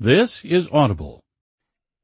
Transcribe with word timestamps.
This 0.00 0.44
is 0.44 0.68
Audible. 0.72 1.20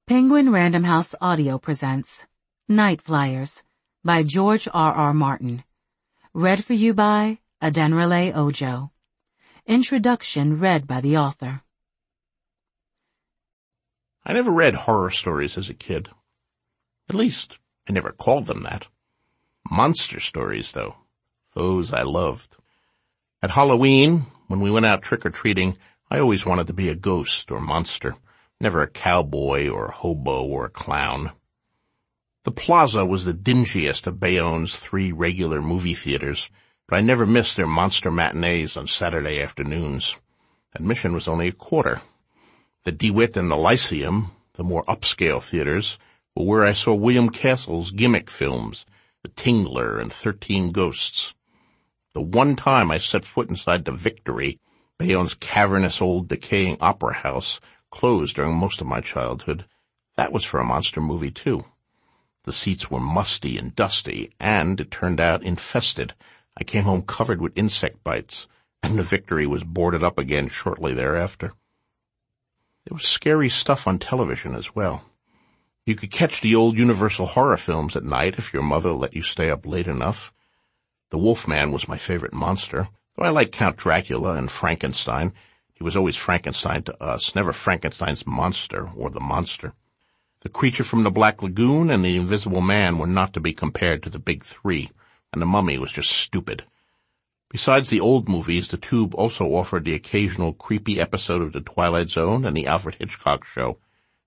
Penguin 0.06 0.52
Random 0.52 0.84
House 0.84 1.14
Audio 1.20 1.58
presents 1.58 2.26
Nightflyers 2.70 3.64
by 4.04 4.22
George 4.22 4.68
R. 4.72 4.92
R. 4.92 5.12
Martin. 5.12 5.64
Read 6.32 6.64
for 6.64 6.74
you 6.74 6.94
by 6.94 7.38
Adenrele 7.62 8.36
Ojo. 8.36 8.92
Introduction 9.66 10.60
read 10.60 10.86
by 10.86 11.00
the 11.00 11.16
author. 11.16 11.62
I 14.24 14.32
never 14.32 14.52
read 14.52 14.74
horror 14.74 15.10
stories 15.10 15.58
as 15.58 15.68
a 15.68 15.74
kid. 15.74 16.08
At 17.08 17.16
least, 17.16 17.58
I 17.88 17.92
never 17.92 18.12
called 18.12 18.46
them 18.46 18.62
that. 18.62 18.86
Monster 19.70 20.20
stories, 20.20 20.70
though. 20.72 20.94
Those 21.54 21.92
I 21.92 22.02
loved. 22.02 22.56
At 23.42 23.50
Halloween, 23.50 24.26
when 24.46 24.60
we 24.60 24.70
went 24.70 24.86
out 24.86 25.02
trick-or-treating, 25.02 25.76
I 26.10 26.18
always 26.18 26.46
wanted 26.46 26.66
to 26.68 26.72
be 26.72 26.88
a 26.88 26.94
ghost 26.94 27.50
or 27.50 27.60
monster, 27.60 28.16
never 28.60 28.80
a 28.82 28.88
cowboy 28.88 29.68
or 29.68 29.86
a 29.86 29.92
hobo 29.92 30.42
or 30.42 30.64
a 30.64 30.70
clown. 30.70 31.32
The 32.44 32.50
Plaza 32.50 33.04
was 33.04 33.26
the 33.26 33.34
dingiest 33.34 34.06
of 34.06 34.18
Bayonne's 34.18 34.76
three 34.76 35.12
regular 35.12 35.60
movie 35.60 35.92
theaters, 35.92 36.48
but 36.86 36.96
I 36.96 37.02
never 37.02 37.26
missed 37.26 37.56
their 37.56 37.66
monster 37.66 38.10
matinees 38.10 38.74
on 38.76 38.86
Saturday 38.86 39.42
afternoons. 39.42 40.16
Admission 40.74 41.12
was 41.12 41.28
only 41.28 41.48
a 41.48 41.52
quarter. 41.52 42.00
The 42.84 42.92
DeWitt 42.92 43.36
and 43.36 43.50
the 43.50 43.56
Lyceum, 43.56 44.30
the 44.54 44.64
more 44.64 44.84
upscale 44.86 45.42
theaters, 45.42 45.98
were 46.34 46.46
where 46.46 46.64
I 46.64 46.72
saw 46.72 46.94
William 46.94 47.28
Castle's 47.28 47.90
gimmick 47.90 48.30
films, 48.30 48.86
The 49.22 49.28
Tingler 49.28 50.00
and 50.00 50.10
Thirteen 50.10 50.72
Ghosts. 50.72 51.34
The 52.14 52.22
one 52.22 52.56
time 52.56 52.90
I 52.90 52.96
set 52.96 53.26
foot 53.26 53.50
inside 53.50 53.84
the 53.84 53.92
Victory, 53.92 54.58
Bayonne's 54.98 55.34
cavernous 55.34 56.02
old 56.02 56.28
decaying 56.28 56.76
opera 56.80 57.14
house, 57.14 57.60
closed 57.90 58.36
during 58.36 58.54
most 58.54 58.80
of 58.80 58.86
my 58.86 59.00
childhood. 59.00 59.64
That 60.16 60.32
was 60.32 60.44
for 60.44 60.58
a 60.58 60.64
monster 60.64 61.00
movie 61.00 61.30
too. 61.30 61.64
The 62.42 62.52
seats 62.52 62.90
were 62.90 63.00
musty 63.00 63.56
and 63.56 63.74
dusty, 63.76 64.32
and 64.40 64.80
it 64.80 64.90
turned 64.90 65.20
out 65.20 65.42
infested. 65.42 66.14
I 66.56 66.64
came 66.64 66.84
home 66.84 67.02
covered 67.02 67.40
with 67.40 67.56
insect 67.56 68.02
bites, 68.02 68.46
and 68.82 68.98
the 68.98 69.04
Victory 69.04 69.46
was 69.46 69.62
boarded 69.62 70.02
up 70.02 70.18
again 70.18 70.48
shortly 70.48 70.94
thereafter. 70.94 71.52
There 72.84 72.94
was 72.96 73.04
scary 73.04 73.48
stuff 73.48 73.86
on 73.86 73.98
television 73.98 74.54
as 74.54 74.74
well. 74.74 75.04
You 75.86 75.94
could 75.94 76.10
catch 76.10 76.40
the 76.40 76.54
old 76.54 76.76
Universal 76.76 77.26
horror 77.26 77.56
films 77.56 77.96
at 77.96 78.04
night 78.04 78.34
if 78.38 78.52
your 78.52 78.62
mother 78.62 78.92
let 78.92 79.14
you 79.14 79.22
stay 79.22 79.50
up 79.50 79.64
late 79.64 79.86
enough. 79.86 80.32
The 81.10 81.18
Wolfman 81.18 81.70
was 81.70 81.88
my 81.88 81.96
favorite 81.96 82.34
monster. 82.34 82.88
Though 83.18 83.24
I 83.24 83.30
like 83.30 83.50
Count 83.50 83.76
Dracula 83.76 84.34
and 84.34 84.48
Frankenstein, 84.48 85.32
he 85.74 85.82
was 85.82 85.96
always 85.96 86.14
Frankenstein 86.14 86.84
to 86.84 87.02
us, 87.02 87.34
never 87.34 87.52
Frankenstein's 87.52 88.24
monster 88.24 88.92
or 88.94 89.10
the 89.10 89.18
monster. 89.18 89.72
The 90.42 90.48
creature 90.48 90.84
from 90.84 91.02
the 91.02 91.10
Black 91.10 91.42
Lagoon 91.42 91.90
and 91.90 92.04
the 92.04 92.14
Invisible 92.14 92.60
Man 92.60 92.96
were 92.96 93.08
not 93.08 93.32
to 93.32 93.40
be 93.40 93.52
compared 93.52 94.04
to 94.04 94.08
the 94.08 94.20
big 94.20 94.44
three, 94.44 94.92
and 95.32 95.42
the 95.42 95.46
mummy 95.46 95.78
was 95.78 95.90
just 95.90 96.12
stupid. 96.12 96.64
Besides 97.50 97.88
the 97.88 97.98
old 97.98 98.28
movies, 98.28 98.68
the 98.68 98.76
Tube 98.76 99.16
also 99.16 99.46
offered 99.46 99.84
the 99.84 99.94
occasional 99.94 100.52
creepy 100.52 101.00
episode 101.00 101.42
of 101.42 101.52
The 101.52 101.60
Twilight 101.60 102.10
Zone 102.10 102.44
and 102.44 102.56
The 102.56 102.68
Alfred 102.68 102.98
Hitchcock 103.00 103.44
Show. 103.44 103.78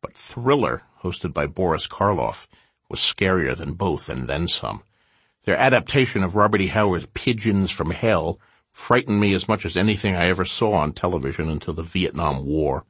But 0.02 0.16
Thriller, 0.16 0.81
hosted 1.02 1.33
by 1.33 1.48
Boris 1.48 1.88
Karloff, 1.88 2.50
was 2.89 3.00
scarier 3.00 3.55
than 3.55 3.72
both 3.72 4.09
and 4.09 4.28
then 4.28 4.50
some. 4.50 4.83
Their 5.45 5.55
adaptation 5.55 6.23
of 6.23 6.36
Robert 6.36 6.59
E. 6.59 6.67
Howard's 6.67 7.08
Pigeons 7.14 7.72
from 7.72 7.92
Hell 7.92 8.38
frightened 8.72 9.19
me 9.19 9.33
as 9.33 9.47
much 9.47 9.66
as 9.66 9.75
anything 9.77 10.16
I 10.16 10.27
ever 10.27 10.45
saw 10.45 10.73
on 10.73 10.94
television 10.94 11.50
until 11.50 11.73
the 11.73 11.83
Vietnam 11.83 12.45
War. 12.45 12.86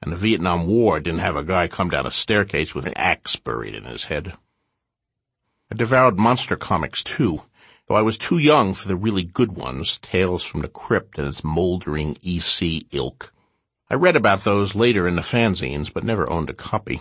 And 0.00 0.12
the 0.12 0.16
Vietnam 0.16 0.66
War 0.66 1.00
didn't 1.00 1.20
have 1.20 1.36
a 1.36 1.44
guy 1.44 1.68
come 1.68 1.90
down 1.90 2.06
a 2.06 2.10
staircase 2.10 2.74
with 2.74 2.86
an 2.86 2.94
axe 2.96 3.36
buried 3.36 3.74
in 3.74 3.84
his 3.84 4.04
head. 4.04 4.34
I 5.70 5.74
devoured 5.74 6.18
monster 6.18 6.56
comics 6.56 7.02
too, 7.02 7.42
though 7.86 7.94
I 7.94 8.02
was 8.02 8.18
too 8.18 8.38
young 8.38 8.74
for 8.74 8.88
the 8.88 8.96
really 8.96 9.24
good 9.24 9.52
ones, 9.52 9.98
Tales 9.98 10.44
from 10.44 10.62
the 10.62 10.68
Crypt 10.68 11.18
and 11.18 11.26
its 11.26 11.44
moldering 11.44 12.16
EC 12.22 12.86
ilk. 12.92 13.32
I 13.88 13.94
read 13.94 14.16
about 14.16 14.44
those 14.44 14.74
later 14.74 15.06
in 15.06 15.16
the 15.16 15.22
fanzines, 15.22 15.92
but 15.92 16.04
never 16.04 16.28
owned 16.28 16.50
a 16.50 16.54
copy. 16.54 17.00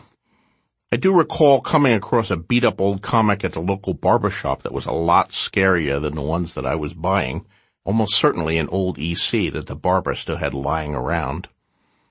I 0.91 0.97
do 0.97 1.13
recall 1.13 1.61
coming 1.61 1.93
across 1.93 2.31
a 2.31 2.35
beat-up 2.35 2.81
old 2.81 3.01
comic 3.01 3.45
at 3.45 3.53
the 3.53 3.61
local 3.61 3.93
barber 3.93 4.29
shop 4.29 4.63
that 4.63 4.73
was 4.73 4.85
a 4.85 4.91
lot 4.91 5.29
scarier 5.29 6.01
than 6.01 6.15
the 6.15 6.21
ones 6.21 6.53
that 6.55 6.65
I 6.65 6.75
was 6.75 6.93
buying, 6.93 7.45
almost 7.83 8.15
certainly 8.15 8.57
an 8.57 8.69
old 8.69 8.97
EC 8.99 9.51
that 9.53 9.65
the 9.67 9.75
barber 9.75 10.13
still 10.15 10.37
had 10.37 10.53
lying 10.53 10.95
around. 10.95 11.47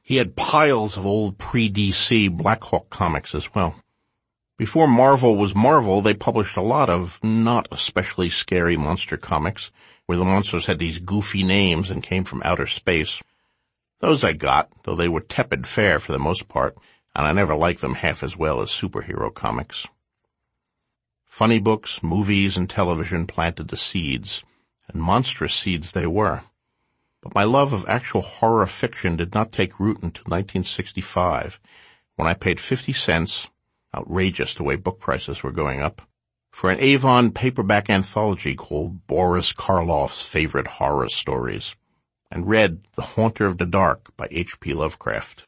He 0.03 0.17
had 0.17 0.37
piles 0.37 0.97
of 0.97 1.07
old 1.07 1.39
pre-DC 1.39 2.37
Blackhawk 2.37 2.91
comics 2.91 3.35
as 3.35 3.55
well. 3.55 3.77
Before 4.57 4.89
Marvel 4.89 5.37
was 5.37 5.55
Marvel, 5.55 6.03
they 6.03 6.15
published 6.15 6.57
a 6.57 6.63
lot 6.63 6.91
of 6.91 7.23
not 7.23 7.69
especially 7.71 8.29
scary 8.29 8.77
monster 8.77 9.17
comics, 9.17 9.71
where 10.07 10.19
the 10.19 10.25
monsters 10.25 10.67
had 10.67 10.79
these 10.79 10.99
goofy 10.99 11.45
names 11.45 11.91
and 11.91 12.03
came 12.03 12.25
from 12.25 12.43
outer 12.45 12.67
space. 12.67 13.23
Those 14.01 14.25
I 14.25 14.33
got, 14.33 14.71
though 14.83 14.97
they 14.97 15.09
were 15.09 15.21
tepid 15.21 15.67
fare 15.67 15.99
for 15.99 16.13
the 16.13 16.19
most 16.19 16.49
part, 16.49 16.77
and 17.15 17.27
I 17.27 17.33
never 17.33 17.55
liked 17.55 17.81
them 17.81 17.95
half 17.95 18.23
as 18.23 18.37
well 18.37 18.61
as 18.61 18.71
superhero 18.71 19.33
comics. 19.33 19.87
Funny 21.25 21.59
books, 21.59 22.03
movies, 22.03 22.57
and 22.57 22.69
television 22.69 23.27
planted 23.27 23.69
the 23.69 23.77
seeds, 23.77 24.43
and 24.93 25.03
monstrous 25.03 25.55
seeds 25.55 25.93
they 25.93 26.07
were. 26.07 26.43
But 27.23 27.35
my 27.35 27.45
love 27.45 27.73
of 27.73 27.85
actual 27.87 28.23
horror 28.23 28.67
fiction 28.67 29.17
did 29.17 29.35
not 29.35 29.53
take 29.53 29.79
root 29.79 30.03
until 30.03 30.25
1965, 30.25 31.61
when 32.17 32.29
I 32.29 32.35
paid 32.35 32.59
50 32.59 32.93
cents, 32.93 33.51
outrageous 33.95 34.55
the 34.55 34.63
way 34.63 34.77
book 34.77 35.01
prices 35.01 35.43
were 35.43 35.53
going 35.53 35.81
up, 35.81 36.03
for 36.51 36.71
an 36.71 36.81
Avon 36.81 37.31
paperback 37.31 37.91
anthology 37.91 38.55
called 38.55 39.07
Boris 39.07 39.53
Karloff's 39.53 40.25
Favorite 40.25 40.67
Horror 40.67 41.09
Stories, 41.09 41.77
and 42.31 42.49
read 42.49 42.83
The 42.97 43.03
Haunter 43.03 43.47
of 43.47 43.59
the 43.59 43.67
Dark 43.67 44.17
by 44.17 44.29
H.P. 44.31 44.75
Lovecraft. 44.75 45.47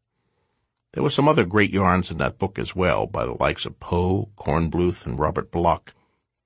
There 0.93 1.03
were 1.03 1.11
some 1.11 1.29
other 1.29 1.47
great 1.47 1.71
yarns 1.71 2.11
in 2.11 2.19
that 2.19 2.39
book 2.39 2.59
as 2.59 2.77
well, 2.77 3.07
by 3.07 3.25
the 3.25 3.37
likes 3.41 3.65
of 3.65 3.81
Poe, 3.81 4.29
Kornbluth, 4.37 5.07
and 5.07 5.19
Robert 5.19 5.51
Bloch, 5.51 5.95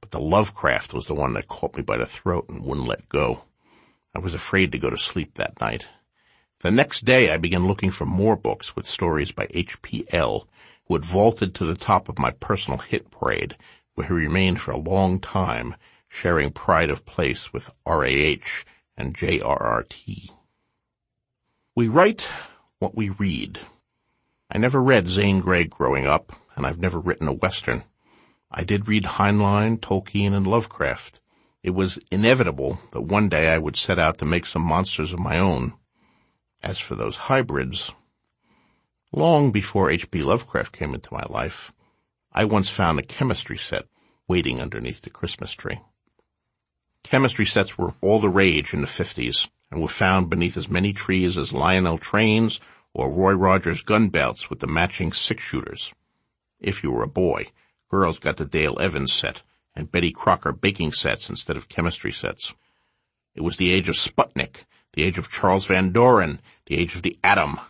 but 0.00 0.10
the 0.10 0.20
Lovecraft 0.20 0.94
was 0.94 1.06
the 1.06 1.14
one 1.14 1.32
that 1.32 1.48
caught 1.48 1.76
me 1.76 1.82
by 1.82 1.96
the 1.96 2.06
throat 2.06 2.48
and 2.48 2.64
wouldn't 2.64 2.86
let 2.86 3.08
go. 3.08 3.42
I 4.14 4.18
was 4.18 4.34
afraid 4.34 4.72
to 4.72 4.78
go 4.78 4.90
to 4.90 4.96
sleep 4.96 5.34
that 5.34 5.60
night. 5.60 5.86
The 6.60 6.70
next 6.70 7.04
day 7.04 7.30
I 7.32 7.36
began 7.36 7.66
looking 7.66 7.90
for 7.90 8.06
more 8.06 8.36
books 8.36 8.74
with 8.74 8.86
stories 8.86 9.32
by 9.32 9.46
H.P.L., 9.50 10.48
who 10.86 10.94
had 10.94 11.04
vaulted 11.04 11.54
to 11.54 11.66
the 11.66 11.74
top 11.74 12.08
of 12.08 12.18
my 12.18 12.30
personal 12.30 12.78
hit 12.78 13.10
parade, 13.10 13.56
where 13.94 14.06
he 14.06 14.12
remained 14.12 14.60
for 14.60 14.70
a 14.70 14.78
long 14.78 15.20
time, 15.20 15.74
sharing 16.08 16.50
pride 16.50 16.90
of 16.90 17.04
place 17.04 17.52
with 17.52 17.74
R.A.H. 17.84 18.64
and 18.96 19.14
J.R.R.T. 19.14 20.30
We 21.74 21.88
write 21.88 22.30
what 22.78 22.94
we 22.94 23.10
read. 23.10 23.60
I 24.50 24.58
never 24.58 24.82
read 24.82 25.08
Zane 25.08 25.40
Grey 25.40 25.64
growing 25.64 26.06
up, 26.06 26.32
and 26.54 26.64
I've 26.64 26.78
never 26.78 26.98
written 26.98 27.28
a 27.28 27.32
Western. 27.32 27.82
I 28.58 28.64
did 28.64 28.88
read 28.88 29.04
Heinlein, 29.04 29.78
Tolkien, 29.78 30.32
and 30.32 30.46
Lovecraft. 30.46 31.20
It 31.62 31.74
was 31.74 31.98
inevitable 32.10 32.80
that 32.92 33.02
one 33.02 33.28
day 33.28 33.48
I 33.48 33.58
would 33.58 33.76
set 33.76 33.98
out 33.98 34.16
to 34.18 34.24
make 34.24 34.46
some 34.46 34.62
monsters 34.62 35.12
of 35.12 35.18
my 35.18 35.38
own. 35.38 35.74
As 36.62 36.78
for 36.78 36.94
those 36.94 37.16
hybrids, 37.16 37.92
long 39.12 39.52
before 39.52 39.90
H.P. 39.90 40.22
Lovecraft 40.22 40.72
came 40.72 40.94
into 40.94 41.12
my 41.12 41.24
life, 41.28 41.74
I 42.32 42.46
once 42.46 42.70
found 42.70 42.98
a 42.98 43.02
chemistry 43.02 43.58
set 43.58 43.84
waiting 44.26 44.58
underneath 44.58 45.02
the 45.02 45.10
Christmas 45.10 45.52
tree. 45.52 45.80
Chemistry 47.02 47.44
sets 47.44 47.76
were 47.76 47.94
all 48.00 48.20
the 48.20 48.30
rage 48.30 48.72
in 48.72 48.80
the 48.80 48.86
50s 48.86 49.50
and 49.70 49.82
were 49.82 49.88
found 49.88 50.30
beneath 50.30 50.56
as 50.56 50.70
many 50.70 50.94
trees 50.94 51.36
as 51.36 51.52
Lionel 51.52 51.98
trains 51.98 52.58
or 52.94 53.12
Roy 53.12 53.34
Rogers 53.34 53.82
gun 53.82 54.08
belts 54.08 54.48
with 54.48 54.60
the 54.60 54.66
matching 54.66 55.12
six 55.12 55.44
shooters. 55.44 55.92
If 56.58 56.82
you 56.82 56.90
were 56.90 57.02
a 57.02 57.08
boy, 57.08 57.48
girls 57.88 58.18
got 58.18 58.36
the 58.36 58.44
Dale 58.44 58.78
Evans 58.80 59.12
set 59.12 59.42
and 59.74 59.92
Betty 59.92 60.10
Crocker 60.10 60.52
baking 60.52 60.92
sets 60.92 61.28
instead 61.28 61.56
of 61.56 61.68
chemistry 61.68 62.12
sets. 62.12 62.54
It 63.34 63.42
was 63.42 63.58
the 63.58 63.72
age 63.72 63.88
of 63.88 63.94
Sputnik, 63.94 64.64
the 64.94 65.04
age 65.04 65.18
of 65.18 65.30
Charles 65.30 65.66
Van 65.66 65.92
Doren, 65.92 66.40
the 66.66 66.78
age 66.78 66.96
of 66.96 67.02
the 67.02 67.18
atom. 67.22 67.60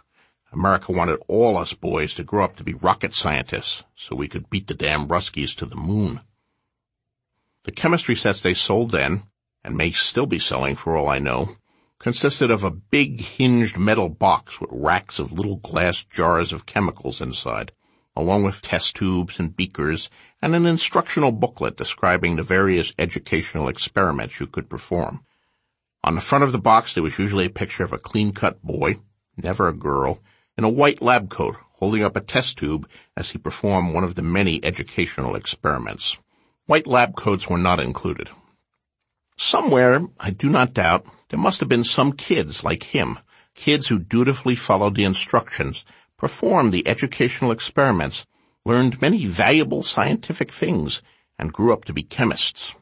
America 0.52 0.92
wanted 0.92 1.20
all 1.26 1.58
us 1.58 1.74
boys 1.74 2.14
to 2.14 2.24
grow 2.24 2.44
up 2.44 2.56
to 2.56 2.64
be 2.64 2.74
rocket 2.74 3.12
scientists 3.12 3.82
so 3.96 4.14
we 4.14 4.28
could 4.28 4.48
beat 4.48 4.68
the 4.68 4.74
damn 4.74 5.08
Ruskies 5.08 5.54
to 5.56 5.66
the 5.66 5.76
moon. 5.76 6.20
The 7.64 7.72
chemistry 7.72 8.14
sets 8.14 8.40
they 8.40 8.54
sold 8.54 8.92
then, 8.92 9.24
and 9.64 9.76
may 9.76 9.90
still 9.90 10.26
be 10.26 10.38
selling 10.38 10.76
for 10.76 10.96
all 10.96 11.08
I 11.08 11.18
know, 11.18 11.56
consisted 11.98 12.50
of 12.52 12.62
a 12.62 12.70
big 12.70 13.20
hinged 13.20 13.76
metal 13.76 14.08
box 14.08 14.60
with 14.60 14.70
racks 14.72 15.18
of 15.18 15.32
little 15.32 15.56
glass 15.56 16.04
jars 16.04 16.52
of 16.52 16.64
chemicals 16.64 17.20
inside 17.20 17.72
along 18.16 18.42
with 18.42 18.62
test 18.62 18.96
tubes 18.96 19.38
and 19.38 19.56
beakers 19.56 20.10
and 20.40 20.54
an 20.54 20.66
instructional 20.66 21.32
booklet 21.32 21.76
describing 21.76 22.36
the 22.36 22.42
various 22.42 22.94
educational 22.98 23.68
experiments 23.68 24.40
you 24.40 24.46
could 24.46 24.68
perform. 24.68 25.24
On 26.02 26.14
the 26.14 26.20
front 26.20 26.44
of 26.44 26.52
the 26.52 26.58
box 26.58 26.94
there 26.94 27.02
was 27.02 27.18
usually 27.18 27.46
a 27.46 27.50
picture 27.50 27.84
of 27.84 27.92
a 27.92 27.98
clean-cut 27.98 28.62
boy, 28.62 28.98
never 29.36 29.68
a 29.68 29.72
girl, 29.72 30.20
in 30.56 30.64
a 30.64 30.68
white 30.68 31.02
lab 31.02 31.28
coat 31.28 31.56
holding 31.74 32.02
up 32.02 32.16
a 32.16 32.20
test 32.20 32.58
tube 32.58 32.88
as 33.16 33.30
he 33.30 33.38
performed 33.38 33.94
one 33.94 34.04
of 34.04 34.14
the 34.14 34.22
many 34.22 34.64
educational 34.64 35.36
experiments. 35.36 36.16
White 36.66 36.86
lab 36.86 37.14
coats 37.16 37.48
were 37.48 37.58
not 37.58 37.80
included. 37.80 38.30
Somewhere, 39.36 40.00
I 40.18 40.30
do 40.30 40.48
not 40.48 40.72
doubt, 40.72 41.06
there 41.28 41.38
must 41.38 41.60
have 41.60 41.68
been 41.68 41.84
some 41.84 42.12
kids 42.12 42.64
like 42.64 42.82
him, 42.82 43.18
kids 43.54 43.88
who 43.88 43.98
dutifully 43.98 44.54
followed 44.54 44.94
the 44.94 45.04
instructions, 45.04 45.84
performed 46.16 46.72
the 46.72 46.86
educational 46.86 47.50
experiments, 47.50 48.26
learned 48.64 49.00
many 49.00 49.26
valuable 49.26 49.82
scientific 49.82 50.50
things, 50.50 51.02
and 51.38 51.52
grew 51.52 51.72
up 51.72 51.84
to 51.84 51.92
be 51.92 52.02
chemists. 52.02 52.74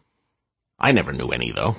I 0.78 0.92
never 0.92 1.12
knew 1.12 1.28
any, 1.28 1.50
though. 1.50 1.76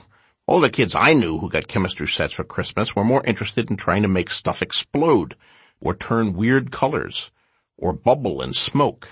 All 0.47 0.59
the 0.59 0.69
kids 0.69 0.93
I 0.93 1.13
knew 1.13 1.39
who 1.39 1.49
got 1.49 1.67
chemistry 1.67 2.07
sets 2.07 2.33
for 2.33 2.43
Christmas 2.43 2.95
were 2.95 3.03
more 3.03 3.23
interested 3.25 3.69
in 3.69 3.77
trying 3.77 4.03
to 4.03 4.07
make 4.07 4.29
stuff 4.29 4.61
explode, 4.61 5.35
or 5.79 5.95
turn 5.95 6.33
weird 6.33 6.71
colors, 6.71 7.31
or 7.77 7.93
bubble 7.93 8.41
and 8.41 8.55
smoke. 8.55 9.09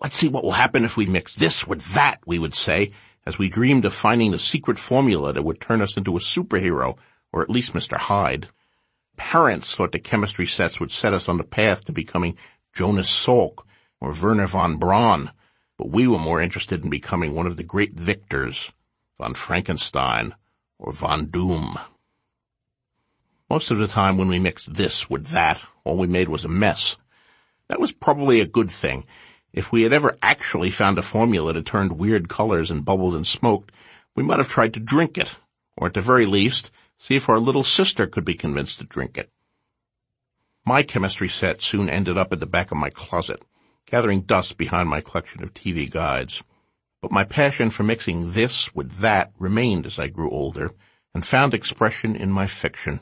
Let's 0.00 0.16
see 0.16 0.28
what 0.28 0.42
will 0.42 0.52
happen 0.52 0.84
if 0.84 0.96
we 0.96 1.06
mix 1.06 1.34
this 1.34 1.66
with 1.66 1.94
that, 1.94 2.20
we 2.26 2.38
would 2.38 2.54
say, 2.54 2.92
as 3.26 3.38
we 3.38 3.48
dreamed 3.48 3.84
of 3.84 3.94
finding 3.94 4.30
the 4.30 4.38
secret 4.38 4.78
formula 4.78 5.32
that 5.32 5.44
would 5.44 5.60
turn 5.60 5.82
us 5.82 5.96
into 5.96 6.16
a 6.16 6.20
superhero, 6.20 6.96
or 7.32 7.42
at 7.42 7.50
least 7.50 7.72
Mr. 7.74 7.96
Hyde. 7.96 8.48
Parents 9.16 9.74
thought 9.74 9.92
the 9.92 9.98
chemistry 9.98 10.46
sets 10.46 10.80
would 10.80 10.90
set 10.90 11.14
us 11.14 11.28
on 11.28 11.38
the 11.38 11.44
path 11.44 11.84
to 11.84 11.92
becoming 11.92 12.36
Jonas 12.72 13.10
Salk 13.10 13.64
or 14.00 14.12
Wernher 14.12 14.46
von 14.46 14.76
Braun, 14.76 15.30
but 15.78 15.90
we 15.90 16.06
were 16.06 16.18
more 16.18 16.40
interested 16.40 16.82
in 16.84 16.90
becoming 16.90 17.34
one 17.34 17.46
of 17.46 17.56
the 17.56 17.62
great 17.62 17.94
victors, 17.94 18.72
von 19.18 19.34
Frankenstein 19.34 20.34
or 20.78 20.92
Von 20.92 21.26
Doom. 21.26 21.78
Most 23.48 23.70
of 23.70 23.78
the 23.78 23.88
time 23.88 24.16
when 24.16 24.28
we 24.28 24.38
mixed 24.38 24.74
this 24.74 25.08
with 25.08 25.28
that, 25.28 25.60
all 25.84 25.96
we 25.96 26.06
made 26.06 26.28
was 26.28 26.44
a 26.44 26.48
mess. 26.48 26.96
That 27.68 27.80
was 27.80 27.92
probably 27.92 28.40
a 28.40 28.46
good 28.46 28.70
thing. 28.70 29.04
If 29.52 29.70
we 29.70 29.82
had 29.82 29.92
ever 29.92 30.16
actually 30.22 30.70
found 30.70 30.98
a 30.98 31.02
formula 31.02 31.52
that 31.52 31.66
turned 31.66 31.98
weird 31.98 32.28
colors 32.28 32.70
and 32.70 32.84
bubbled 32.84 33.14
and 33.14 33.26
smoked, 33.26 33.70
we 34.16 34.22
might 34.22 34.38
have 34.38 34.48
tried 34.48 34.74
to 34.74 34.80
drink 34.80 35.16
it, 35.18 35.36
or 35.76 35.86
at 35.86 35.94
the 35.94 36.00
very 36.00 36.26
least, 36.26 36.72
see 37.04 37.16
if 37.16 37.28
our 37.28 37.38
little 37.38 37.64
sister 37.64 38.06
could 38.06 38.24
be 38.24 38.34
convinced 38.34 38.78
to 38.78 38.84
drink 38.84 39.18
it. 39.18 39.30
My 40.64 40.82
chemistry 40.82 41.28
set 41.28 41.60
soon 41.60 41.88
ended 41.88 42.16
up 42.16 42.32
at 42.32 42.40
the 42.40 42.46
back 42.46 42.70
of 42.70 42.78
my 42.78 42.90
closet, 42.90 43.42
gathering 43.86 44.22
dust 44.22 44.56
behind 44.56 44.88
my 44.88 45.00
collection 45.00 45.42
of 45.42 45.52
TV 45.52 45.90
guides 45.90 46.42
but 47.04 47.12
my 47.12 47.24
passion 47.24 47.68
for 47.68 47.82
mixing 47.82 48.32
this 48.32 48.74
with 48.74 48.90
that 49.00 49.30
remained 49.38 49.84
as 49.84 49.98
I 49.98 50.06
grew 50.08 50.30
older 50.30 50.70
and 51.14 51.22
found 51.22 51.52
expression 51.52 52.16
in 52.16 52.30
my 52.30 52.46
fiction. 52.46 53.00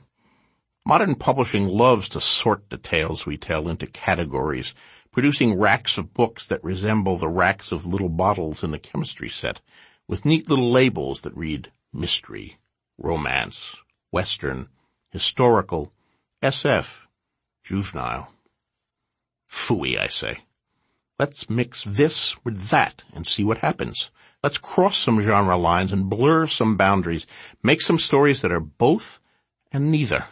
Modern 0.85 1.15
publishing 1.15 1.69
loves 1.69 2.09
to 2.09 2.21
sort 2.21 2.69
the 2.69 2.79
tales 2.79 3.25
we 3.25 3.37
tell 3.37 3.69
into 3.69 3.87
categories, 3.87 4.75
producing 5.13 5.57
racks 5.57 5.99
of 5.99 6.13
books 6.13 6.49
that 6.49 6.65
resemble 6.65 7.17
the 7.17 7.29
racks 7.29 7.71
of 7.71 7.87
little 7.87 8.09
bottles 8.09 8.65
in 8.65 8.73
the 8.73 8.79
chemistry 8.81 9.29
set, 9.29 9.61
with 10.09 10.25
neat 10.25 10.51
little 10.51 10.73
labels 10.73 11.23
that 11.23 11.37
read 11.37 11.71
mystery, 11.93 12.59
romance, 12.99 13.77
western, 14.13 14.69
historical, 15.11 15.93
SF, 16.41 17.01
juvenile. 17.65 18.29
Fooey, 19.49 19.99
I 19.99 20.07
say. 20.07 20.39
Let's 21.19 21.51
mix 21.51 21.85
this 21.85 22.37
with 22.45 22.69
that 22.69 23.03
and 23.13 23.27
see 23.27 23.43
what 23.43 23.59
happens. 23.59 24.11
Let's 24.43 24.59
cross 24.59 24.97
some 24.97 25.21
genre 25.21 25.57
lines 25.57 25.93
and 25.93 26.11
blur 26.11 26.47
some 26.47 26.77
boundaries. 26.77 27.27
Make 27.63 27.81
some 27.81 27.99
stories 27.99 28.43
that 28.43 28.53
are 28.53 28.61
both 28.61 29.21
and 29.71 29.91
neither. 29.91 30.27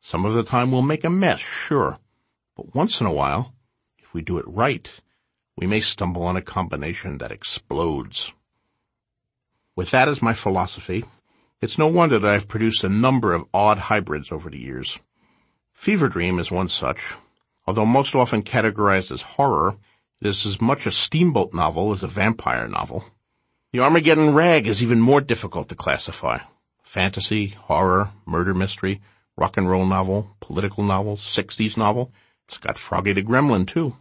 Some 0.00 0.24
of 0.24 0.34
the 0.34 0.42
time 0.42 0.70
we'll 0.70 0.82
make 0.82 1.04
a 1.04 1.10
mess, 1.10 1.40
sure. 1.40 1.98
But 2.56 2.74
once 2.74 3.00
in 3.00 3.06
a 3.06 3.12
while, 3.12 3.54
if 3.98 4.14
we 4.14 4.22
do 4.22 4.38
it 4.38 4.46
right, 4.46 4.90
we 5.56 5.66
may 5.66 5.80
stumble 5.80 6.22
on 6.22 6.36
a 6.36 6.42
combination 6.42 7.18
that 7.18 7.32
explodes. 7.32 8.32
With 9.76 9.90
that 9.90 10.08
as 10.08 10.22
my 10.22 10.34
philosophy, 10.34 11.04
it's 11.64 11.78
no 11.78 11.86
wonder 11.86 12.18
that 12.18 12.34
I've 12.34 12.46
produced 12.46 12.84
a 12.84 12.90
number 12.90 13.32
of 13.32 13.46
odd 13.54 13.78
hybrids 13.78 14.30
over 14.30 14.50
the 14.50 14.60
years. 14.60 15.00
Fever 15.72 16.08
Dream 16.08 16.38
is 16.38 16.50
one 16.50 16.68
such. 16.68 17.14
Although 17.66 17.86
most 17.86 18.14
often 18.14 18.42
categorized 18.42 19.10
as 19.10 19.22
horror, 19.22 19.78
it 20.20 20.28
is 20.28 20.44
as 20.44 20.60
much 20.60 20.86
a 20.86 20.90
steamboat 20.90 21.54
novel 21.54 21.92
as 21.92 22.02
a 22.02 22.06
vampire 22.06 22.68
novel. 22.68 23.06
The 23.72 23.80
Armageddon 23.80 24.34
Rag 24.34 24.66
is 24.66 24.82
even 24.82 25.00
more 25.00 25.22
difficult 25.22 25.70
to 25.70 25.74
classify. 25.74 26.40
Fantasy, 26.82 27.48
horror, 27.48 28.10
murder 28.26 28.52
mystery, 28.52 29.00
rock 29.36 29.56
and 29.56 29.68
roll 29.68 29.86
novel, 29.86 30.36
political 30.40 30.84
novel, 30.84 31.16
60s 31.16 31.78
novel. 31.78 32.12
It's 32.46 32.58
got 32.58 32.76
Froggy 32.76 33.14
the 33.14 33.22
Gremlin 33.22 33.66
too. 33.66 33.96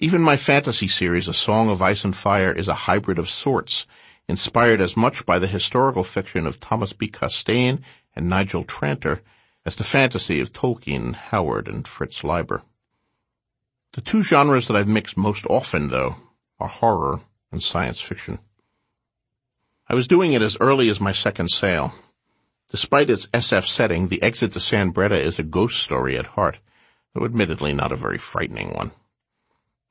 Even 0.00 0.22
my 0.22 0.36
fantasy 0.36 0.88
series, 0.88 1.28
A 1.28 1.34
Song 1.34 1.68
of 1.68 1.82
Ice 1.82 2.02
and 2.02 2.16
Fire, 2.16 2.50
is 2.50 2.66
a 2.66 2.74
hybrid 2.74 3.18
of 3.18 3.28
sorts, 3.28 3.86
inspired 4.28 4.80
as 4.80 4.96
much 4.96 5.26
by 5.26 5.38
the 5.38 5.46
historical 5.46 6.04
fiction 6.04 6.46
of 6.46 6.60
Thomas 6.60 6.92
B. 6.92 7.08
Costain 7.08 7.82
and 8.14 8.28
Nigel 8.28 8.64
Tranter 8.64 9.20
as 9.64 9.76
the 9.76 9.84
fantasy 9.84 10.40
of 10.40 10.52
Tolkien, 10.52 11.14
Howard, 11.14 11.68
and 11.68 11.86
Fritz 11.86 12.24
Leiber. 12.24 12.62
The 13.92 14.00
two 14.00 14.22
genres 14.22 14.68
that 14.68 14.76
I've 14.76 14.88
mixed 14.88 15.16
most 15.16 15.46
often, 15.48 15.88
though, 15.88 16.16
are 16.58 16.68
horror 16.68 17.20
and 17.50 17.62
science 17.62 18.00
fiction. 18.00 18.38
I 19.88 19.94
was 19.94 20.08
doing 20.08 20.32
it 20.32 20.42
as 20.42 20.56
early 20.60 20.88
as 20.88 21.00
my 21.00 21.12
second 21.12 21.48
sale. 21.48 21.92
Despite 22.70 23.10
its 23.10 23.26
SF 23.28 23.66
setting, 23.66 24.08
The 24.08 24.22
Exit 24.22 24.52
to 24.52 24.60
San 24.60 24.92
Breta 24.92 25.20
is 25.20 25.38
a 25.38 25.42
ghost 25.42 25.82
story 25.82 26.16
at 26.16 26.24
heart, 26.26 26.60
though 27.12 27.26
admittedly 27.26 27.74
not 27.74 27.92
a 27.92 27.96
very 27.96 28.16
frightening 28.16 28.72
one. 28.72 28.92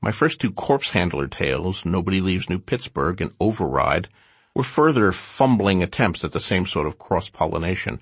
My 0.01 0.11
first 0.11 0.41
two 0.41 0.51
corpse 0.51 0.89
handler 0.89 1.27
tales, 1.27 1.85
Nobody 1.85 2.21
Leaves 2.21 2.49
New 2.49 2.57
Pittsburgh 2.57 3.21
and 3.21 3.31
Override, 3.39 4.07
were 4.55 4.63
further 4.63 5.11
fumbling 5.11 5.83
attempts 5.83 6.23
at 6.23 6.31
the 6.31 6.39
same 6.39 6.65
sort 6.65 6.87
of 6.87 6.97
cross-pollination, 6.97 7.99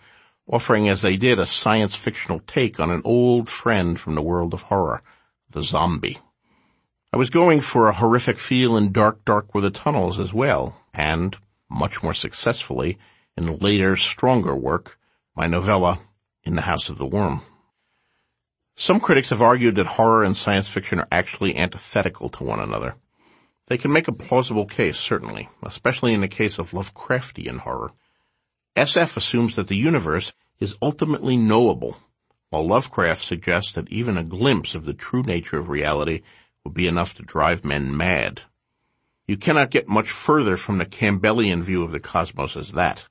offering 0.48 0.88
as 0.88 1.02
they 1.02 1.18
did 1.18 1.40
a 1.40 1.46
science 1.46 1.96
fictional 1.96 2.40
take 2.48 2.80
on 2.80 2.90
an 2.90 3.02
old 3.04 3.50
friend 3.50 4.00
from 4.00 4.16
the 4.16 4.22
world 4.22 4.54
of 4.54 4.64
horror, 4.64 5.04
the 5.50 5.62
zombie. 5.62 6.18
I 7.12 7.18
was 7.18 7.30
going 7.30 7.60
for 7.60 7.90
a 7.90 7.94
horrific 7.94 8.40
feel 8.40 8.78
in 8.78 8.94
Dark 8.94 9.26
Dark 9.26 9.54
Were 9.54 9.62
the 9.62 9.70
Tunnels 9.70 10.20
as 10.20 10.34
well, 10.34 10.78
and, 10.94 11.36
much 11.70 12.02
more 12.02 12.14
successfully, 12.14 12.98
in 13.36 13.58
later, 13.58 13.98
stronger 13.98 14.56
work, 14.56 14.98
my 15.36 15.48
novella, 15.48 16.00
In 16.44 16.56
the 16.56 16.62
House 16.62 16.90
of 16.90 16.98
the 16.98 17.06
Worm. 17.06 17.42
Some 18.82 19.02
critics 19.02 19.28
have 19.28 19.42
argued 19.42 19.76
that 19.76 19.88
horror 19.88 20.24
and 20.24 20.38
science 20.38 20.70
fiction 20.70 21.02
are 21.02 21.08
actually 21.12 21.58
antithetical 21.58 22.30
to 22.30 22.46
one 22.46 22.62
another. 22.62 22.96
They 23.68 23.78
can 23.78 23.92
make 23.92 24.08
a 24.08 24.14
plausible 24.14 24.66
case, 24.66 24.98
certainly, 24.98 25.50
especially 25.62 26.14
in 26.14 26.22
the 26.22 26.30
case 26.30 26.58
of 26.58 26.72
Lovecraftian 26.72 27.58
horror. 27.58 27.92
SF 28.78 29.18
assumes 29.18 29.58
that 29.58 29.68
the 29.68 29.76
universe 29.76 30.32
is 30.62 30.78
ultimately 30.82 31.36
knowable 31.36 31.98
while 32.52 32.66
Lovecraft 32.66 33.22
suggests 33.22 33.74
that 33.74 33.92
even 33.92 34.16
a 34.16 34.24
glimpse 34.24 34.76
of 34.76 34.86
the 34.86 34.94
true 34.94 35.24
nature 35.24 35.58
of 35.58 35.68
reality 35.68 36.22
would 36.64 36.74
be 36.74 36.88
enough 36.88 37.16
to 37.16 37.24
drive 37.24 37.66
men 37.66 37.98
mad. 37.98 38.44
You 39.28 39.36
cannot 39.36 39.72
get 39.72 39.90
much 39.90 40.10
further 40.10 40.56
from 40.56 40.78
the 40.78 40.86
Campbellian 40.86 41.62
view 41.62 41.84
of 41.84 41.92
the 41.92 42.00
cosmos 42.00 42.56
as 42.56 42.72
that. 42.72 43.10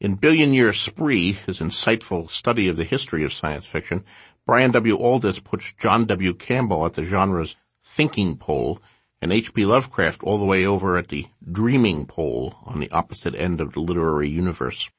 In 0.00 0.14
Billion 0.14 0.54
Year 0.54 0.72
Spree, 0.72 1.32
his 1.32 1.58
insightful 1.58 2.30
study 2.30 2.68
of 2.68 2.76
the 2.78 2.84
history 2.84 3.22
of 3.22 3.34
science 3.34 3.66
fiction, 3.66 4.02
Brian 4.50 4.72
W. 4.72 4.98
Aldiss 4.98 5.38
puts 5.44 5.74
John 5.74 6.06
W. 6.06 6.34
Campbell 6.34 6.84
at 6.84 6.94
the 6.94 7.04
genre's 7.04 7.56
thinking 7.84 8.36
pole 8.36 8.82
and 9.22 9.32
H.P. 9.32 9.64
Lovecraft 9.64 10.24
all 10.24 10.38
the 10.38 10.44
way 10.44 10.66
over 10.66 10.96
at 10.96 11.06
the 11.06 11.28
dreaming 11.52 12.04
pole 12.04 12.56
on 12.64 12.80
the 12.80 12.90
opposite 12.90 13.36
end 13.36 13.60
of 13.60 13.74
the 13.74 13.80
literary 13.80 14.28
universe. 14.28 14.90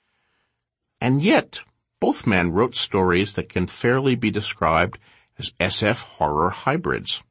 And 1.01 1.21
yet, 1.21 1.59
both 1.99 2.25
men 2.25 2.53
wrote 2.53 2.75
stories 2.75 3.33
that 3.33 3.49
can 3.49 3.67
fairly 3.67 4.15
be 4.15 4.31
described 4.31 4.97
as 5.37 5.51
SF 5.59 6.01
horror 6.01 6.51
hybrids. 6.51 7.21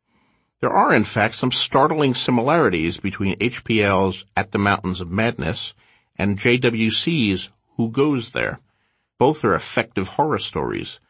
There 0.60 0.74
are 0.74 0.92
in 0.92 1.04
fact 1.04 1.36
some 1.36 1.52
startling 1.52 2.12
similarities 2.12 2.98
between 2.98 3.38
HPL's 3.38 4.26
At 4.36 4.52
the 4.52 4.58
Mountains 4.58 5.00
of 5.00 5.10
Madness 5.10 5.72
and 6.16 6.36
JWC's 6.36 7.48
Who 7.78 7.90
Goes 7.90 8.32
There. 8.32 8.60
Both 9.18 9.42
are 9.42 9.54
effective 9.54 10.08
horror 10.08 10.38
stories, 10.38 11.00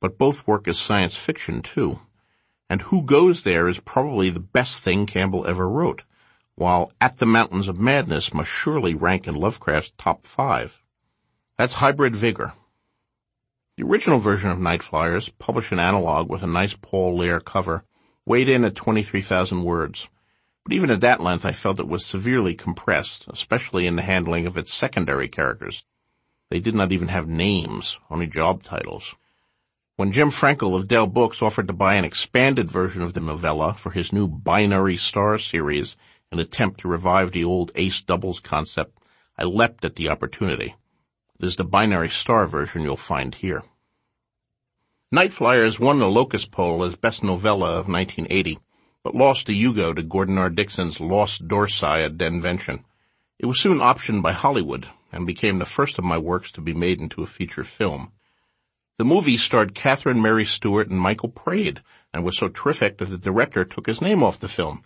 but 0.00 0.18
both 0.18 0.46
work 0.46 0.66
as 0.66 0.78
science 0.78 1.14
fiction 1.14 1.62
too. 1.62 2.00
And 2.68 2.82
Who 2.82 3.02
Goes 3.02 3.42
There 3.42 3.68
is 3.68 3.78
probably 3.78 4.30
the 4.30 4.40
best 4.40 4.82
thing 4.82 5.06
Campbell 5.06 5.46
ever 5.46 5.68
wrote, 5.68 6.04
while 6.54 6.92
At 7.00 7.18
the 7.18 7.26
Mountains 7.26 7.68
of 7.68 7.78
Madness 7.78 8.34
must 8.34 8.50
surely 8.50 8.94
rank 8.94 9.26
in 9.26 9.34
Lovecraft's 9.34 9.92
top 9.98 10.26
five. 10.26 10.82
That's 11.58 11.74
hybrid 11.74 12.16
vigor. 12.16 12.54
The 13.76 13.84
original 13.84 14.18
version 14.18 14.50
of 14.50 14.58
Nightflyers, 14.58 15.30
published 15.38 15.72
in 15.72 15.78
analog 15.78 16.28
with 16.28 16.42
a 16.42 16.46
nice 16.46 16.74
Paul 16.74 17.18
Lehr 17.18 17.44
cover, 17.44 17.84
weighed 18.24 18.48
in 18.48 18.64
at 18.64 18.74
23,000 18.74 19.64
words. 19.64 20.08
But 20.64 20.74
even 20.74 20.90
at 20.90 21.00
that 21.00 21.20
length 21.20 21.44
I 21.44 21.52
felt 21.52 21.80
it 21.80 21.88
was 21.88 22.04
severely 22.04 22.54
compressed, 22.54 23.26
especially 23.28 23.86
in 23.86 23.96
the 23.96 24.02
handling 24.02 24.46
of 24.46 24.56
its 24.56 24.72
secondary 24.72 25.28
characters. 25.28 25.84
They 26.50 26.60
did 26.60 26.74
not 26.74 26.92
even 26.92 27.08
have 27.08 27.28
names, 27.28 27.98
only 28.10 28.26
job 28.26 28.62
titles. 28.62 29.14
When 30.00 30.12
Jim 30.12 30.30
Frankel 30.30 30.74
of 30.74 30.88
Dell 30.88 31.06
Books 31.06 31.42
offered 31.42 31.66
to 31.66 31.74
buy 31.74 31.96
an 31.96 32.06
expanded 32.06 32.70
version 32.70 33.02
of 33.02 33.12
the 33.12 33.20
novella 33.20 33.74
for 33.74 33.90
his 33.90 34.14
new 34.14 34.26
Binary 34.26 34.96
Star 34.96 35.38
series, 35.38 35.94
an 36.32 36.38
attempt 36.38 36.80
to 36.80 36.88
revive 36.88 37.32
the 37.32 37.44
old 37.44 37.70
ace 37.74 38.00
doubles 38.00 38.40
concept, 38.40 38.98
I 39.36 39.44
leapt 39.44 39.84
at 39.84 39.96
the 39.96 40.08
opportunity. 40.08 40.74
It 41.38 41.44
is 41.44 41.56
the 41.56 41.64
Binary 41.64 42.08
Star 42.08 42.46
version 42.46 42.80
you'll 42.80 42.96
find 42.96 43.34
here. 43.34 43.62
Nightflyers 45.14 45.78
won 45.78 45.98
the 45.98 46.08
Locus 46.08 46.46
Poll 46.46 46.82
as 46.82 46.96
Best 46.96 47.22
Novella 47.22 47.72
of 47.72 47.86
1980, 47.86 48.58
but 49.02 49.14
lost 49.14 49.48
the 49.48 49.54
Hugo 49.54 49.92
to 49.92 50.02
Gordon 50.02 50.38
R. 50.38 50.48
Dickson's 50.48 50.98
Lost 50.98 51.46
Dorsai 51.46 52.06
at 52.06 52.16
Denvention. 52.16 52.84
It 53.38 53.44
was 53.44 53.60
soon 53.60 53.80
optioned 53.80 54.22
by 54.22 54.32
Hollywood 54.32 54.88
and 55.12 55.26
became 55.26 55.58
the 55.58 55.66
first 55.66 55.98
of 55.98 56.06
my 56.06 56.16
works 56.16 56.50
to 56.52 56.62
be 56.62 56.72
made 56.72 57.02
into 57.02 57.22
a 57.22 57.26
feature 57.26 57.64
film. 57.64 58.12
The 59.00 59.06
movie 59.06 59.38
starred 59.38 59.74
Catherine 59.74 60.20
Mary 60.20 60.44
Stewart 60.44 60.90
and 60.90 61.00
Michael 61.00 61.30
Praed 61.30 61.80
and 62.12 62.22
was 62.22 62.36
so 62.36 62.48
terrific 62.48 62.98
that 62.98 63.06
the 63.06 63.16
director 63.16 63.64
took 63.64 63.86
his 63.86 64.02
name 64.02 64.22
off 64.22 64.38
the 64.38 64.46
film. 64.46 64.84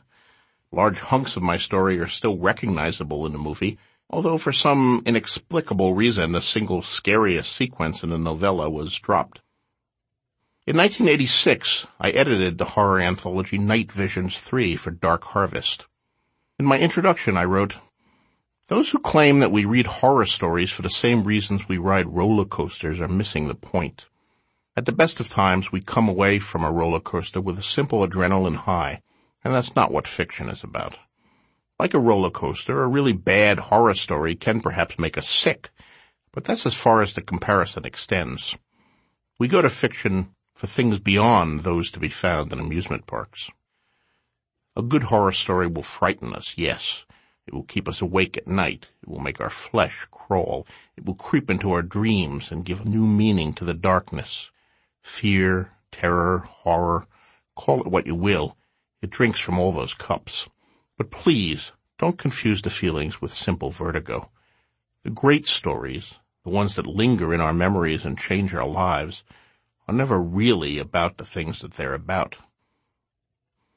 Large 0.70 1.00
hunks 1.00 1.36
of 1.36 1.42
my 1.42 1.56
story 1.56 1.98
are 1.98 2.06
still 2.06 2.38
recognizable 2.38 3.26
in 3.26 3.32
the 3.32 3.38
movie, 3.38 3.76
although 4.08 4.38
for 4.38 4.52
some 4.52 5.02
inexplicable 5.04 5.94
reason 5.94 6.30
the 6.30 6.40
single 6.40 6.80
scariest 6.80 7.50
sequence 7.50 8.04
in 8.04 8.10
the 8.10 8.16
novella 8.16 8.70
was 8.70 8.94
dropped. 8.94 9.40
In 10.64 10.76
1986, 10.76 11.88
I 11.98 12.10
edited 12.10 12.58
the 12.58 12.66
horror 12.66 13.00
anthology 13.00 13.58
Night 13.58 13.90
Visions 13.90 14.38
3 14.38 14.76
for 14.76 14.92
Dark 14.92 15.24
Harvest. 15.24 15.88
In 16.56 16.66
my 16.66 16.78
introduction, 16.78 17.36
I 17.36 17.46
wrote, 17.46 17.78
Those 18.68 18.90
who 18.90 18.98
claim 18.98 19.40
that 19.40 19.52
we 19.52 19.66
read 19.66 19.86
horror 19.86 20.24
stories 20.24 20.70
for 20.70 20.80
the 20.80 20.88
same 20.88 21.24
reasons 21.24 21.68
we 21.68 21.76
ride 21.76 22.06
roller 22.06 22.46
coasters 22.46 22.98
are 22.98 23.08
missing 23.08 23.46
the 23.46 23.54
point. 23.54 24.08
At 24.74 24.86
the 24.86 24.92
best 24.92 25.20
of 25.20 25.28
times, 25.28 25.70
we 25.70 25.82
come 25.82 26.08
away 26.08 26.38
from 26.38 26.64
a 26.64 26.72
roller 26.72 27.00
coaster 27.00 27.42
with 27.42 27.58
a 27.58 27.62
simple 27.62 28.06
adrenaline 28.06 28.56
high, 28.56 29.02
and 29.44 29.54
that's 29.54 29.76
not 29.76 29.92
what 29.92 30.08
fiction 30.08 30.48
is 30.48 30.64
about. 30.64 30.96
Like 31.78 31.92
a 31.92 31.98
roller 31.98 32.30
coaster, 32.30 32.82
a 32.82 32.88
really 32.88 33.12
bad 33.12 33.58
horror 33.58 33.92
story 33.92 34.34
can 34.34 34.62
perhaps 34.62 34.98
make 34.98 35.18
us 35.18 35.28
sick, 35.28 35.70
but 36.32 36.44
that's 36.44 36.64
as 36.64 36.72
far 36.72 37.02
as 37.02 37.12
the 37.12 37.20
comparison 37.20 37.84
extends. 37.84 38.56
We 39.38 39.46
go 39.46 39.60
to 39.60 39.68
fiction 39.68 40.34
for 40.54 40.68
things 40.68 41.00
beyond 41.00 41.60
those 41.60 41.90
to 41.90 42.00
be 42.00 42.08
found 42.08 42.50
in 42.50 42.60
amusement 42.60 43.06
parks. 43.06 43.50
A 44.74 44.82
good 44.82 45.02
horror 45.02 45.32
story 45.32 45.66
will 45.66 45.82
frighten 45.82 46.32
us, 46.32 46.54
yes. 46.56 47.04
It 47.46 47.54
will 47.54 47.64
keep 47.64 47.88
us 47.88 48.00
awake 48.00 48.36
at 48.36 48.46
night. 48.46 48.90
It 49.02 49.08
will 49.08 49.20
make 49.20 49.40
our 49.40 49.50
flesh 49.50 50.06
crawl. 50.10 50.66
It 50.96 51.04
will 51.04 51.14
creep 51.14 51.50
into 51.50 51.72
our 51.72 51.82
dreams 51.82 52.50
and 52.50 52.64
give 52.64 52.86
new 52.86 53.06
meaning 53.06 53.52
to 53.54 53.64
the 53.64 53.74
darkness. 53.74 54.50
Fear, 55.02 55.72
terror, 55.92 56.38
horror, 56.38 57.06
call 57.54 57.80
it 57.80 57.86
what 57.86 58.06
you 58.06 58.14
will, 58.14 58.56
it 59.00 59.10
drinks 59.10 59.38
from 59.38 59.58
all 59.58 59.72
those 59.72 59.94
cups. 59.94 60.48
But 60.96 61.10
please, 61.10 61.72
don't 61.98 62.18
confuse 62.18 62.62
the 62.62 62.70
feelings 62.70 63.20
with 63.20 63.32
simple 63.32 63.70
vertigo. 63.70 64.30
The 65.02 65.10
great 65.10 65.46
stories, 65.46 66.14
the 66.42 66.50
ones 66.50 66.74
that 66.76 66.86
linger 66.86 67.32
in 67.34 67.40
our 67.40 67.54
memories 67.54 68.04
and 68.04 68.18
change 68.18 68.54
our 68.54 68.66
lives, 68.66 69.24
are 69.86 69.94
never 69.94 70.20
really 70.20 70.78
about 70.78 71.18
the 71.18 71.24
things 71.24 71.60
that 71.60 71.74
they're 71.74 71.94
about. 71.94 72.38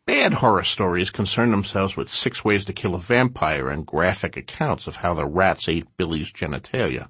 Bad 0.08 0.36
horror 0.36 0.64
stories 0.64 1.10
concern 1.10 1.52
themselves 1.52 1.98
with 1.98 2.10
six 2.10 2.46
ways 2.46 2.64
to 2.64 2.72
kill 2.72 2.96
a 2.96 2.98
vampire 2.98 3.68
and 3.68 3.86
graphic 3.86 4.38
accounts 4.38 4.88
of 4.88 4.96
how 4.96 5.14
the 5.14 5.26
rats 5.26 5.68
ate 5.68 5.98
Billy's 5.98 6.32
genitalia. 6.32 7.10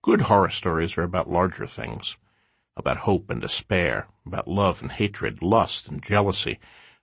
Good 0.00 0.22
horror 0.22 0.48
stories 0.48 0.96
are 0.96 1.02
about 1.02 1.30
larger 1.30 1.66
things 1.66 2.16
about 2.74 2.96
hope 2.96 3.28
and 3.28 3.42
despair, 3.42 4.08
about 4.24 4.48
love 4.48 4.80
and 4.80 4.92
hatred, 4.92 5.42
lust 5.42 5.88
and 5.88 6.02
jealousy, 6.02 6.58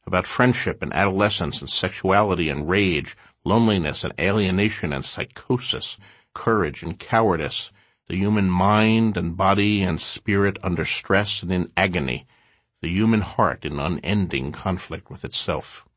about 0.08 0.26
friendship 0.26 0.82
and 0.82 0.92
adolescence 0.96 1.62
and 1.62 1.70
sexuality 1.70 2.50
and 2.50 2.68
rage, 2.68 3.16
loneliness 3.46 4.04
and 4.04 4.14
alienation 4.20 4.94
and 4.94 5.06
psychosis, 5.06 6.00
courage 6.34 6.82
and 6.82 6.98
cowardice, 6.98 7.72
the 8.08 8.16
human 8.16 8.50
mind 8.50 9.16
and 9.16 9.38
body 9.38 9.84
and 9.84 10.02
spirit 10.02 10.58
under 10.64 10.86
stress 10.86 11.44
and 11.44 11.52
in 11.52 11.72
agony, 11.78 12.26
the 12.84 12.90
human 12.90 13.22
heart 13.22 13.64
in 13.64 13.80
unending 13.80 14.52
conflict 14.52 15.10
with 15.10 15.24
itself. 15.24 15.88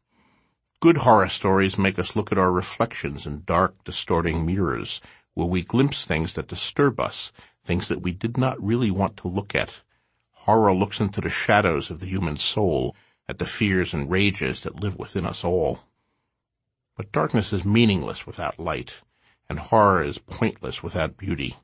Good 0.79 0.99
horror 0.99 1.29
stories 1.29 1.77
make 1.77 1.99
us 1.99 2.15
look 2.15 2.31
at 2.31 2.39
our 2.39 2.53
reflections 2.53 3.27
in 3.27 3.43
dark, 3.45 3.83
distorting 3.83 4.47
mirrors, 4.47 5.01
where 5.35 5.49
we 5.49 5.63
glimpse 5.63 6.05
things 6.05 6.35
that 6.35 6.47
disturb 6.47 7.01
us, 7.01 7.33
things 7.65 7.89
that 7.89 8.03
we 8.03 8.13
did 8.13 8.39
not 8.39 8.63
really 8.63 8.93
want 8.93 9.17
to 9.17 9.27
look 9.27 9.53
at. 9.53 9.81
Horror 10.31 10.73
looks 10.73 11.01
into 11.01 11.21
the 11.21 11.29
shadows 11.29 11.91
of 11.91 11.99
the 11.99 12.07
human 12.07 12.37
soul, 12.37 12.95
at 13.29 13.41
the 13.41 13.47
fears 13.47 13.93
and 13.93 14.09
rages 14.09 14.63
that 14.63 14.81
live 14.81 14.97
within 14.97 15.27
us 15.27 15.43
all. 15.43 15.81
But 16.97 17.11
darkness 17.11 17.53
is 17.53 17.65
meaningless 17.65 18.29
without 18.29 18.61
light, 18.61 18.95
and 19.49 19.59
horror 19.59 20.05
is 20.05 20.19
pointless 20.19 20.85
without 20.85 21.17
beauty. 21.17 21.57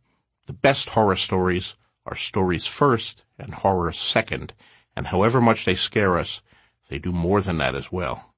The 0.47 0.52
best 0.52 0.88
horror 0.88 1.14
stories 1.14 1.76
are 2.05 2.17
stories 2.17 2.67
first 2.67 3.25
and 3.38 3.55
horror 3.55 3.93
second, 3.93 4.52
and 4.96 5.08
however 5.08 5.40
much 5.40 5.64
they 5.64 5.75
scare 5.75 6.18
us, 6.18 6.42
they 6.88 6.99
do 6.99 7.12
more 7.12 7.40
than 7.40 7.58
that 7.58 7.75
as 7.75 7.90
well. 7.90 8.34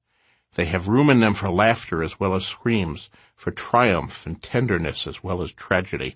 They 0.55 0.65
have 0.65 0.87
room 0.87 1.09
in 1.09 1.19
them 1.19 1.33
for 1.33 1.49
laughter 1.49 2.01
as 2.01 2.19
well 2.19 2.33
as 2.33 2.45
screams, 2.45 3.09
for 3.35 3.51
triumph 3.51 4.25
and 4.25 4.41
tenderness 4.41 5.05
as 5.05 5.21
well 5.21 5.41
as 5.41 5.51
tragedy. 5.51 6.15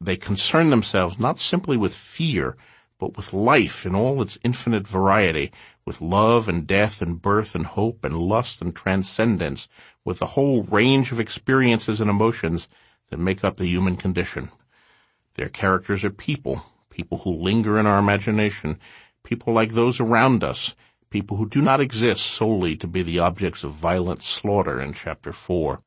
They 0.00 0.16
concern 0.16 0.70
themselves 0.70 1.18
not 1.18 1.38
simply 1.38 1.76
with 1.76 1.94
fear, 1.94 2.56
but 2.98 3.16
with 3.16 3.32
life 3.32 3.86
in 3.86 3.94
all 3.94 4.20
its 4.20 4.38
infinite 4.44 4.86
variety, 4.86 5.52
with 5.84 6.00
love 6.00 6.48
and 6.48 6.66
death 6.66 7.00
and 7.00 7.22
birth 7.22 7.54
and 7.54 7.64
hope 7.64 8.04
and 8.04 8.18
lust 8.18 8.60
and 8.60 8.76
transcendence, 8.76 9.68
with 10.04 10.18
the 10.18 10.26
whole 10.26 10.64
range 10.64 11.10
of 11.10 11.18
experiences 11.18 12.00
and 12.00 12.10
emotions 12.10 12.68
that 13.08 13.18
make 13.18 13.42
up 13.42 13.56
the 13.56 13.66
human 13.66 13.96
condition. 13.96 14.50
Their 15.34 15.48
characters 15.48 16.04
are 16.04 16.10
people, 16.10 16.62
people 16.90 17.18
who 17.18 17.30
linger 17.30 17.78
in 17.78 17.86
our 17.86 17.98
imagination, 17.98 18.78
people 19.22 19.52
like 19.52 19.72
those 19.72 20.00
around 20.00 20.42
us, 20.44 20.74
people 21.10 21.36
who 21.36 21.48
do 21.48 21.60
not 21.60 21.80
exist 21.80 22.26
solely 22.26 22.76
to 22.76 22.86
be 22.86 23.02
the 23.02 23.18
objects 23.18 23.64
of 23.64 23.72
violent 23.72 24.22
slaughter 24.22 24.80
in 24.80 24.92
chapter 24.92 25.32
four. 25.32 25.82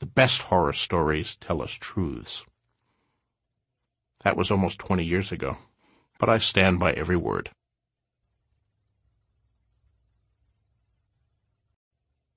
The 0.00 0.06
best 0.06 0.42
horror 0.42 0.72
stories 0.72 1.36
tell 1.36 1.62
us 1.62 1.72
truths. 1.72 2.44
That 4.24 4.36
was 4.36 4.50
almost 4.50 4.78
20 4.78 5.04
years 5.04 5.32
ago, 5.32 5.58
but 6.18 6.28
I 6.28 6.38
stand 6.38 6.78
by 6.78 6.92
every 6.92 7.16
word. 7.16 7.50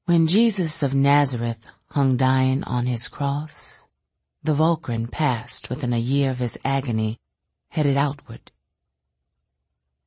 When 0.05 0.27
Jesus 0.27 0.83
of 0.83 0.93
Nazareth 0.93 1.65
hung 1.89 2.17
dying 2.17 2.63
on 2.63 2.85
his 2.85 3.07
cross, 3.07 3.85
the 4.43 4.53
Volcryn 4.53 5.09
passed 5.09 5.69
within 5.69 5.93
a 5.93 5.97
year 5.97 6.29
of 6.29 6.37
his 6.37 6.57
agony, 6.63 7.19
headed 7.69 7.97
outward. 7.97 8.51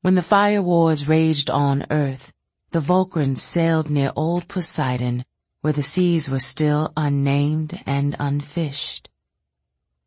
When 0.01 0.15
the 0.15 0.23
fire 0.23 0.61
wars 0.61 1.09
raged 1.09 1.49
on 1.49 1.85
earth, 1.89 2.31
the 2.71 2.79
Vulcans 2.79 3.41
sailed 3.41 3.89
near 3.89 4.13
old 4.15 4.47
Poseidon, 4.47 5.25
where 5.59 5.73
the 5.73 5.83
seas 5.83 6.29
were 6.29 6.39
still 6.39 6.93
unnamed 6.95 7.83
and 7.85 8.15
unfished. 8.17 9.09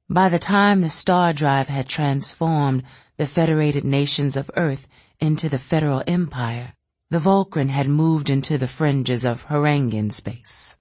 By 0.08 0.30
the 0.30 0.38
time 0.38 0.80
the 0.80 0.88
star 0.88 1.34
drive 1.34 1.68
had 1.68 1.90
transformed 1.90 2.84
the 3.18 3.26
federated 3.26 3.84
nations 3.84 4.34
of 4.34 4.50
Earth 4.56 4.88
into 5.20 5.50
the 5.50 5.58
Federal 5.58 6.02
Empire, 6.06 6.72
the 7.10 7.18
Volcryn 7.18 7.68
had 7.68 7.88
moved 7.88 8.30
into 8.30 8.56
the 8.56 8.68
fringes 8.68 9.26
of 9.26 9.46
Hrangan 9.48 10.10
space. 10.10 10.78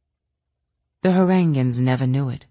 The 1.01 1.09
Hrangans 1.09 1.81
never 1.81 2.07
knew 2.07 2.29
it. 2.29 2.45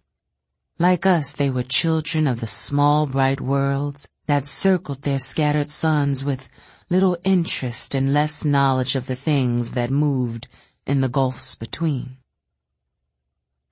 Like 0.79 1.07
us, 1.07 1.35
they 1.35 1.49
were 1.49 1.63
children 1.63 2.27
of 2.27 2.41
the 2.41 2.47
small 2.47 3.07
bright 3.07 3.41
worlds 3.41 4.11
that 4.31 4.47
circled 4.47 5.03
their 5.03 5.19
scattered 5.19 5.69
sons 5.69 6.25
with 6.25 6.49
little 6.89 7.19
interest 7.25 7.97
and 7.97 8.13
less 8.13 8.45
knowledge 8.45 8.95
of 8.95 9.09
the 9.09 9.17
things 9.17 9.73
that 9.73 9.91
moved 9.91 10.47
in 10.87 11.01
the 11.01 11.09
gulfs 11.09 11.57
between. 11.57 12.17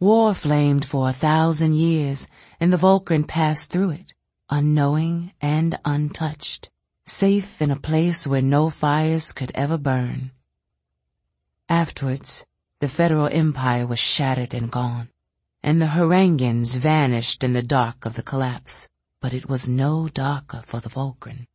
War 0.00 0.34
flamed 0.34 0.84
for 0.84 1.08
a 1.08 1.12
thousand 1.12 1.74
years, 1.74 2.28
and 2.58 2.72
the 2.72 2.76
Volcryn 2.76 3.24
passed 3.24 3.70
through 3.70 3.90
it, 3.90 4.14
unknowing 4.50 5.32
and 5.40 5.78
untouched, 5.84 6.70
safe 7.06 7.62
in 7.62 7.70
a 7.70 7.76
place 7.76 8.26
where 8.26 8.42
no 8.42 8.68
fires 8.68 9.32
could 9.32 9.52
ever 9.54 9.78
burn. 9.78 10.32
Afterwards, 11.68 12.44
the 12.80 12.88
Federal 12.88 13.28
Empire 13.28 13.86
was 13.86 14.00
shattered 14.00 14.54
and 14.54 14.72
gone, 14.72 15.08
and 15.62 15.80
the 15.80 15.94
Hrangans 15.94 16.74
vanished 16.74 17.44
in 17.44 17.52
the 17.52 17.62
dark 17.62 18.04
of 18.04 18.14
the 18.14 18.24
collapse, 18.24 18.90
but 19.20 19.34
it 19.34 19.48
was 19.48 19.68
no 19.68 20.08
darker 20.08 20.62
for 20.64 20.80
the 20.80 20.88
Volcryn. 20.88 21.46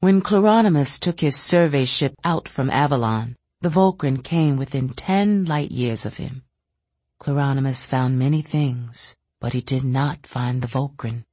When 0.00 0.20
Kleronomas 0.20 0.98
took 0.98 1.20
his 1.20 1.36
survey 1.36 1.84
ship 1.84 2.14
out 2.24 2.48
from 2.48 2.70
Avalon, 2.70 3.36
the 3.60 3.68
Volcryn 3.68 4.22
came 4.22 4.56
within 4.56 4.88
ten 4.88 5.44
light 5.44 5.70
years 5.70 6.04
of 6.04 6.18
him. 6.18 6.44
Kleronomas 7.18 7.86
found 7.86 8.18
many 8.18 8.42
things, 8.42 9.16
but 9.40 9.52
he 9.52 9.60
did 9.60 9.84
not 9.84 10.26
find 10.26 10.60
the 10.60 10.68
Volcryn. 10.68 11.24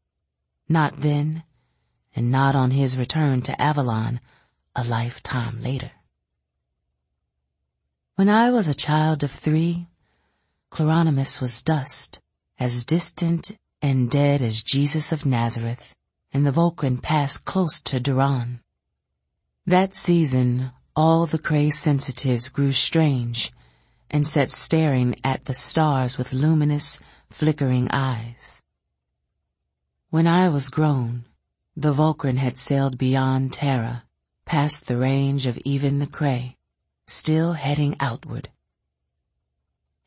Not 0.69 0.97
then, 0.97 1.43
and 2.15 2.31
not 2.31 2.55
on 2.55 2.71
his 2.71 2.97
return 2.97 3.41
to 3.43 3.61
Avalon 3.61 4.21
a 4.75 4.83
lifetime 4.83 5.61
later. 5.61 5.91
When 8.15 8.29
I 8.29 8.51
was 8.51 8.67
a 8.67 8.73
child 8.75 9.23
of 9.23 9.31
three, 9.31 9.87
Kleronomas 10.69 11.41
was 11.41 11.61
dust, 11.61 12.19
as 12.59 12.85
distant 12.85 13.57
and 13.81 14.09
dead 14.11 14.41
as 14.41 14.61
Jesus 14.61 15.11
of 15.11 15.25
Nazareth, 15.25 15.95
and 16.31 16.45
the 16.45 16.51
Volcryn 16.51 17.01
passed 17.01 17.45
close 17.45 17.81
to 17.81 17.99
Daronne. 17.99 18.59
That 19.65 19.95
season, 19.95 20.71
all 20.95 21.25
the 21.25 21.39
Crey 21.39 21.69
sensitives 21.69 22.47
grew 22.47 22.71
strange 22.71 23.51
and 24.09 24.27
sat 24.27 24.49
staring 24.49 25.15
at 25.23 25.45
the 25.45 25.53
stars 25.53 26.17
with 26.17 26.33
luminous, 26.33 26.99
flickering 27.29 27.89
eyes. 27.91 28.63
When 30.09 30.27
I 30.27 30.49
was 30.49 30.69
grown, 30.69 31.25
the 31.75 31.93
Volcryn 31.93 32.37
had 32.37 32.57
sailed 32.57 32.97
beyond 32.97 33.53
Terra, 33.53 34.03
past 34.45 34.87
the 34.87 34.97
range 34.97 35.45
of 35.45 35.57
even 35.59 35.99
the 35.99 36.07
Crey, 36.07 36.57
still 37.07 37.53
heading 37.53 37.95
outward. 37.99 38.49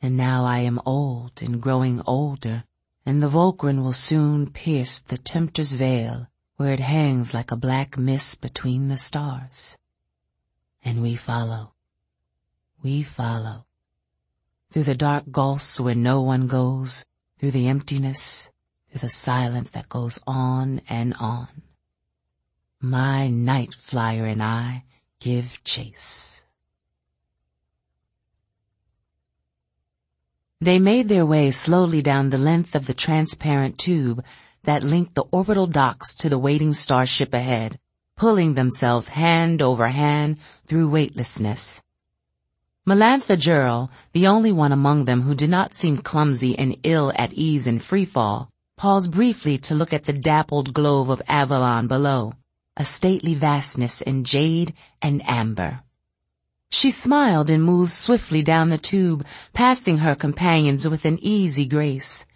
And 0.03 0.17
now 0.17 0.45
I 0.45 0.59
am 0.59 0.81
old 0.85 1.41
and 1.41 1.63
growing 1.63 2.03
older, 2.07 2.65
and 3.07 3.23
the 3.23 3.29
Volcryn 3.29 3.83
will 3.83 3.93
soon 3.93 4.51
pierce 4.51 5.01
the 5.03 5.19
tempter's 5.19 5.73
veil 5.75 6.29
where 6.57 6.73
it 6.73 6.81
hangs 6.81 7.35
like 7.35 7.51
a 7.51 7.57
black 7.57 7.99
mist 7.99 8.41
between 8.41 8.89
the 8.89 8.97
stars. 8.97 9.77
And 10.83 11.03
we 11.03 11.17
follow. 11.17 11.75
We 12.83 13.03
follow. 13.03 13.67
Through 14.71 14.85
the 14.85 14.95
dark 14.95 15.31
gulfs 15.31 15.81
where 15.81 15.95
no 15.95 16.21
one 16.23 16.47
goes, 16.47 17.07
through 17.39 17.51
the 17.53 17.69
emptiness, 17.69 18.51
through 18.91 19.01
the 19.01 19.09
silence 19.09 19.71
that 19.73 19.89
goes 19.89 20.19
on 20.27 20.81
and 20.89 21.15
on. 21.15 21.49
My 22.81 23.29
night 23.29 23.75
flyer 23.75 24.27
and 24.27 24.43
I 24.43 24.85
give 25.19 25.63
chase. 25.65 26.44
They 30.65 30.79
made 30.79 31.09
their 31.09 31.27
way 31.27 31.51
slowly 31.51 32.01
down 32.01 32.31
the 32.31 32.39
length 32.39 32.75
of 32.75 32.87
the 32.87 32.95
transparent 32.95 33.77
tube 33.77 34.25
that 34.63 34.83
linked 34.83 35.15
the 35.15 35.25
orbital 35.31 35.67
docks 35.67 36.15
to 36.15 36.31
the 36.31 36.39
waiting 36.39 36.73
starship 36.73 37.35
ahead, 37.35 37.79
pulling 38.17 38.55
themselves 38.55 39.09
hand 39.09 39.61
over 39.61 39.89
hand 39.89 40.39
through 40.67 40.89
weightlessness. 40.89 41.85
Melantha 42.89 43.37
Jhirl, 43.37 43.91
the 44.15 44.27
only 44.27 44.53
one 44.53 44.73
among 44.73 45.05
them 45.05 45.21
who 45.21 45.35
did 45.35 45.51
not 45.51 45.75
seem 45.75 45.99
clumsy 45.99 46.59
and 46.59 46.79
ill 46.83 47.13
at 47.15 47.35
ease 47.35 47.67
in 47.67 47.79
freefall, 47.79 48.49
paused 48.79 49.13
briefly 49.13 49.59
to 49.59 49.75
look 49.75 49.93
at 49.93 50.05
the 50.05 50.15
dappled 50.15 50.73
globe 50.73 51.11
of 51.11 51.21
Avalon 51.29 51.89
below, 51.89 52.33
a 52.79 52.87
stately 52.87 53.35
vastness 53.35 54.01
in 54.01 54.25
jade 54.25 54.73
and 55.03 55.21
amber. 55.29 55.84
She 56.75 56.91
smiled 56.91 57.51
and 57.51 57.63
moved 57.63 57.93
swiftly 57.93 58.43
down 58.43 58.69
the 58.69 58.79
tube, 58.79 59.25
passing 59.53 59.99
her 59.99 60.17
companions 60.17 60.89
with 60.89 61.05
an 61.05 61.21
easy 61.23 61.67
grace. 61.69 62.27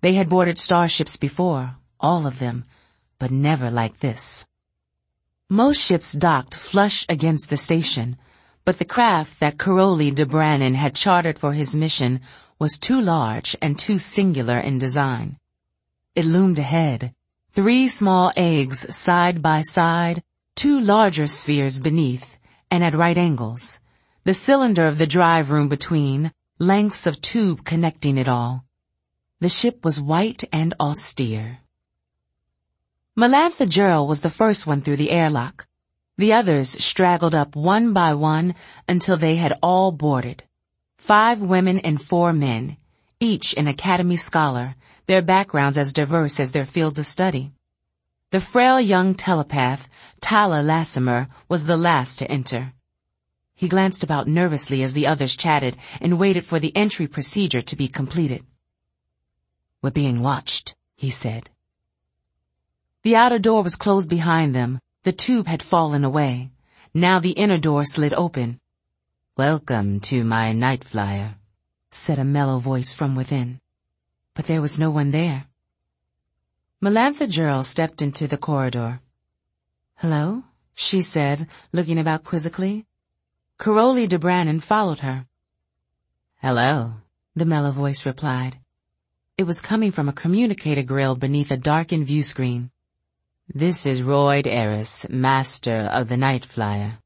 They 0.00 0.14
had 0.14 0.28
boarded 0.28 0.58
starships 0.58 1.16
before, 1.16 1.76
all 2.00 2.26
of 2.26 2.40
them, 2.40 2.64
but 3.20 3.30
never 3.30 3.70
like 3.70 4.00
this. 4.00 4.48
Most 5.48 5.80
ships 5.80 6.12
docked 6.12 6.52
flush 6.52 7.06
against 7.08 7.48
the 7.48 7.56
station, 7.56 8.16
but 8.64 8.80
the 8.80 8.84
craft 8.84 9.38
that 9.38 9.56
Karoly 9.56 10.12
d'Branin 10.12 10.74
had 10.74 10.96
chartered 10.96 11.38
for 11.38 11.52
his 11.52 11.72
mission 11.72 12.20
was 12.58 12.80
too 12.80 13.00
large 13.00 13.54
and 13.62 13.78
too 13.78 13.98
singular 13.98 14.58
in 14.58 14.78
design. 14.78 15.38
It 16.16 16.24
loomed 16.24 16.58
ahead, 16.58 17.14
three 17.52 17.86
small 17.86 18.32
eggs 18.36 18.84
side 18.96 19.40
by 19.42 19.60
side, 19.60 20.24
two 20.56 20.80
larger 20.80 21.28
spheres 21.28 21.80
beneath, 21.80 22.35
and 22.70 22.84
at 22.84 22.94
right 22.94 23.16
angles. 23.16 23.80
The 24.24 24.34
cylinder 24.34 24.86
of 24.86 24.98
the 24.98 25.06
drive 25.06 25.50
room 25.50 25.68
between, 25.68 26.32
lengths 26.58 27.06
of 27.06 27.20
tube 27.20 27.64
connecting 27.64 28.18
it 28.18 28.28
all. 28.28 28.64
The 29.40 29.48
ship 29.48 29.84
was 29.84 30.00
white 30.00 30.44
and 30.52 30.74
austere. 30.80 31.58
Melantha 33.16 33.66
Jhirl 33.66 34.06
was 34.06 34.20
the 34.20 34.30
first 34.30 34.66
one 34.66 34.80
through 34.80 34.96
the 34.96 35.10
airlock. 35.10 35.66
The 36.18 36.32
others 36.32 36.70
straggled 36.70 37.34
up 37.34 37.54
one 37.54 37.92
by 37.92 38.14
one 38.14 38.54
until 38.88 39.16
they 39.16 39.36
had 39.36 39.58
all 39.62 39.92
boarded. 39.92 40.44
Five 40.96 41.40
women 41.40 41.78
and 41.80 42.00
four 42.00 42.32
men, 42.32 42.78
each 43.20 43.54
an 43.56 43.68
academy 43.68 44.16
scholar, 44.16 44.74
their 45.06 45.22
backgrounds 45.22 45.78
as 45.78 45.92
diverse 45.92 46.40
as 46.40 46.52
their 46.52 46.64
fields 46.64 46.98
of 46.98 47.06
study. 47.06 47.52
The 48.32 48.40
frail 48.40 48.80
young 48.80 49.14
telepath, 49.14 49.88
Thale 50.20 50.60
Lasamer, 50.64 51.28
was 51.48 51.64
the 51.64 51.76
last 51.76 52.18
to 52.18 52.30
enter. 52.30 52.72
He 53.54 53.68
glanced 53.68 54.02
about 54.02 54.26
nervously 54.26 54.82
as 54.82 54.94
the 54.94 55.06
others 55.06 55.36
chatted 55.36 55.76
and 56.00 56.18
waited 56.18 56.44
for 56.44 56.58
the 56.58 56.74
entry 56.76 57.06
procedure 57.06 57.62
to 57.62 57.76
be 57.76 57.86
completed. 57.86 58.44
We're 59.80 59.92
being 59.92 60.22
watched, 60.22 60.74
he 60.96 61.10
said. 61.10 61.50
The 63.04 63.14
outer 63.14 63.38
door 63.38 63.62
was 63.62 63.76
closed 63.76 64.10
behind 64.10 64.56
them. 64.56 64.80
The 65.04 65.12
tube 65.12 65.46
had 65.46 65.62
fallen 65.62 66.04
away. 66.04 66.50
Now 66.92 67.20
the 67.20 67.30
inner 67.30 67.58
door 67.58 67.84
slid 67.84 68.12
open. 68.12 68.58
Welcome 69.36 70.00
to 70.00 70.24
my 70.24 70.52
night 70.52 70.82
flyer, 70.82 71.36
said 71.92 72.18
a 72.18 72.24
mellow 72.24 72.58
voice 72.58 72.92
from 72.92 73.14
within. 73.14 73.60
But 74.34 74.46
there 74.46 74.60
was 74.60 74.80
no 74.80 74.90
one 74.90 75.12
there. 75.12 75.46
Melantha 76.82 77.26
Jhirl 77.26 77.64
stepped 77.64 78.02
into 78.02 78.26
the 78.26 78.36
corridor. 78.36 79.00
Hello, 79.94 80.44
she 80.74 81.00
said, 81.00 81.48
looking 81.72 81.98
about 81.98 82.22
quizzically. 82.22 82.84
Karoly 83.58 84.06
d'Branin 84.06 84.60
followed 84.60 84.98
her. 84.98 85.26
Hello, 86.42 86.92
the 87.34 87.46
mellow 87.46 87.70
voice 87.70 88.04
replied. 88.04 88.58
It 89.38 89.44
was 89.44 89.62
coming 89.62 89.90
from 89.90 90.06
a 90.06 90.12
communicator 90.12 90.82
grill 90.82 91.16
beneath 91.16 91.50
a 91.50 91.56
darkened 91.56 92.06
view 92.06 92.22
screen. 92.22 92.70
This 93.48 93.86
is 93.86 94.02
Royd 94.02 94.46
Eris, 94.46 95.08
master 95.08 95.88
of 95.90 96.08
the 96.08 96.18
Night 96.18 96.44
Flyer. 96.44 96.98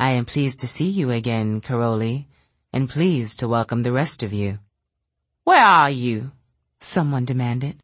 I 0.00 0.12
am 0.12 0.24
pleased 0.24 0.60
to 0.60 0.68
see 0.68 0.88
you 0.88 1.10
again, 1.10 1.60
Karoly, 1.60 2.28
and 2.72 2.88
pleased 2.88 3.40
to 3.40 3.48
welcome 3.48 3.82
the 3.82 3.92
rest 3.92 4.22
of 4.22 4.32
you. 4.32 4.58
Where 5.44 5.66
are 5.66 5.90
you? 5.90 6.32
Someone 6.80 7.26
demanded. 7.26 7.76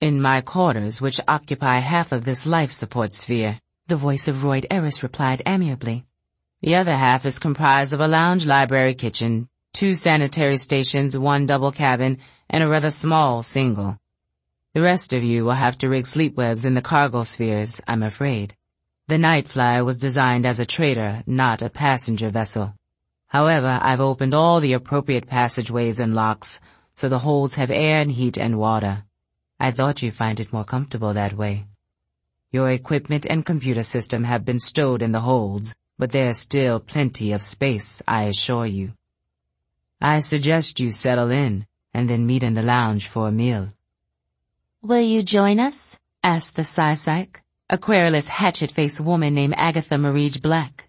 In 0.00 0.22
my 0.22 0.40
quarters, 0.40 1.02
which 1.02 1.20
occupy 1.28 1.76
half 1.76 2.10
of 2.10 2.24
this 2.24 2.46
life 2.46 2.70
support 2.70 3.12
sphere, 3.12 3.60
the 3.86 3.96
voice 3.96 4.28
of 4.28 4.42
Royd 4.42 4.66
Eris 4.70 5.02
replied 5.02 5.42
amiably. 5.44 6.06
The 6.62 6.76
other 6.76 6.96
half 6.96 7.26
is 7.26 7.38
comprised 7.38 7.92
of 7.92 8.00
a 8.00 8.08
lounge 8.08 8.46
library 8.46 8.94
kitchen, 8.94 9.50
two 9.74 9.92
sanitary 9.92 10.56
stations, 10.56 11.18
one 11.18 11.44
double 11.44 11.70
cabin, 11.70 12.16
and 12.48 12.64
a 12.64 12.68
rather 12.68 12.90
small 12.90 13.42
single. 13.42 13.98
The 14.72 14.80
rest 14.80 15.12
of 15.12 15.22
you 15.22 15.44
will 15.44 15.52
have 15.52 15.76
to 15.78 15.90
rig 15.90 16.06
sleep 16.06 16.34
webs 16.34 16.64
in 16.64 16.72
the 16.72 16.80
cargo 16.80 17.22
spheres, 17.22 17.82
I'm 17.86 18.02
afraid. 18.02 18.56
The 19.08 19.18
Night 19.18 19.48
Flyer 19.48 19.84
was 19.84 19.98
designed 19.98 20.46
as 20.46 20.60
a 20.60 20.64
trader, 20.64 21.22
not 21.26 21.60
a 21.60 21.68
passenger 21.68 22.30
vessel. 22.30 22.74
However, 23.26 23.78
I've 23.82 24.00
opened 24.00 24.32
all 24.32 24.60
the 24.60 24.72
appropriate 24.72 25.26
passageways 25.26 26.00
and 26.00 26.14
locks, 26.14 26.62
so 26.96 27.10
the 27.10 27.18
holds 27.18 27.56
have 27.56 27.70
air 27.70 28.00
and 28.00 28.10
heat 28.10 28.38
and 28.38 28.58
water. 28.58 29.04
I 29.62 29.70
thought 29.70 30.00
you'd 30.02 30.14
find 30.14 30.40
it 30.40 30.54
more 30.54 30.64
comfortable 30.64 31.12
that 31.12 31.34
way. 31.34 31.66
Your 32.50 32.70
equipment 32.70 33.26
and 33.28 33.44
computer 33.44 33.84
system 33.84 34.24
have 34.24 34.44
been 34.44 34.58
stowed 34.58 35.02
in 35.02 35.12
the 35.12 35.20
holds, 35.20 35.76
but 35.98 36.12
there's 36.12 36.38
still 36.38 36.80
plenty 36.80 37.32
of 37.32 37.42
space, 37.42 38.00
I 38.08 38.24
assure 38.24 38.64
you. 38.64 38.94
I 40.00 40.20
suggest 40.20 40.80
you 40.80 40.90
settle 40.90 41.30
in 41.30 41.66
and 41.92 42.08
then 42.08 42.26
meet 42.26 42.42
in 42.42 42.54
the 42.54 42.62
lounge 42.62 43.06
for 43.06 43.28
a 43.28 43.32
meal. 43.32 43.74
Will 44.80 45.02
you 45.02 45.22
join 45.22 45.60
us? 45.60 46.00
asked 46.24 46.56
the 46.56 46.64
Psy-Psych, 46.64 47.42
a 47.68 47.76
querulous 47.76 48.28
hatchet-faced 48.28 49.02
woman 49.02 49.34
named 49.34 49.54
Agatha 49.58 49.96
Marij-Black. 49.96 50.88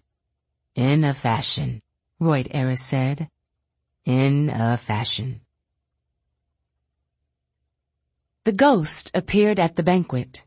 In 0.74 1.04
a 1.04 1.12
fashion, 1.12 1.82
Royd 2.18 2.48
Eris 2.52 2.80
said. 2.80 3.28
In 4.06 4.48
a 4.48 4.78
fashion. 4.78 5.42
The 8.44 8.52
ghost 8.52 9.12
appeared 9.14 9.60
at 9.60 9.76
the 9.76 9.84
banquet. 9.84 10.44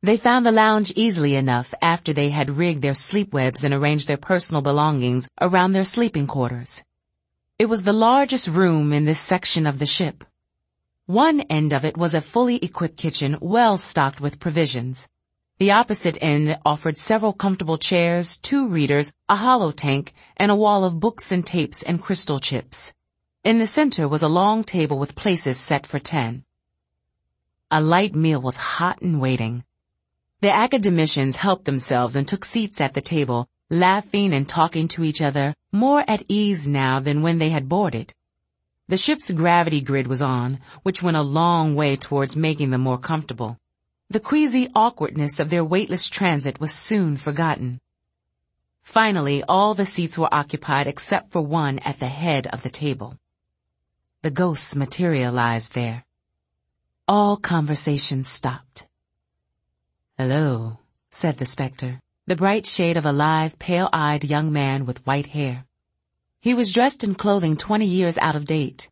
They 0.00 0.16
found 0.16 0.46
the 0.46 0.52
lounge 0.52 0.92
easily 0.94 1.34
enough 1.34 1.74
after 1.82 2.12
they 2.12 2.30
had 2.30 2.56
rigged 2.56 2.82
their 2.82 2.94
sleep 2.94 3.32
webs 3.32 3.64
and 3.64 3.74
arranged 3.74 4.06
their 4.06 4.16
personal 4.16 4.62
belongings 4.62 5.28
around 5.40 5.72
their 5.72 5.82
sleeping 5.82 6.28
quarters. 6.28 6.84
It 7.58 7.66
was 7.66 7.82
the 7.82 7.92
largest 7.92 8.46
room 8.46 8.92
in 8.92 9.06
this 9.06 9.18
section 9.18 9.66
of 9.66 9.80
the 9.80 9.86
ship. 9.86 10.22
One 11.06 11.40
end 11.40 11.72
of 11.72 11.84
it 11.84 11.96
was 11.96 12.14
a 12.14 12.20
fully 12.20 12.58
equipped 12.62 12.96
kitchen 12.96 13.38
well 13.40 13.76
stocked 13.76 14.20
with 14.20 14.38
provisions. 14.38 15.08
The 15.58 15.72
opposite 15.72 16.16
end 16.20 16.60
offered 16.64 16.96
several 16.96 17.32
comfortable 17.32 17.78
chairs, 17.78 18.38
two 18.38 18.68
readers, 18.68 19.12
a 19.28 19.34
hollow 19.34 19.72
tank, 19.72 20.12
and 20.36 20.52
a 20.52 20.56
wall 20.56 20.84
of 20.84 21.00
books 21.00 21.32
and 21.32 21.44
tapes 21.44 21.82
and 21.82 22.00
crystal 22.00 22.38
chips. 22.38 22.94
In 23.46 23.60
the 23.60 23.68
center 23.68 24.08
was 24.08 24.24
a 24.24 24.38
long 24.42 24.64
table 24.64 24.98
with 24.98 25.14
places 25.14 25.56
set 25.56 25.86
for 25.86 26.00
ten. 26.00 26.44
A 27.70 27.80
light 27.80 28.12
meal 28.12 28.40
was 28.40 28.56
hot 28.56 29.00
and 29.02 29.20
waiting. 29.20 29.62
The 30.40 30.50
academicians 30.50 31.36
helped 31.36 31.64
themselves 31.64 32.16
and 32.16 32.26
took 32.26 32.44
seats 32.44 32.80
at 32.80 32.94
the 32.94 33.00
table, 33.00 33.46
laughing 33.70 34.34
and 34.34 34.48
talking 34.48 34.88
to 34.88 35.04
each 35.04 35.22
other, 35.22 35.54
more 35.70 36.02
at 36.08 36.24
ease 36.26 36.66
now 36.66 36.98
than 36.98 37.22
when 37.22 37.38
they 37.38 37.50
had 37.50 37.68
boarded. 37.68 38.12
The 38.88 38.96
ship's 38.96 39.30
gravity 39.30 39.80
grid 39.80 40.08
was 40.08 40.22
on, 40.22 40.58
which 40.82 41.04
went 41.04 41.16
a 41.16 41.22
long 41.22 41.76
way 41.76 41.94
towards 41.94 42.34
making 42.34 42.70
them 42.70 42.80
more 42.80 42.98
comfortable. 42.98 43.60
The 44.10 44.18
queasy 44.18 44.70
awkwardness 44.74 45.38
of 45.38 45.50
their 45.50 45.64
weightless 45.64 46.08
transit 46.08 46.58
was 46.58 46.72
soon 46.72 47.16
forgotten. 47.16 47.80
Finally, 48.82 49.44
all 49.44 49.72
the 49.74 49.86
seats 49.86 50.18
were 50.18 50.34
occupied 50.34 50.88
except 50.88 51.30
for 51.30 51.42
one 51.42 51.78
at 51.90 52.00
the 52.00 52.08
head 52.08 52.48
of 52.48 52.64
the 52.64 52.70
table. 52.70 53.16
The 54.26 54.32
ghosts 54.32 54.74
materialized 54.74 55.74
there. 55.74 56.04
All 57.06 57.36
conversation 57.36 58.24
stopped. 58.24 58.88
Hello, 60.18 60.80
said 61.10 61.36
the 61.36 61.46
specter, 61.46 62.00
the 62.26 62.34
bright 62.34 62.66
shade 62.66 62.96
of 62.96 63.06
a 63.06 63.12
live, 63.12 63.56
pale-eyed 63.60 64.24
young 64.24 64.52
man 64.52 64.84
with 64.84 65.06
white 65.06 65.26
hair. 65.26 65.64
He 66.40 66.54
was 66.54 66.72
dressed 66.72 67.04
in 67.04 67.14
clothing 67.14 67.56
twenty 67.56 67.86
years 67.86 68.18
out 68.18 68.34
of 68.34 68.46
date. 68.46 68.90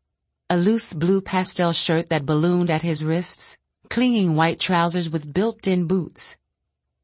A 0.50 0.56
loose 0.56 0.92
blue 0.92 1.20
pastel 1.20 1.72
shirt 1.72 2.10
that 2.10 2.26
ballooned 2.26 2.70
at 2.70 2.82
his 2.82 3.04
wrists, 3.04 3.58
clinging 3.90 4.36
white 4.36 4.60
trousers 4.60 5.10
with 5.10 5.34
built-in 5.34 5.88
boots. 5.88 6.36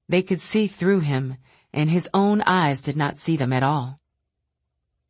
They 0.09 0.23
could 0.23 0.41
see 0.41 0.69
through 0.69 1.01
him, 1.01 1.37
and 1.73 1.91
his 1.91 2.09
own 2.15 2.43
eyes 2.43 2.81
did 2.81 2.97
not 2.97 3.19
see 3.19 3.37
them 3.37 3.53
at 3.53 3.65
all. 3.65 3.99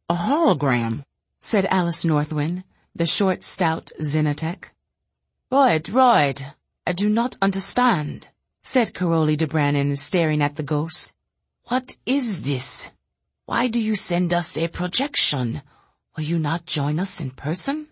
A 0.09 0.15
hologram, 0.15 1.05
said 1.39 1.67
Alice 1.67 2.03
Northwind, 2.03 2.65
the 2.95 3.07
short, 3.07 3.43
stout 3.43 3.91
Xenotech. 4.01 4.71
Right, 5.51 5.89
right. 5.89 6.45
I 6.87 6.93
do 6.93 7.09
not 7.09 7.37
understand, 7.41 8.29
said 8.63 8.95
Karoly 8.95 9.37
d'Branin, 9.37 9.97
staring 9.97 10.43
at 10.43 10.57
the 10.57 10.63
ghost. 10.63 11.15
What 11.65 11.97
is 12.05 12.43
this? 12.43 12.91
Why 13.47 13.69
do 13.69 13.81
you 13.81 13.97
send 13.97 14.33
us 14.33 14.57
a 14.57 14.69
projection? 14.69 15.63
Will 16.17 16.25
you 16.25 16.39
not 16.39 16.67
join 16.67 16.99
us 16.99 17.21
in 17.21 17.31
person? 17.31 17.87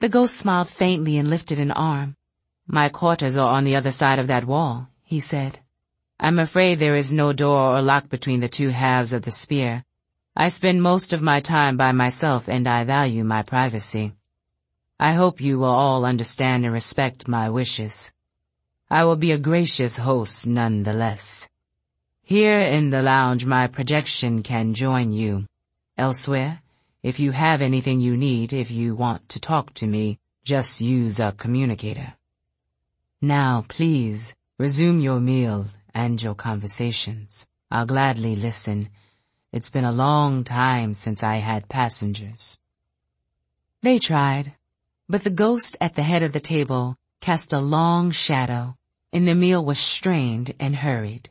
The 0.00 0.08
ghost 0.08 0.36
smiled 0.36 0.68
faintly 0.68 1.18
and 1.18 1.28
lifted 1.28 1.58
an 1.58 1.70
arm. 1.70 2.16
My 2.66 2.88
quarters 2.88 3.36
are 3.36 3.50
on 3.50 3.64
the 3.64 3.76
other 3.76 3.92
side 3.92 4.18
of 4.18 4.28
that 4.28 4.44
wall, 4.44 4.88
he 5.04 5.20
said. 5.20 5.58
I'm 6.18 6.38
afraid 6.38 6.78
there 6.78 6.94
is 6.94 7.12
no 7.12 7.32
door 7.32 7.76
or 7.76 7.82
lock 7.82 8.08
between 8.08 8.40
the 8.40 8.48
two 8.48 8.68
halves 8.68 9.12
of 9.12 9.22
the 9.22 9.30
sphere. 9.30 9.84
I 10.34 10.48
spend 10.48 10.82
most 10.82 11.12
of 11.12 11.20
my 11.20 11.40
time 11.40 11.76
by 11.76 11.92
myself 11.92 12.48
and 12.48 12.66
I 12.66 12.84
value 12.84 13.22
my 13.22 13.42
privacy. 13.42 14.14
I 14.98 15.12
hope 15.12 15.42
you 15.42 15.58
will 15.58 15.66
all 15.66 16.06
understand 16.06 16.64
and 16.64 16.72
respect 16.72 17.28
my 17.28 17.50
wishes. 17.50 18.14
I 18.90 19.04
will 19.04 19.16
be 19.16 19.32
a 19.32 19.38
gracious 19.38 19.98
host 19.98 20.46
nonetheless. 20.46 21.46
Here 22.22 22.60
in 22.60 22.88
the 22.88 23.02
lounge 23.02 23.44
my 23.44 23.66
projection 23.66 24.42
can 24.42 24.72
join 24.72 25.10
you. 25.10 25.46
Elsewhere, 25.98 26.62
if 27.02 27.20
you 27.20 27.32
have 27.32 27.60
anything 27.60 28.00
you 28.00 28.16
need, 28.16 28.54
if 28.54 28.70
you 28.70 28.94
want 28.94 29.28
to 29.30 29.40
talk 29.40 29.74
to 29.74 29.86
me, 29.86 30.18
just 30.44 30.80
use 30.80 31.20
a 31.20 31.32
communicator. 31.32 32.14
Now 33.20 33.66
please, 33.68 34.34
resume 34.58 35.00
your 35.00 35.20
meal 35.20 35.66
and 35.92 36.22
your 36.22 36.34
conversations. 36.34 37.46
I'll 37.70 37.86
gladly 37.86 38.34
listen. 38.34 38.88
It's 39.52 39.68
been 39.68 39.84
a 39.84 39.92
long 39.92 40.44
time 40.44 40.94
since 40.94 41.22
I 41.22 41.36
had 41.36 41.68
passengers. 41.68 42.58
They 43.82 43.98
tried, 43.98 44.54
but 45.10 45.24
the 45.24 45.30
ghost 45.30 45.76
at 45.78 45.94
the 45.94 46.02
head 46.02 46.22
of 46.22 46.32
the 46.32 46.40
table 46.40 46.96
cast 47.20 47.52
a 47.52 47.58
long 47.58 48.12
shadow, 48.12 48.78
and 49.12 49.28
the 49.28 49.34
meal 49.34 49.62
was 49.62 49.78
strained 49.78 50.52
and 50.58 50.74
hurried. 50.76 51.28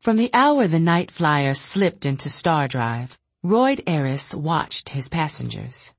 From 0.00 0.16
the 0.16 0.28
hour 0.34 0.66
the 0.66 0.80
night 0.80 1.12
flyer 1.12 1.54
slipped 1.54 2.04
into 2.04 2.28
Star 2.28 2.66
Drive, 2.66 3.16
Royd 3.44 3.80
Eris 3.86 4.34
watched 4.34 4.88
his 4.88 5.08
passengers. 5.08 5.94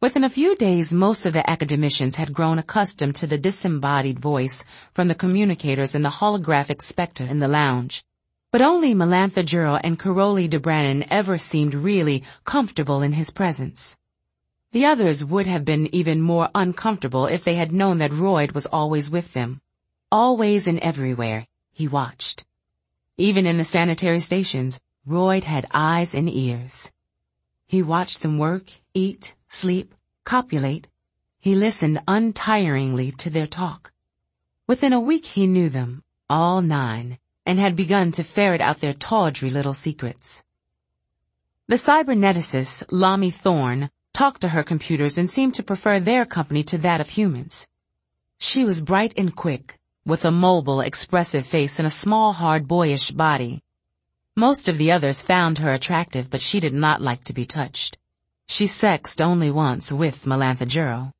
Within 0.00 0.22
a 0.22 0.30
few 0.30 0.54
days, 0.54 0.92
most 0.92 1.26
of 1.26 1.32
the 1.32 1.48
academicians 1.50 2.14
had 2.14 2.32
grown 2.32 2.60
accustomed 2.60 3.16
to 3.16 3.26
the 3.26 3.36
disembodied 3.36 4.20
voice 4.20 4.64
from 4.94 5.08
the 5.08 5.16
communicators 5.16 5.96
and 5.96 6.04
the 6.04 6.18
holographic 6.20 6.80
specter 6.82 7.24
in 7.24 7.40
the 7.40 7.48
lounge. 7.48 8.04
But 8.52 8.60
only 8.60 8.94
Melantha 8.94 9.42
Jhirl 9.42 9.80
and 9.82 9.98
Karoly 9.98 10.46
d'Branin 10.46 11.06
ever 11.08 11.38
seemed 11.38 11.74
really 11.74 12.22
comfortable 12.44 13.00
in 13.00 13.14
his 13.14 13.30
presence. 13.30 13.98
The 14.72 14.84
others 14.84 15.24
would 15.24 15.46
have 15.46 15.64
been 15.64 15.94
even 15.94 16.20
more 16.20 16.50
uncomfortable 16.54 17.24
if 17.24 17.44
they 17.44 17.54
had 17.54 17.72
known 17.72 17.96
that 17.98 18.12
Royd 18.12 18.52
was 18.52 18.66
always 18.66 19.10
with 19.10 19.32
them. 19.32 19.62
Always 20.10 20.66
and 20.66 20.78
everywhere, 20.80 21.46
he 21.72 21.88
watched. 21.88 22.44
Even 23.16 23.46
in 23.46 23.56
the 23.56 23.64
sanitary 23.64 24.20
stations, 24.20 24.82
Royd 25.06 25.44
had 25.44 25.66
eyes 25.72 26.14
and 26.14 26.28
ears. 26.28 26.92
He 27.66 27.82
watched 27.82 28.20
them 28.20 28.36
work, 28.36 28.70
eat, 28.92 29.34
sleep, 29.48 29.94
copulate. 30.24 30.88
He 31.40 31.54
listened 31.54 32.02
untiringly 32.06 33.12
to 33.12 33.30
their 33.30 33.46
talk. 33.46 33.92
Within 34.66 34.92
a 34.92 35.00
week 35.00 35.24
he 35.24 35.46
knew 35.46 35.70
them, 35.70 36.04
all 36.28 36.60
nine, 36.60 37.18
and 37.44 37.58
had 37.58 37.74
begun 37.76 38.12
to 38.12 38.24
ferret 38.24 38.60
out 38.60 38.80
their 38.80 38.94
tawdry 38.94 39.50
little 39.50 39.74
secrets. 39.74 40.44
The 41.68 41.76
cyberneticist, 41.76 42.84
Lommie 42.90 43.30
Thorne, 43.30 43.90
talked 44.12 44.42
to 44.42 44.48
her 44.48 44.62
computers 44.62 45.16
and 45.18 45.28
seemed 45.28 45.54
to 45.54 45.62
prefer 45.62 45.98
their 45.98 46.24
company 46.24 46.62
to 46.64 46.78
that 46.78 47.00
of 47.00 47.08
humans. 47.08 47.68
She 48.38 48.64
was 48.64 48.82
bright 48.82 49.14
and 49.16 49.34
quick, 49.34 49.78
with 50.04 50.24
a 50.24 50.30
mobile, 50.30 50.80
expressive 50.80 51.46
face 51.46 51.78
and 51.78 51.86
a 51.86 51.90
small, 51.90 52.32
hard, 52.32 52.68
boyish 52.68 53.12
body. 53.12 53.62
Most 54.36 54.68
of 54.68 54.78
the 54.78 54.90
others 54.90 55.22
found 55.22 55.58
her 55.58 55.72
attractive, 55.72 56.30
but 56.30 56.40
she 56.40 56.60
did 56.60 56.74
not 56.74 57.00
like 57.00 57.24
to 57.24 57.32
be 57.32 57.44
touched. 57.44 57.98
She 58.46 58.66
sexed 58.66 59.22
only 59.22 59.50
once 59.50 59.92
with 59.92 60.24
Melantha 60.24 60.66
Jhirl. 60.66 61.12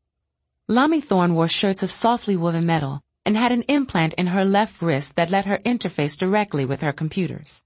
Lommie 0.68 1.00
Thorne 1.00 1.34
wore 1.34 1.48
shirts 1.48 1.82
of 1.82 1.90
softly 1.90 2.36
woven 2.36 2.66
metal 2.66 3.02
and 3.24 3.36
had 3.36 3.52
an 3.52 3.62
implant 3.62 4.14
in 4.14 4.28
her 4.28 4.44
left 4.44 4.82
wrist 4.82 5.16
that 5.16 5.30
let 5.30 5.46
her 5.46 5.58
interface 5.58 6.18
directly 6.18 6.64
with 6.64 6.80
her 6.80 6.92
computers. 6.92 7.64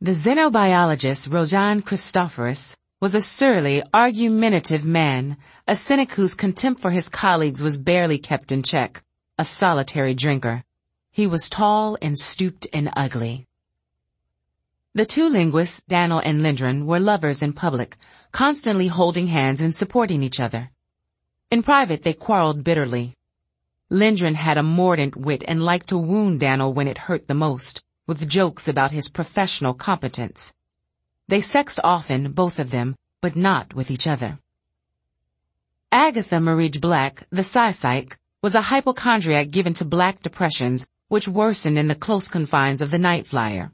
The 0.00 0.12
xenobiologist 0.12 1.28
Rojan 1.28 1.84
Christopheris 1.84 2.76
was 3.00 3.14
a 3.14 3.20
surly, 3.20 3.82
argumentative 3.92 4.84
man, 4.84 5.36
a 5.66 5.74
cynic 5.74 6.12
whose 6.12 6.34
contempt 6.34 6.80
for 6.80 6.90
his 6.90 7.08
colleagues 7.08 7.62
was 7.62 7.78
barely 7.78 8.18
kept 8.18 8.52
in 8.52 8.62
check, 8.62 9.02
a 9.38 9.44
solitary 9.44 10.14
drinker. 10.14 10.62
He 11.10 11.26
was 11.26 11.48
tall 11.48 11.98
and 12.00 12.18
stooped 12.18 12.66
and 12.72 12.90
ugly. 12.96 13.46
The 14.94 15.04
two 15.04 15.30
linguists, 15.30 15.82
Daniel 15.88 16.18
and 16.18 16.42
Lindgren, 16.42 16.86
were 16.86 17.00
lovers 17.00 17.42
in 17.42 17.54
public, 17.54 17.96
constantly 18.30 18.88
holding 18.88 19.26
hands 19.26 19.60
and 19.60 19.74
supporting 19.74 20.22
each 20.22 20.38
other. 20.38 20.70
In 21.50 21.62
private, 21.62 22.02
they 22.02 22.12
quarreled 22.12 22.62
bitterly. 22.62 23.14
Lindgren 23.92 24.36
had 24.36 24.56
a 24.56 24.62
mordant 24.62 25.14
wit 25.16 25.44
and 25.46 25.62
liked 25.62 25.90
to 25.90 25.98
wound 25.98 26.40
Daniel 26.40 26.72
when 26.72 26.88
it 26.88 26.96
hurt 26.96 27.28
the 27.28 27.34
most, 27.34 27.82
with 28.06 28.26
jokes 28.26 28.66
about 28.66 28.90
his 28.90 29.10
professional 29.10 29.74
competence. 29.74 30.54
They 31.28 31.42
sexed 31.42 31.78
often, 31.84 32.32
both 32.32 32.58
of 32.58 32.70
them, 32.70 32.96
but 33.20 33.36
not 33.36 33.74
with 33.74 33.90
each 33.90 34.06
other. 34.06 34.38
Agatha 35.92 36.36
Marij-Black, 36.36 37.26
the 37.28 37.44
Psy-Psych, 37.44 38.16
was 38.42 38.54
a 38.54 38.62
hypochondriac 38.62 39.50
given 39.50 39.74
to 39.74 39.84
black 39.84 40.22
depressions, 40.22 40.88
which 41.08 41.28
worsened 41.28 41.76
in 41.76 41.88
the 41.88 41.94
close 41.94 42.30
confines 42.30 42.80
of 42.80 42.90
the 42.90 42.98
night 42.98 43.26
flyer. 43.26 43.70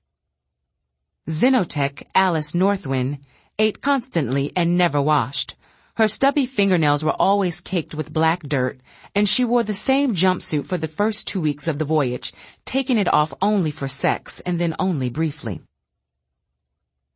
Xenotech 1.28 2.02
Alice 2.16 2.56
Northwind 2.56 3.18
ate 3.56 3.80
constantly 3.80 4.52
and 4.56 4.76
never 4.76 5.00
washed. 5.00 5.54
Her 5.98 6.06
stubby 6.06 6.46
fingernails 6.46 7.04
were 7.04 7.20
always 7.20 7.60
caked 7.60 7.92
with 7.92 8.12
black 8.12 8.44
dirt, 8.44 8.78
and 9.16 9.28
she 9.28 9.44
wore 9.44 9.64
the 9.64 9.74
same 9.74 10.14
jumpsuit 10.14 10.64
for 10.64 10.78
the 10.78 10.86
first 10.86 11.26
two 11.26 11.40
weeks 11.40 11.66
of 11.66 11.78
the 11.78 11.84
voyage, 11.84 12.32
taking 12.64 12.98
it 12.98 13.12
off 13.12 13.34
only 13.42 13.72
for 13.72 13.88
sex 13.88 14.38
and 14.46 14.60
then 14.60 14.76
only 14.78 15.10
briefly. 15.10 15.60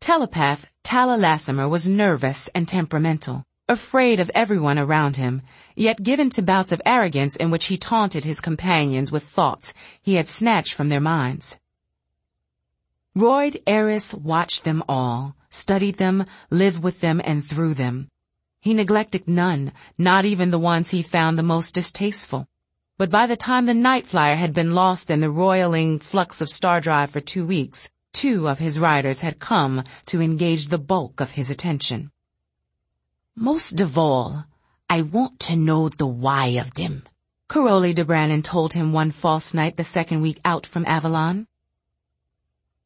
Telepath 0.00 0.66
Thale 0.82 1.16
Lasamer 1.16 1.70
was 1.70 1.86
nervous 1.86 2.48
and 2.56 2.66
temperamental, 2.66 3.44
afraid 3.68 4.18
of 4.18 4.32
everyone 4.34 4.80
around 4.80 5.14
him, 5.14 5.42
yet 5.76 6.02
given 6.02 6.28
to 6.30 6.42
bouts 6.42 6.72
of 6.72 6.82
arrogance 6.84 7.36
in 7.36 7.52
which 7.52 7.66
he 7.66 7.76
taunted 7.76 8.24
his 8.24 8.40
companions 8.40 9.12
with 9.12 9.22
thoughts 9.22 9.74
he 10.02 10.14
had 10.14 10.26
snatched 10.26 10.74
from 10.74 10.88
their 10.88 11.00
minds. 11.00 11.60
Royd 13.14 13.62
Eris 13.64 14.12
watched 14.12 14.64
them 14.64 14.82
all, 14.88 15.36
studied 15.50 15.98
them, 15.98 16.24
lived 16.50 16.82
with 16.82 17.00
them 17.00 17.20
and 17.24 17.44
through 17.44 17.74
them. 17.74 18.08
He 18.62 18.74
neglected 18.74 19.26
none, 19.26 19.72
not 19.98 20.24
even 20.24 20.50
the 20.50 20.58
ones 20.72 20.90
he 20.90 21.02
found 21.02 21.36
the 21.36 21.42
most 21.42 21.74
distasteful. 21.74 22.46
But 22.96 23.10
by 23.10 23.26
the 23.26 23.36
time 23.36 23.66
the 23.66 23.74
night 23.74 24.06
flyer 24.06 24.36
had 24.36 24.54
been 24.54 24.72
lost 24.72 25.10
in 25.10 25.18
the 25.18 25.32
roiling 25.32 25.98
flux 25.98 26.40
of 26.40 26.48
Star 26.48 26.80
Drive 26.80 27.10
for 27.10 27.18
two 27.18 27.44
weeks, 27.44 27.90
two 28.12 28.48
of 28.48 28.60
his 28.60 28.78
riders 28.78 29.18
had 29.18 29.40
come 29.40 29.82
to 30.06 30.22
engage 30.22 30.68
the 30.68 30.78
bulk 30.78 31.20
of 31.20 31.32
his 31.32 31.50
attention. 31.50 32.12
Most 33.34 33.80
of 33.80 33.98
all, 33.98 34.44
I 34.88 35.02
want 35.02 35.40
to 35.40 35.56
know 35.56 35.88
the 35.88 36.06
why 36.06 36.46
of 36.62 36.74
them, 36.74 37.02
Karoly 37.48 37.92
d'Branin 37.92 38.44
told 38.44 38.74
him 38.74 38.92
one 38.92 39.10
false 39.10 39.52
night 39.52 39.76
the 39.76 39.82
second 39.82 40.20
week 40.20 40.38
out 40.44 40.66
from 40.66 40.86
Avalon. 40.86 41.48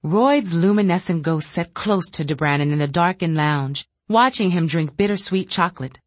Royd's 0.02 0.54
luminescent 0.54 1.22
ghost 1.22 1.50
sat 1.50 1.74
close 1.74 2.08
to 2.12 2.24
de 2.24 2.34
in 2.62 2.78
the 2.78 2.88
darkened 2.88 3.36
lounge, 3.36 3.86
watching 4.08 4.50
him 4.50 4.66
drink 4.66 4.96
bittersweet 4.96 5.48
chocolate. 5.48 5.98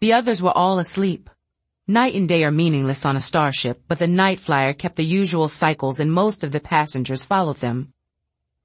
The 0.00 0.12
others 0.12 0.42
were 0.42 0.56
all 0.56 0.78
asleep. 0.78 1.30
Night 1.86 2.14
and 2.14 2.28
day 2.28 2.44
are 2.44 2.50
meaningless 2.50 3.04
on 3.04 3.16
a 3.16 3.20
starship, 3.20 3.82
but 3.88 3.98
the 3.98 4.06
night 4.06 4.38
flyer 4.38 4.72
kept 4.72 4.96
the 4.96 5.04
usual 5.04 5.48
cycles 5.48 6.00
and 6.00 6.12
most 6.12 6.44
of 6.44 6.52
the 6.52 6.60
passengers 6.60 7.24
followed 7.24 7.58
them. 7.58 7.92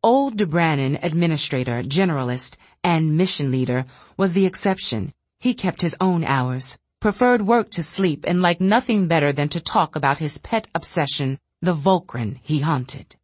Old 0.03 0.37
d'Branin, 0.37 0.99
administrator, 1.03 1.83
generalist, 1.83 2.57
and 2.83 3.17
mission 3.17 3.51
leader, 3.51 3.85
was 4.15 4.33
the 4.33 4.45
exception. 4.45 5.13
He 5.39 5.53
kept 5.53 5.81
his 5.81 5.95
own 5.99 6.23
hours 6.23 6.77
preferred 6.99 7.41
work 7.45 7.69
to 7.71 7.83
sleep, 7.83 8.25
and 8.27 8.41
liked 8.41 8.61
nothing 8.61 9.07
better 9.07 9.31
than 9.31 9.49
to 9.49 9.61
talk 9.61 9.95
about 9.95 10.17
his 10.17 10.39
pet 10.39 10.67
obsession, 10.73 11.37
the 11.61 11.75
Volcryn 11.75 12.39
he 12.41 12.59
haunted. 12.59 13.15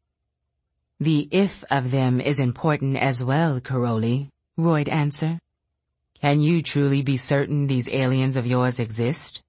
The 1.00 1.28
if 1.32 1.64
of 1.72 1.92
them 1.92 2.22
is 2.22 2.40
important 2.40 2.98
as 2.98 3.24
well, 3.24 3.60
Karoly, 3.60 4.30
Royd 4.58 4.90
answered. 4.90 5.40
Can 6.24 6.40
you 6.40 6.62
truly 6.62 7.02
be 7.02 7.18
certain 7.18 7.68
these 7.68 7.90
aliens 7.90 8.38
of 8.38 8.48
yours 8.48 8.80
exist? 8.80 9.44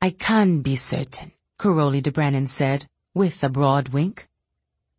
I 0.00 0.10
can 0.10 0.60
be 0.60 0.76
certain, 0.76 1.32
Karoly 1.58 2.00
d'Branin 2.00 2.48
said, 2.48 2.86
with 3.12 3.42
a 3.42 3.48
broad 3.48 3.88
wink. 3.88 4.28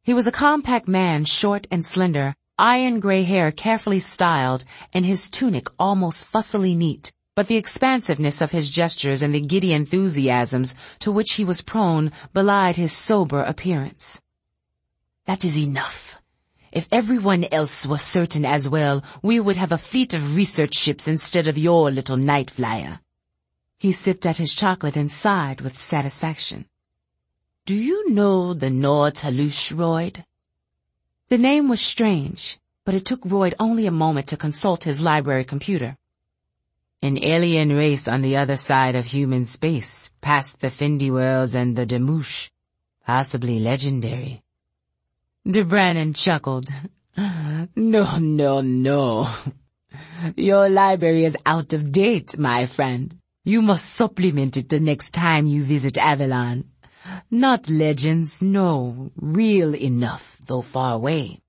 He 0.03 0.13
was 0.13 0.27
a 0.27 0.33
compact 0.33 0.85
man, 0.85 1.23
short 1.23 1.65
and 1.71 1.85
slender, 1.85 2.35
iron 2.59 2.99
gray 2.99 3.23
hair 3.23 3.53
carefully 3.53 4.01
styled, 4.01 4.65
and 4.91 5.05
his 5.05 5.29
tunic 5.29 5.69
almost 5.79 6.29
fussily 6.29 6.75
neat, 6.75 7.13
but 7.35 7.47
the 7.47 7.55
expansiveness 7.55 8.41
of 8.41 8.51
his 8.51 8.69
gestures 8.69 9.21
and 9.21 9.33
the 9.33 9.39
giddy 9.39 9.71
enthusiasms 9.71 10.75
to 10.99 11.09
which 11.09 11.35
he 11.35 11.45
was 11.45 11.61
prone 11.61 12.11
belied 12.33 12.75
his 12.75 12.91
sober 12.91 13.43
appearance. 13.43 14.21
That 15.23 15.45
is 15.45 15.57
enough. 15.57 16.16
If 16.71 16.87
everyone 16.91 17.45
else 17.51 17.85
was 17.85 18.01
certain 18.01 18.45
as 18.45 18.67
well, 18.67 19.03
we 19.21 19.39
would 19.39 19.55
have 19.55 19.71
a 19.71 19.77
fleet 19.77 20.13
of 20.13 20.35
research 20.35 20.75
ships 20.75 21.07
instead 21.07 21.47
of 21.47 21.57
your 21.57 21.89
little 21.91 22.17
night 22.17 22.49
flyer. 22.49 22.99
He 23.77 23.91
sipped 23.91 24.25
at 24.25 24.37
his 24.37 24.55
chocolate 24.55 24.97
and 24.97 25.11
sighed 25.11 25.61
with 25.61 25.79
satisfaction. 25.79 26.65
Do 27.65 27.75
you 27.75 28.09
know 28.09 28.53
the 28.53 28.69
Nor'lith, 28.69 29.71
Royd? 29.71 30.25
The 31.29 31.37
name 31.37 31.69
was 31.69 31.81
strange, 31.81 32.59
but 32.85 32.95
it 32.95 33.05
took 33.05 33.19
Royd 33.25 33.53
only 33.59 33.85
a 33.85 33.91
moment 33.91 34.27
to 34.27 34.37
consult 34.37 34.85
his 34.85 35.01
library 35.01 35.43
computer. 35.43 35.97
An 37.01 37.21
alien 37.23 37.75
race 37.75 38.07
on 38.07 38.21
the 38.21 38.37
other 38.37 38.57
side 38.57 38.95
of 38.95 39.05
human 39.05 39.45
space, 39.45 40.11
past 40.21 40.61
the 40.61 40.67
Fyndii 40.67 41.11
worlds 41.11 41.53
and 41.53 41.75
the 41.75 41.85
Damoosh. 41.85 42.49
Possibly 43.05 43.59
legendary. 43.59 44.41
De 45.49 46.13
chuckled. 46.13 46.69
No, 47.75 48.17
no, 48.19 48.61
no. 48.61 49.27
Your 50.35 50.69
library 50.69 51.25
is 51.25 51.35
out 51.45 51.73
of 51.73 51.91
date, 51.91 52.37
my 52.37 52.65
friend. 52.65 53.17
You 53.43 53.61
must 53.61 53.85
supplement 53.85 54.57
it 54.57 54.69
the 54.69 54.79
next 54.79 55.11
time 55.11 55.47
you 55.47 55.63
visit 55.63 55.97
Avalon. 55.97 56.65
Not 57.31 57.69
legends, 57.69 58.41
no. 58.41 59.11
Real 59.15 59.75
enough, 59.75 60.37
though 60.45 60.61
far 60.61 60.93
away. 60.93 61.39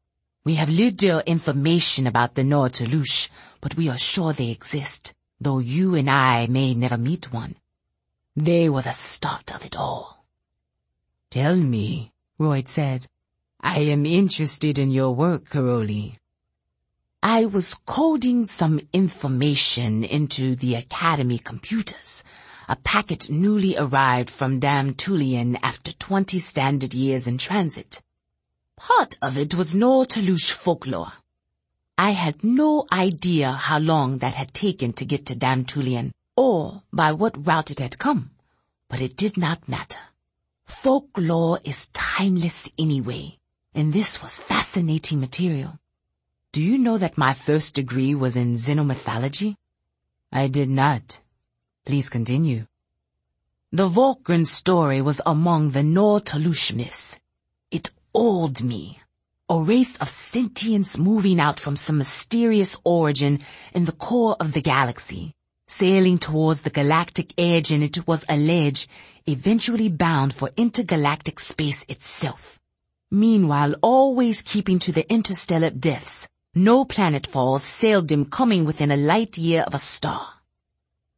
We 0.45 0.55
have 0.55 0.71
little 0.71 1.21
information 1.27 2.07
about 2.07 2.35
the 2.35 2.45
Nor'lith, 2.45 3.29
but 3.61 3.77
we 3.77 3.89
are 3.91 3.99
sure 3.99 4.33
they 4.33 4.51
exist 4.51 5.15
though 5.41 5.59
you 5.59 5.95
and 5.95 6.11
I 6.11 6.47
may 6.47 6.75
never 6.75 6.99
meet 6.99 7.33
one. 7.33 7.57
They 8.35 8.69
were 8.69 8.83
the 8.83 8.93
start 8.93 9.55
of 9.55 9.65
it 9.65 9.77
all. 9.77 10.25
Tell 11.31 11.57
me, 11.57 12.13
Royd 12.39 12.69
said. 12.69 13.07
I 13.71 13.81
am 13.81 14.07
interested 14.07 14.79
in 14.79 14.91
your 14.91 15.15
work, 15.15 15.51
Karoly. 15.51 16.17
I 17.23 17.45
was 17.45 17.77
coding 17.85 18.47
some 18.47 18.81
information 18.95 20.05
into 20.05 20.57
the 20.57 20.75
Academy 20.77 21.39
computers, 21.39 22.25
a 22.67 22.77
packet 22.77 23.29
newly 23.29 23.77
arrived 23.77 24.31
from 24.31 24.59
Dam 24.59 24.95
Tulian 24.95 25.59
after 25.63 25.93
20 25.93 26.39
standard 26.39 26.95
years 26.95 27.27
in 27.27 27.37
transit. 27.37 28.01
Part 28.79 29.19
of 29.21 29.37
it 29.37 29.55
was 29.55 29.75
Nor'lith 29.75 30.51
folklore, 30.51 31.13
I 31.99 32.13
had 32.13 32.43
no 32.43 32.87
idea 32.91 33.53
how 33.53 33.81
long 33.81 34.19
that 34.19 34.33
had 34.33 34.55
taken 34.55 34.95
to 34.95 35.05
get 35.05 35.27
to 35.27 35.37
Dam 35.37 35.67
Tulian, 35.67 36.13
or 36.39 36.85
by 36.91 37.13
what 37.13 37.47
route 37.47 37.71
it 37.71 37.81
had 37.81 37.99
come, 37.99 38.31
but 38.89 39.03
it 39.03 39.15
did 39.15 39.37
not 39.37 39.69
matter. 39.69 40.01
Folklore 40.65 41.61
is 41.65 41.89
timeless 41.89 42.71
anyway, 42.79 43.38
and 43.79 43.93
this 43.93 44.21
was 44.21 44.43
fascinating 44.43 45.21
material. 45.21 45.79
Do 46.51 46.61
you 46.61 46.79
know 46.79 46.99
that 46.99 47.17
my 47.17 47.33
first 47.33 47.77
degree 47.77 48.13
was 48.13 48.35
in 48.35 48.55
xenomythology? 48.55 49.55
I 50.33 50.49
did 50.49 50.69
not. 50.69 51.21
Please 51.87 52.09
continue. 52.09 52.67
The 53.71 53.89
Volcryn 53.89 54.45
story 54.47 55.01
was 55.01 55.21
among 55.25 55.71
the 55.71 55.85
Nor'lith 55.85 56.75
myths. 56.75 57.21
It 57.71 57.93
awed 58.13 58.65
me 58.65 58.99
a 59.49 59.61
race 59.61 59.97
of 59.99 60.09
sentience 60.09 60.99
moving 60.99 61.39
out 61.39 61.61
from 61.61 61.77
some 61.77 61.99
mysterious 61.99 62.77
origin 62.83 63.39
in 63.73 63.85
the 63.85 63.93
core 63.93 64.37
of 64.41 64.55
the 64.55 64.61
galaxy, 64.61 65.35
sailing 65.69 66.19
towards 66.19 66.63
the 66.63 66.71
galactic 66.71 67.33
edge 67.39 67.71
and 67.71 67.85
it 67.85 68.09
was 68.09 68.25
alleged 68.29 68.91
eventually 69.27 69.89
bound 69.89 70.35
for 70.35 70.51
intergalactic 70.57 71.39
space 71.39 71.85
itself. 71.89 72.58
Meanwhile, 73.11 73.75
always 73.81 74.43
keeping 74.43 74.79
to 74.81 74.93
the 74.93 75.11
interstellar 75.11 75.71
depths, 75.71 76.29
no 76.55 76.85
planetfalls 76.85 77.63
sailed 77.63 78.09
them 78.09 78.27
coming 78.27 78.65
within 78.65 78.91
a 78.91 78.97
light 78.97 79.39
year 79.39 79.63
of 79.63 79.75
a 79.75 79.79
star. 79.79 80.29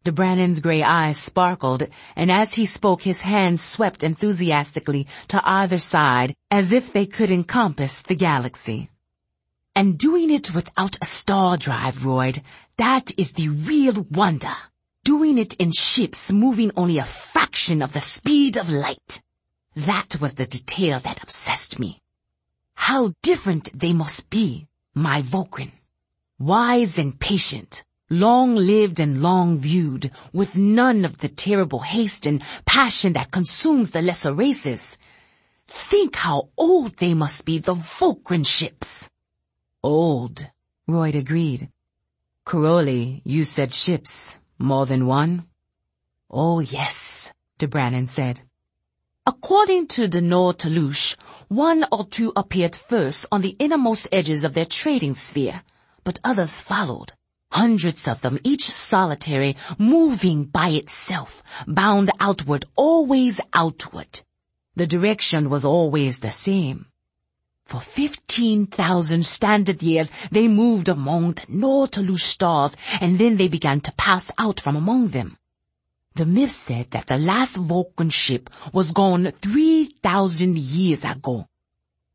D'Branin's 0.05 0.61
gray 0.61 0.83
eyes 0.83 1.19
sparkled, 1.19 1.87
and 2.17 2.31
as 2.31 2.55
he 2.55 2.65
spoke 2.65 3.03
his 3.03 3.23
hands 3.23 3.61
swept 3.61 4.03
enthusiastically 4.03 5.07
to 5.29 5.43
either 5.45 5.79
side 5.79 6.35
as 6.51 6.73
if 6.73 6.93
they 6.93 7.07
could 7.07 7.31
encompass 7.31 8.03
the 8.03 8.15
galaxy. 8.15 8.89
And 9.75 9.99
doing 9.99 10.31
it 10.31 10.55
without 10.55 10.97
a 11.03 11.05
star 11.05 11.57
drive, 11.57 12.05
Royd, 12.05 12.43
that 12.77 13.11
is 13.19 13.33
the 13.33 13.49
real 13.49 14.07
wonder. 14.11 14.57
Doing 15.05 15.39
it 15.39 15.55
in 15.55 15.73
ships 15.73 16.33
moving 16.33 16.71
only 16.77 16.99
a 16.99 17.05
fraction 17.05 17.83
of 17.83 17.93
the 17.93 18.01
speed 18.01 18.57
of 18.57 18.69
light. 18.69 19.21
That 19.77 20.21
was 20.21 20.35
the 20.35 20.47
detail 20.47 21.01
that 21.01 21.23
obsessed 21.23 21.79
me. 21.79 22.01
How 22.75 23.15
different 23.23 23.79
they 23.79 23.93
must 23.93 24.29
be, 24.31 24.67
my 24.95 25.23
Volcryn. 25.23 25.71
Wise 26.39 26.99
and 26.99 27.19
patient, 27.21 27.85
long-lived 28.09 28.99
and 28.99 29.23
long-viewed, 29.23 30.11
with 30.33 30.57
none 30.57 31.05
of 31.05 31.19
the 31.19 31.29
terrible 31.29 31.81
haste 31.81 32.27
and 32.27 32.43
passion 32.65 33.13
that 33.13 33.31
consumes 33.31 33.91
the 33.91 34.03
lesser 34.03 34.33
races. 34.33 34.99
Think 35.69 36.17
how 36.17 36.49
old 36.57 36.97
they 36.97 37.15
must 37.15 37.47
be, 37.47 37.59
the 37.59 37.75
Volcryn 37.75 38.45
ships. 38.45 39.09
Old, 39.83 40.51
Royd 40.89 41.15
agreed. 41.15 41.71
Karoly, 42.45 43.23
you 43.25 43.45
said 43.45 43.73
ships. 43.73 44.41
More 44.59 44.85
than 44.85 45.07
one? 45.07 45.47
Oh 46.29 46.59
yes, 46.61 47.33
d'Branin 47.59 48.09
said. 48.09 48.43
According 49.27 49.89
to 49.89 50.09
the 50.09 50.23
Nor'lith, 50.23 51.17
one 51.49 51.85
or 51.93 52.07
two 52.07 52.33
appeared 52.35 52.75
first 52.75 53.27
on 53.31 53.43
the 53.43 53.57
innermost 53.59 54.09
edges 54.11 54.45
of 54.45 54.55
their 54.55 54.65
trading 54.65 55.15
sphere, 55.15 55.63
but 56.05 56.19
others 56.25 56.61
followed. 56.63 57.13
Hundreds 57.53 58.07
of 58.07 58.23
them, 58.23 58.39
each 58.45 58.65
solitary, 58.71 59.57
moving 59.77 60.45
by 60.45 60.69
itself, 60.69 61.43
bound 61.67 62.11
outward, 62.19 62.65
always 62.77 63.41
outward. 63.53 64.21
The 64.77 64.87
direction 64.87 65.51
was 65.51 65.65
always 65.65 66.21
the 66.21 66.31
same. 66.31 66.87
For 67.67 67.81
15,000 67.81 69.27
standard 69.27 69.83
years, 69.83 70.11
they 70.31 70.49
moved 70.49 70.89
among 70.89 71.35
the 71.35 71.47
Nor'lith 71.49 72.21
stars, 72.21 72.75
and 73.01 73.19
then 73.19 73.37
they 73.37 73.49
began 73.49 73.81
to 73.83 73.93
pass 73.93 74.31
out 74.39 74.61
from 74.61 74.77
among 74.77 75.09
them. 75.09 75.37
The 76.15 76.27
myth 76.27 76.51
said 76.51 76.91
that 76.91 77.07
the 77.07 77.19
last 77.19 77.57
Volcryn 77.57 78.13
ship 78.13 78.51
was 78.73 78.91
gone 78.91 79.31
3,000 79.31 80.59
years 80.59 81.05
ago. 81.05 81.49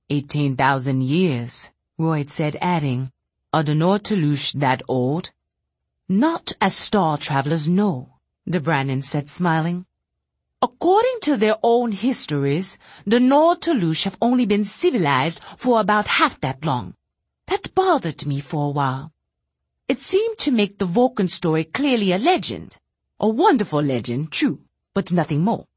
18,000 0.09 1.01
years, 1.01 1.71
Royd 1.97 2.29
said, 2.29 2.57
adding, 2.61 3.11
are 3.53 3.63
the 3.63 3.73
Nor'lith 3.73 4.51
that 4.59 4.81
old? 4.89 5.31
Not 6.09 6.51
as 6.59 6.75
star 6.75 7.17
travelers 7.17 7.69
know, 7.69 8.19
d'Branin 8.47 9.01
said 9.01 9.29
smiling. 9.29 9.85
According 10.61 11.19
to 11.21 11.37
their 11.37 11.57
own 11.63 11.93
histories, 11.93 12.77
the 13.05 13.19
Nor'lith 13.19 14.03
have 14.03 14.17
only 14.21 14.45
been 14.45 14.65
civilized 14.65 15.41
for 15.57 15.79
about 15.79 16.07
half 16.07 16.39
that 16.41 16.65
long. 16.65 16.95
That 17.47 17.73
bothered 17.73 18.25
me 18.25 18.41
for 18.41 18.67
a 18.67 18.71
while. 18.71 19.13
It 19.87 19.99
seemed 19.99 20.37
to 20.39 20.51
make 20.51 20.77
the 20.77 20.87
Volcryn 20.87 21.29
story 21.29 21.63
clearly 21.63 22.11
a 22.11 22.17
legend. 22.17 22.77
A 23.19 23.29
wonderful 23.29 23.81
legend, 23.81 24.31
true, 24.31 24.59
but 24.93 25.11
nothing 25.11 25.41
more. 25.41 25.67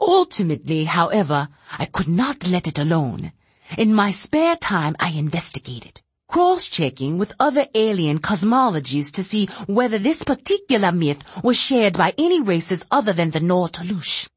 Ultimately, 0.00 0.84
however, 0.84 1.48
I 1.78 1.86
could 1.86 2.08
not 2.08 2.46
let 2.46 2.68
it 2.68 2.78
alone. 2.78 3.32
In 3.76 3.92
my 3.94 4.12
spare 4.12 4.54
time, 4.56 4.94
I 5.00 5.10
investigated, 5.10 6.00
cross-checking 6.28 7.18
with 7.18 7.32
other 7.40 7.66
alien 7.74 8.20
cosmologies 8.20 9.10
to 9.12 9.24
see 9.24 9.46
whether 9.66 9.98
this 9.98 10.22
particular 10.22 10.92
myth 10.92 11.22
was 11.42 11.56
shared 11.56 11.94
by 11.94 12.14
any 12.16 12.40
races 12.40 12.84
other 12.90 13.12
than 13.12 13.32
the 13.32 13.40
Nor'lith. 13.40 14.28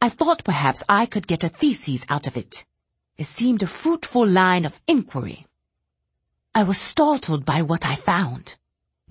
I 0.00 0.08
thought 0.10 0.44
perhaps 0.44 0.84
I 0.88 1.06
could 1.06 1.26
get 1.26 1.42
a 1.42 1.48
thesis 1.48 2.06
out 2.08 2.26
of 2.26 2.36
it. 2.36 2.64
It 3.18 3.24
seemed 3.26 3.62
a 3.62 3.66
fruitful 3.66 4.26
line 4.26 4.64
of 4.64 4.80
inquiry. 4.86 5.46
I 6.54 6.62
was 6.62 6.78
startled 6.78 7.44
by 7.44 7.62
what 7.62 7.84
I 7.86 7.94
found. 7.94 8.56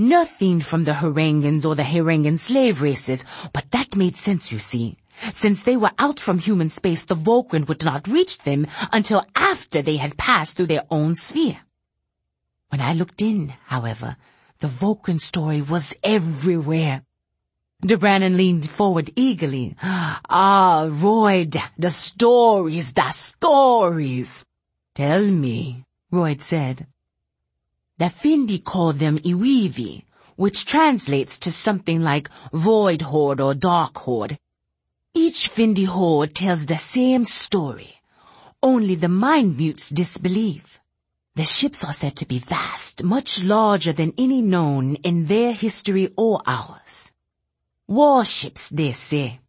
Nothing 0.02 0.62
from 0.62 0.84
the 0.84 0.94
Hrangans 0.94 1.64
or 1.64 1.76
the 1.76 1.84
Hrangan 1.84 2.40
slave 2.40 2.82
races, 2.82 3.24
but 3.54 3.70
that 3.70 3.96
made 3.96 4.16
sense, 4.16 4.52
you 4.52 4.58
see. 4.58 4.98
Since 5.32 5.62
they 5.62 5.78
were 5.78 5.92
out 6.00 6.20
from 6.20 6.40
human 6.40 6.72
space, 6.72 7.06
the 7.06 7.14
Volcryn 7.14 7.68
would 7.68 7.86
not 7.86 8.08
reach 8.08 8.40
them 8.40 8.66
until 8.92 9.24
after 9.36 9.84
they 9.84 9.98
had 9.98 10.18
passed 10.18 10.58
through 10.58 10.66
their 10.66 10.86
own 10.90 11.14
sphere. 11.14 11.60
When 12.70 12.82
I 12.82 12.94
looked 12.94 13.22
in, 13.22 13.54
however, 13.68 14.18
the 14.58 14.70
Volcryn 14.70 15.20
story 15.22 15.62
was 15.62 15.94
everywhere. 16.04 17.04
D'Branin 17.82 18.38
leaned 18.38 18.68
forward 18.68 19.12
eagerly. 19.16 19.76
Ah, 19.84 20.90
Royd, 20.90 21.58
the 21.78 21.92
stories, 21.92 22.94
the 22.94 23.12
stories. 23.12 24.48
Tell 24.96 25.24
me, 25.24 25.84
Royd 26.10 26.42
said. 26.42 26.88
The 28.02 28.08
Fyndii 28.08 28.64
called 28.64 28.98
them 28.98 29.20
Iwivi, 29.20 30.06
which 30.36 30.66
translates 30.66 31.38
to 31.38 31.52
something 31.52 32.02
like 32.02 32.32
Void 32.52 33.04
Horde 33.04 33.40
or 33.40 33.54
Dark 33.54 33.96
Horde. 33.96 34.40
Each 35.14 35.48
Fyndii 35.48 35.86
horde 35.86 36.34
tells 36.34 36.66
the 36.66 36.80
same 36.80 37.26
story, 37.26 38.02
only 38.64 38.96
the 38.96 39.08
mind 39.08 39.58
mutes 39.58 39.90
disbelief. 39.90 40.80
The 41.36 41.46
ships 41.46 41.84
are 41.84 41.94
said 41.94 42.16
to 42.16 42.26
be 42.26 42.40
vast, 42.40 43.04
much 43.04 43.44
larger 43.44 43.94
than 43.94 44.16
any 44.18 44.42
known 44.42 44.96
in 45.04 45.28
their 45.28 45.54
history 45.54 46.12
or 46.18 46.42
ours. 46.48 47.14
Warships, 47.88 48.70
they 48.70 48.94
say. 48.94 49.42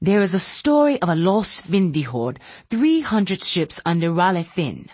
There 0.00 0.20
is 0.20 0.32
a 0.32 0.38
story 0.38 1.02
of 1.02 1.10
a 1.10 1.14
lost 1.14 1.70
Fyndii 1.70 2.06
horde, 2.06 2.40
300 2.70 3.42
ships 3.42 3.78
under 3.84 4.10
Raleigh 4.10 4.42
Finn, 4.42 4.88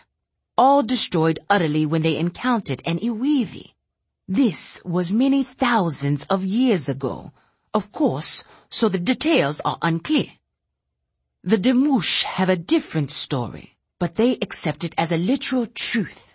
all 0.59 0.83
destroyed 0.83 1.39
utterly 1.49 1.87
when 1.87 2.03
they 2.03 2.19
encountered 2.19 2.83
an 2.85 2.99
Iwivi. 2.99 3.73
This 4.27 4.83
was 4.85 5.13
many 5.13 5.43
thousands 5.45 6.25
of 6.25 6.45
years 6.45 6.89
ago, 6.89 7.33
of 7.73 7.93
course, 7.93 8.45
so 8.69 8.89
the 8.89 8.99
details 8.99 9.61
are 9.65 9.79
unclear. 9.81 10.33
The 11.45 11.57
Damoosh 11.57 12.25
have 12.25 12.49
a 12.49 12.57
different 12.57 13.11
story, 13.11 13.77
but 13.99 14.17
they 14.17 14.33
accept 14.43 14.85
it 14.85 14.95
as 14.99 15.13
a 15.13 15.17
literal 15.17 15.67
truth. 15.67 16.35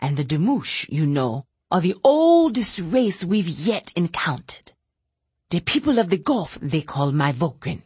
And 0.00 0.16
the 0.16 0.24
Damoosh, 0.24 0.88
you 0.88 1.06
know, 1.06 1.44
are 1.70 1.80
the 1.80 1.96
oldest 2.04 2.78
race 2.78 3.24
we've 3.24 3.48
yet 3.48 3.92
encountered. 3.96 4.72
The 5.50 5.60
people 5.60 5.98
of 5.98 6.08
the 6.08 6.18
Gulf 6.18 6.58
they 6.62 6.82
call 6.82 7.10
my 7.10 7.32
Volcryn. 7.32 7.82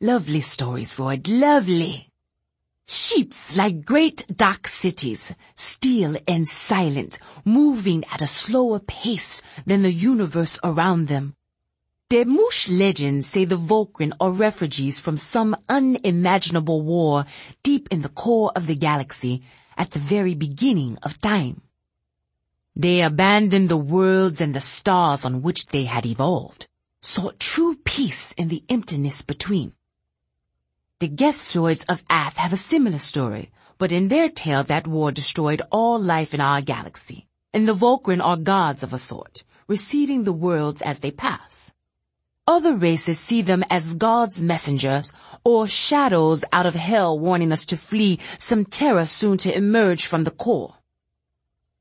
Lovely 0.00 0.42
stories, 0.42 0.98
Royd, 0.98 1.26
lovely. 1.28 2.09
Ships 2.92 3.54
like 3.54 3.84
great 3.84 4.26
dark 4.36 4.66
cities, 4.66 5.32
still 5.54 6.16
and 6.26 6.44
silent, 6.44 7.20
moving 7.44 8.04
at 8.06 8.20
a 8.20 8.26
slower 8.26 8.80
pace 8.80 9.42
than 9.64 9.82
the 9.82 9.92
universe 9.92 10.58
around 10.64 11.06
them. 11.06 11.36
Damoosh 12.08 12.68
legends 12.68 13.28
say 13.28 13.44
the 13.44 13.56
Volcryn 13.56 14.12
are 14.18 14.32
refugees 14.32 14.98
from 14.98 15.16
some 15.16 15.54
unimaginable 15.68 16.82
war 16.82 17.26
deep 17.62 17.86
in 17.92 18.02
the 18.02 18.08
core 18.08 18.50
of 18.56 18.66
the 18.66 18.74
galaxy 18.74 19.42
at 19.78 19.92
the 19.92 20.00
very 20.00 20.34
beginning 20.34 20.98
of 21.04 21.20
time. 21.20 21.62
They 22.74 23.02
abandoned 23.02 23.68
the 23.68 23.76
worlds 23.76 24.40
and 24.40 24.52
the 24.52 24.60
stars 24.60 25.24
on 25.24 25.42
which 25.42 25.66
they 25.66 25.84
had 25.84 26.06
evolved, 26.06 26.66
sought 27.00 27.38
true 27.38 27.76
peace 27.84 28.32
in 28.32 28.48
the 28.48 28.64
emptiness 28.68 29.22
between. 29.22 29.74
The 31.00 31.08
Gethzoids 31.08 31.86
of 31.88 32.04
Ath 32.10 32.36
have 32.36 32.52
a 32.52 32.58
similar 32.58 32.98
story, 32.98 33.50
but 33.78 33.90
in 33.90 34.08
their 34.08 34.28
tale 34.28 34.62
that 34.64 34.86
war 34.86 35.10
destroyed 35.10 35.62
all 35.72 35.98
life 35.98 36.34
in 36.34 36.42
our 36.42 36.60
galaxy, 36.60 37.26
and 37.54 37.66
the 37.66 37.74
Volcryn 37.74 38.22
are 38.22 38.36
gods 38.36 38.82
of 38.82 38.92
a 38.92 38.98
sort, 38.98 39.42
reseeding 39.66 40.24
the 40.24 40.32
worlds 40.34 40.82
as 40.82 41.00
they 41.00 41.10
pass. 41.10 41.72
Other 42.46 42.76
races 42.76 43.18
see 43.18 43.40
them 43.40 43.64
as 43.70 43.94
God's 43.94 44.42
messengers 44.42 45.10
or 45.42 45.66
shadows 45.66 46.44
out 46.52 46.66
of 46.66 46.74
hell 46.74 47.18
warning 47.18 47.50
us 47.50 47.64
to 47.66 47.78
flee 47.78 48.18
some 48.36 48.66
terror 48.66 49.06
soon 49.06 49.38
to 49.38 49.56
emerge 49.56 50.04
from 50.04 50.24
the 50.24 50.30
core. 50.30 50.74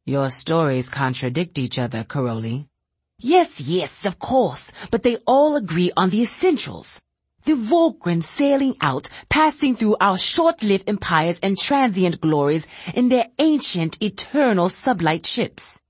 Your 0.05 0.29
stories 0.29 0.87
contradict 0.89 1.59
each 1.59 1.77
other, 1.77 2.05
Karoly. 2.05 2.69
Yes, 3.17 3.59
yes, 3.59 4.05
of 4.05 4.17
course, 4.17 4.71
but 4.91 5.03
they 5.03 5.17
all 5.27 5.57
agree 5.57 5.91
on 5.97 6.09
the 6.09 6.21
essentials. 6.21 7.01
The 7.45 7.53
Volcryn 7.53 8.21
sailing 8.21 8.75
out, 8.81 9.09
passing 9.29 9.75
through 9.75 9.97
our 9.99 10.17
short-lived 10.17 10.89
empires 10.89 11.39
and 11.41 11.57
transient 11.57 12.21
glories 12.21 12.67
in 12.93 13.09
their 13.09 13.27
ancient, 13.39 14.01
eternal 14.03 14.69
sublight 14.69 15.25
ships. 15.25 15.81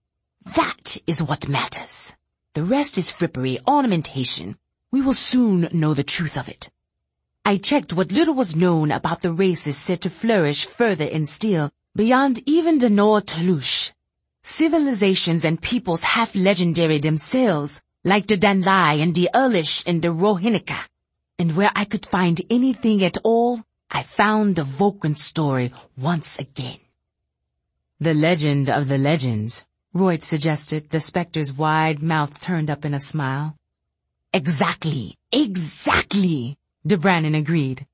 That 0.55 0.97
is 1.07 1.21
what 1.21 1.49
matters. 1.49 2.15
The 2.53 2.63
rest 2.63 2.97
is 2.97 3.11
frippery, 3.11 3.59
ornamentation, 3.67 4.57
we 4.91 5.01
will 5.01 5.13
soon 5.13 5.69
know 5.71 5.93
the 5.93 6.03
truth 6.03 6.37
of 6.37 6.49
it. 6.49 6.69
I 7.45 7.57
checked 7.57 7.93
what 7.93 8.11
little 8.11 8.33
was 8.33 8.55
known 8.55 8.91
about 8.91 9.21
the 9.21 9.31
races 9.31 9.77
said 9.77 10.01
to 10.01 10.09
flourish 10.09 10.65
further 10.65 11.05
in 11.05 11.25
steel, 11.25 11.71
beyond 11.95 12.41
even 12.47 12.77
the 12.79 12.89
Nor 12.89 13.21
Toulouche. 13.21 13.91
Civilizations 14.43 15.45
and 15.45 15.61
peoples 15.61 16.01
half 16.01 16.35
legendary 16.35 16.97
themselves, 16.97 17.81
like 18.03 18.27
the 18.27 18.37
Danlai 18.37 19.01
and 19.01 19.13
the 19.13 19.29
Erlish 19.33 19.83
and 19.85 20.01
the 20.01 20.09
Rohinika. 20.09 20.79
And 21.39 21.55
where 21.55 21.71
I 21.73 21.85
could 21.85 22.05
find 22.05 22.41
anything 22.49 23.01
at 23.03 23.17
all, 23.23 23.63
I 23.89 24.03
found 24.03 24.57
the 24.57 24.63
Volcryn 24.63 25.17
story 25.17 25.71
once 25.97 26.37
again. 26.37 26.79
The 27.99 28.13
legend 28.13 28.69
of 28.69 28.89
the 28.89 28.97
legends, 28.97 29.65
Royd 29.93 30.21
suggested, 30.21 30.89
the 30.89 30.99
specter's 30.99 31.53
wide 31.53 32.03
mouth 32.03 32.41
turned 32.41 32.69
up 32.69 32.83
in 32.83 32.93
a 32.93 32.99
smile. 32.99 33.55
Exactly, 34.33 35.15
exactly, 35.31 36.57
d'Branin 36.85 37.35
agreed. 37.35 37.87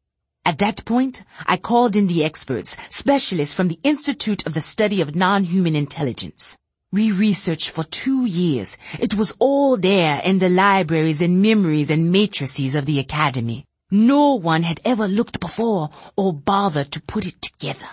At 0.44 0.58
that 0.60 0.84
point, 0.84 1.24
I 1.46 1.58
called 1.58 1.96
in 1.96 2.08
the 2.08 2.26
experts, 2.26 2.76
specialists 2.90 3.56
from 3.56 3.68
the 3.68 3.80
Institute 3.84 4.46
of 4.46 4.54
the 4.54 4.60
Study 4.60 5.02
of 5.02 5.16
Non-Human 5.16 5.76
Intelligence. 5.76 6.58
We 6.96 7.12
researched 7.12 7.72
for 7.72 7.84
two 7.84 8.26
years. 8.26 8.78
It 9.00 9.16
was 9.16 9.34
all 9.38 9.76
there 9.76 10.22
in 10.24 10.40
the 10.40 10.48
libraries 10.48 11.20
and 11.20 11.42
memories 11.42 11.90
and 11.92 12.10
matrices 12.10 12.74
of 12.74 12.86
the 12.86 13.00
Academy. 13.00 13.66
No 13.92 14.36
one 14.36 14.64
had 14.64 14.80
ever 14.86 15.06
looked 15.06 15.42
before 15.42 15.90
or 16.16 16.32
bothered 16.32 16.94
to 16.94 17.02
put 17.02 17.28
it 17.28 17.42
together. 17.42 17.90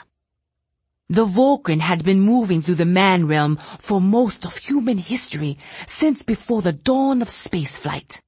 The 1.08 1.26
Volcryn 1.26 1.80
had 1.80 2.04
been 2.04 2.20
moving 2.20 2.62
through 2.62 2.76
the 2.76 2.84
man 2.84 3.26
realm 3.26 3.58
for 3.80 4.00
most 4.00 4.46
of 4.46 4.56
human 4.56 4.98
history 4.98 5.58
since 5.88 6.22
before 6.22 6.62
the 6.62 6.72
dawn 6.72 7.22
of 7.22 7.28
spaceflight. 7.28 8.20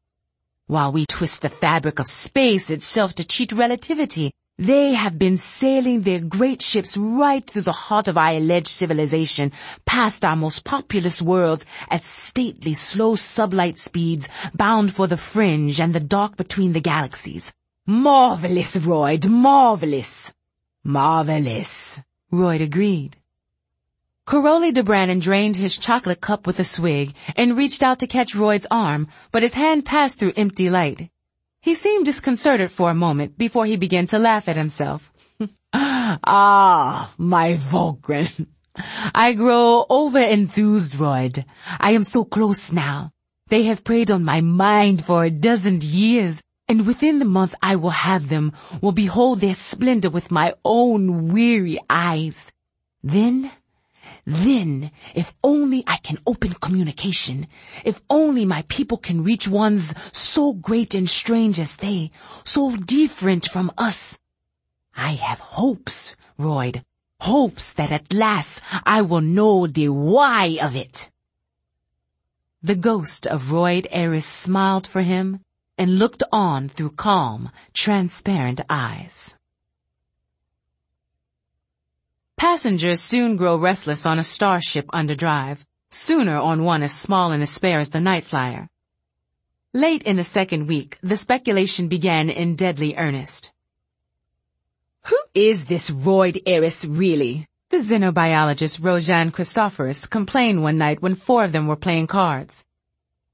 While 0.67 0.91
we 0.91 1.07
twist 1.07 1.43
the 1.43 1.51
fabric 1.51 2.01
of 2.01 2.09
space 2.09 2.69
itself 2.69 3.15
to 3.15 3.25
cheat 3.25 3.53
relativity, 3.53 4.33
they 4.59 4.95
have 4.95 5.19
been 5.19 5.37
sailing 5.37 6.03
their 6.03 6.21
great 6.21 6.63
ships 6.63 6.97
right 6.97 7.45
through 7.45 7.63
the 7.63 7.73
heart 7.73 8.07
of 8.07 8.17
our 8.17 8.35
alleged 8.35 8.69
civilization, 8.69 9.51
past 9.85 10.25
our 10.25 10.37
most 10.37 10.65
populous 10.65 11.21
worlds 11.21 11.67
at 11.91 12.05
stately 12.05 12.75
slow 12.75 13.17
sublight 13.17 13.79
speeds, 13.79 14.29
bound 14.55 14.93
for 14.93 15.09
the 15.09 15.17
fringe 15.17 15.81
and 15.81 15.93
the 15.93 16.01
dark 16.01 16.37
between 16.37 16.73
the 16.73 16.81
galaxies. 16.81 17.53
Marvelous, 17.87 18.77
Royd, 18.77 19.27
marvelous. 19.27 20.33
Marvelous, 20.85 22.01
Royd 22.31 22.61
agreed. 22.61 23.17
Karoly 24.27 24.73
d'Branin 24.73 25.21
drained 25.21 25.57
his 25.57 25.77
chocolate 25.77 26.21
cup 26.21 26.47
with 26.47 26.59
a 26.61 26.65
swig 26.65 27.13
and 27.37 27.57
reached 27.57 27.83
out 27.83 27.99
to 27.99 28.07
catch 28.07 28.35
Royd's 28.35 28.67
arm, 28.71 29.09
but 29.33 29.43
his 29.43 29.53
hand 29.53 29.85
passed 29.85 30.19
through 30.19 30.33
empty 30.37 30.71
light. 30.71 31.11
He 31.65 31.75
seemed 31.75 32.05
disconcerted 32.05 32.71
for 32.71 32.91
a 32.91 32.95
moment 32.95 33.39
before 33.39 33.65
he 33.65 33.79
began 33.79 34.05
to 34.13 34.19
laugh 34.19 34.51
at 34.51 34.57
himself. 34.57 35.11
ah, 35.73 37.11
my 37.17 37.55
Volcryn. 37.55 38.49
I 39.15 39.33
grow 39.33 39.87
over-enthused, 39.89 40.97
Royd. 40.97 41.43
I 41.81 41.93
am 41.93 42.05
so 42.05 42.23
close 42.27 42.71
now. 42.71 43.13
They 43.49 43.63
have 43.63 43.83
preyed 43.83 44.11
on 44.11 44.25
my 44.25 44.43
mind 44.43 45.07
for 45.07 45.25
a 45.25 45.31
dozen 45.31 45.81
years, 45.81 46.43
and 46.69 46.87
within 46.87 47.19
the 47.19 47.25
month 47.25 47.55
I 47.63 47.77
will 47.77 47.97
have 48.11 48.29
them, 48.29 48.53
will 48.83 48.93
behold 48.93 49.41
their 49.41 49.55
splendor 49.55 50.11
with 50.11 50.31
my 50.31 50.53
own 50.67 51.33
weary 51.33 51.79
eyes. 51.89 52.53
Then 53.03 53.51
Then, 54.27 54.91
if 55.15 55.35
only 55.45 55.85
I 55.87 55.99
can 55.99 56.19
open 56.27 56.55
communication, 56.55 57.47
if 57.85 58.01
only 58.09 58.47
my 58.47 58.63
people 58.69 58.97
can 58.97 59.23
reach 59.23 59.47
ones 59.47 59.93
so 60.13 60.55
great 60.55 60.95
and 60.95 61.09
strange 61.09 61.61
as 61.61 61.77
they, 61.77 62.11
so 62.43 62.75
different 62.75 63.51
from 63.51 63.71
us. 63.77 64.19
I 64.97 65.13
have 65.13 65.41
hopes, 65.41 66.17
Royd, 66.39 66.83
hopes 67.21 67.73
that 67.75 67.93
at 67.93 68.15
last 68.15 68.63
I 68.85 69.03
will 69.03 69.21
know 69.21 69.67
the 69.67 69.91
why 69.91 70.59
of 70.63 70.75
it. 70.75 71.11
The 72.63 72.77
ghost 72.77 73.27
of 73.27 73.51
Royd 73.51 73.87
Eris 73.91 74.25
smiled 74.25 74.87
for 74.87 75.03
him 75.03 75.41
and 75.77 75.99
looked 75.99 76.23
on 76.33 76.71
through 76.71 76.93
calm, 76.93 77.51
transparent 77.75 78.63
eyes. 78.71 79.37
Passengers 82.37 83.01
soon 83.01 83.37
grow 83.37 83.57
restless 83.57 84.07
on 84.07 84.19
a 84.19 84.25
starship 84.25 84.87
under 84.93 85.15
drive, 85.15 85.67
sooner 85.91 86.37
on 86.37 86.65
one 86.65 86.83
as 86.83 86.93
small 86.93 87.33
and 87.33 87.43
as 87.43 87.51
spare 87.51 87.79
as 87.79 87.91
the 87.91 87.99
Nightflyer. 87.99 88.69
Late 89.73 90.03
in 90.03 90.17
the 90.17 90.25
second 90.25 90.69
week, 90.69 90.99
the 91.03 91.17
speculation 91.17 91.89
began 91.89 92.31
in 92.31 92.55
deadly 92.55 92.97
earnest. 92.97 93.53
Who 95.07 95.17
is 95.35 95.65
this 95.65 95.91
Royd 95.91 96.41
Eris 96.47 96.85
really? 96.85 97.47
The 97.71 97.79
xenobiologist 97.79 98.81
Rojan 98.81 99.33
Christopheris 99.33 100.07
complained 100.07 100.63
one 100.63 100.79
night 100.79 101.03
when 101.03 101.17
four 101.17 101.45
of 101.45 101.53
them 101.53 101.67
were 101.67 101.77
playing 101.77 102.07
cards. 102.07 102.65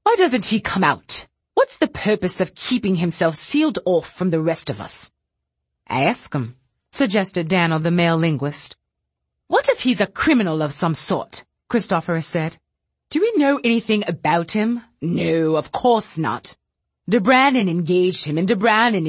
Why 0.03 0.15
doesn't 0.17 0.45
he 0.45 0.59
come 0.59 0.83
out? 0.83 1.27
What's 1.53 1.77
the 1.77 1.87
purpose 1.87 2.39
of 2.41 2.55
keeping 2.55 2.95
himself 2.95 3.35
sealed 3.35 3.77
off 3.85 4.11
from 4.11 4.31
the 4.31 4.41
rest 4.41 4.69
of 4.69 4.81
us? 4.81 5.11
Ask 5.87 6.33
him, 6.33 6.55
suggested 6.91 7.47
Daniel 7.47 7.79
the 7.79 7.91
male 7.91 8.17
linguist. 8.17 8.75
What 9.51 9.67
if 9.67 9.81
he's 9.81 9.99
a 9.99 10.07
criminal 10.07 10.61
of 10.61 10.71
some 10.71 10.95
sort? 10.95 11.43
Christopheris 11.67 12.25
said. 12.25 12.57
Do 13.09 13.19
we 13.19 13.33
know 13.35 13.59
anything 13.61 14.05
about 14.07 14.51
him? 14.51 14.81
No, 15.01 15.57
of 15.57 15.73
course 15.73 16.17
not. 16.17 16.55
De 17.09 17.17
engaged 17.17 18.23
him 18.23 18.37
and 18.37 18.47
De 18.47 18.55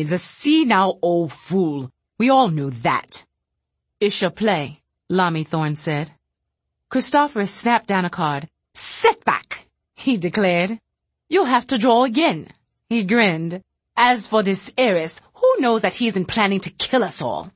is 0.01 0.13
a 0.13 0.19
senile 0.19 0.99
old 1.01 1.33
fool. 1.33 1.93
We 2.19 2.31
all 2.31 2.49
know 2.49 2.71
that. 2.71 3.25
It's 4.01 4.21
your 4.21 4.33
play, 4.33 4.81
Lommie 5.09 5.47
Thorne 5.47 5.77
said. 5.77 6.11
Christopheris 6.89 7.53
snapped 7.53 7.87
down 7.87 8.05
a 8.05 8.11
card. 8.11 8.49
Setback, 8.75 9.69
he 9.95 10.17
declared. 10.17 10.81
You'll 11.29 11.45
have 11.45 11.69
to 11.69 11.79
draw 11.79 12.03
again. 12.03 12.49
He 12.89 13.05
grinned. 13.05 13.63
As 13.97 14.27
for 14.27 14.43
this 14.43 14.73
Eris, 14.77 15.21
who 15.35 15.61
knows 15.61 15.83
that 15.83 15.95
he 15.95 16.09
isn't 16.09 16.27
planning 16.27 16.59
to 16.63 16.71
kill 16.71 17.05
us 17.05 17.23
all? 17.23 17.53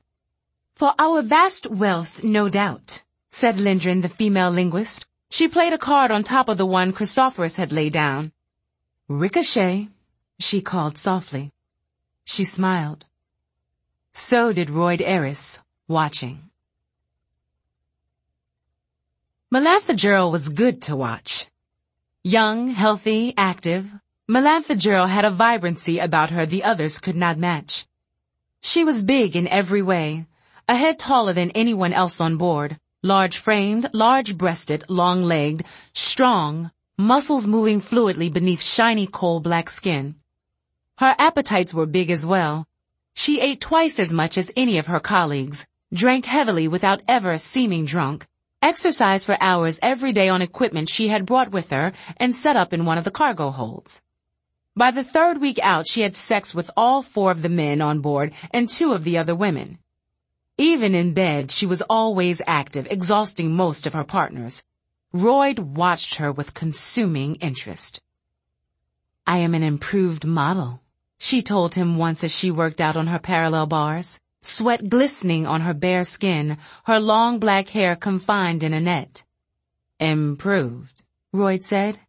For 0.77 0.93
our 0.99 1.23
vast 1.23 1.65
wealth, 1.71 2.23
no 2.23 2.49
doubt, 2.49 3.01
said 3.31 3.59
Lindgren, 3.59 4.01
the 4.01 4.09
female 4.09 4.51
linguist. 4.51 5.07
She 5.31 5.47
played 5.47 5.73
a 5.73 5.79
card 5.79 6.11
on 6.11 6.23
top 6.23 6.49
of 6.49 6.59
the 6.59 6.67
one 6.67 6.93
Christopheris 6.93 7.55
had 7.55 7.71
laid 7.71 7.93
down. 7.93 8.31
Ricochet, 9.07 9.89
she 10.39 10.61
called 10.61 10.95
softly. 10.95 11.51
She 12.25 12.43
smiled. 12.43 13.07
So 14.13 14.53
did 14.53 14.69
Royd 14.69 15.01
Eris, 15.01 15.59
watching. 15.87 16.43
Jhirl 19.51 20.31
was 20.31 20.49
good 20.49 20.83
to 20.83 20.95
watch. 20.95 21.47
Young, 22.23 22.69
healthy, 22.69 23.33
active, 23.35 23.95
Jhirl 24.29 25.09
had 25.09 25.25
a 25.25 25.31
vibrancy 25.31 25.97
about 25.97 26.29
her 26.29 26.45
the 26.45 26.63
others 26.63 26.99
could 26.99 27.15
not 27.15 27.39
match. 27.39 27.87
She 28.61 28.83
was 28.83 29.03
big 29.03 29.35
in 29.35 29.47
every 29.47 29.81
way, 29.81 30.27
a 30.69 30.75
head 30.75 30.99
taller 30.99 31.31
than 31.31 31.51
anyone 31.51 31.93
else 31.93 32.19
on 32.19 32.35
board, 32.35 32.77
large-framed, 33.01 33.89
large-breasted, 33.93 34.83
long-legged, 34.89 35.65
strong, 35.93 36.71
muscles 36.97 37.47
moving 37.47 37.79
fluidly 37.79 38.31
beneath 38.31 38.61
shiny 38.61 39.07
coal-black 39.07 39.69
skin. 39.69 40.15
Her 40.97 41.15
appetites 41.17 41.73
were 41.73 41.85
big 41.85 42.09
as 42.09 42.25
well. 42.25 42.67
She 43.15 43.39
ate 43.39 43.61
twice 43.61 43.97
as 43.97 44.11
much 44.11 44.37
as 44.37 44.51
any 44.57 44.77
of 44.77 44.87
her 44.87 44.99
colleagues, 44.99 45.65
drank 45.93 46.25
heavily 46.25 46.67
without 46.67 47.01
ever 47.07 47.37
seeming 47.37 47.85
drunk, 47.85 48.27
exercised 48.61 49.25
for 49.25 49.37
hours 49.39 49.79
every 49.81 50.11
day 50.11 50.27
on 50.27 50.41
equipment 50.41 50.89
she 50.89 51.07
had 51.07 51.25
brought 51.25 51.51
with 51.51 51.69
her 51.69 51.93
and 52.17 52.35
set 52.35 52.57
up 52.57 52.73
in 52.73 52.83
one 52.83 52.97
of 52.97 53.05
the 53.05 53.11
cargo 53.11 53.51
holds. 53.51 54.01
By 54.75 54.91
the 54.91 55.03
third 55.03 55.39
week 55.39 55.59
out, 55.63 55.87
she 55.87 56.01
had 56.01 56.13
sex 56.13 56.53
with 56.53 56.69
all 56.75 57.01
four 57.01 57.31
of 57.31 57.41
the 57.41 57.49
men 57.49 57.81
on 57.81 58.01
board 58.01 58.33
and 58.51 58.67
two 58.67 58.91
of 58.91 59.05
the 59.05 59.17
other 59.17 59.33
women. 59.33 59.79
Even 60.59 60.95
in 60.95 61.13
bed, 61.13 61.51
she 61.51 61.67
was 61.67 61.83
always 61.83 62.41
active, 62.47 62.87
exhausting 62.89 63.53
most 63.53 63.85
of 63.85 63.93
her 63.93 64.03
partners. 64.03 64.63
Royd 65.13 65.59
watched 65.59 66.15
her 66.15 66.31
with 66.31 66.55
consuming 66.55 67.35
interest. 67.35 68.01
I 69.27 69.37
am 69.37 69.53
an 69.53 69.61
improved 69.61 70.25
model, 70.25 70.81
she 71.19 71.43
told 71.43 71.75
him 71.75 71.97
once 71.97 72.23
as 72.23 72.35
she 72.35 72.49
worked 72.49 72.81
out 72.81 72.97
on 72.97 73.07
her 73.07 73.19
parallel 73.19 73.67
bars, 73.67 74.19
sweat 74.41 74.89
glistening 74.89 75.45
on 75.45 75.61
her 75.61 75.75
bare 75.75 76.05
skin, 76.05 76.57
her 76.85 76.99
long 76.99 77.37
black 77.37 77.69
hair 77.69 77.95
confined 77.95 78.63
in 78.63 78.73
a 78.73 78.81
net. 78.81 79.23
Improved, 79.99 81.03
Royd 81.33 81.63
said. 81.63 81.99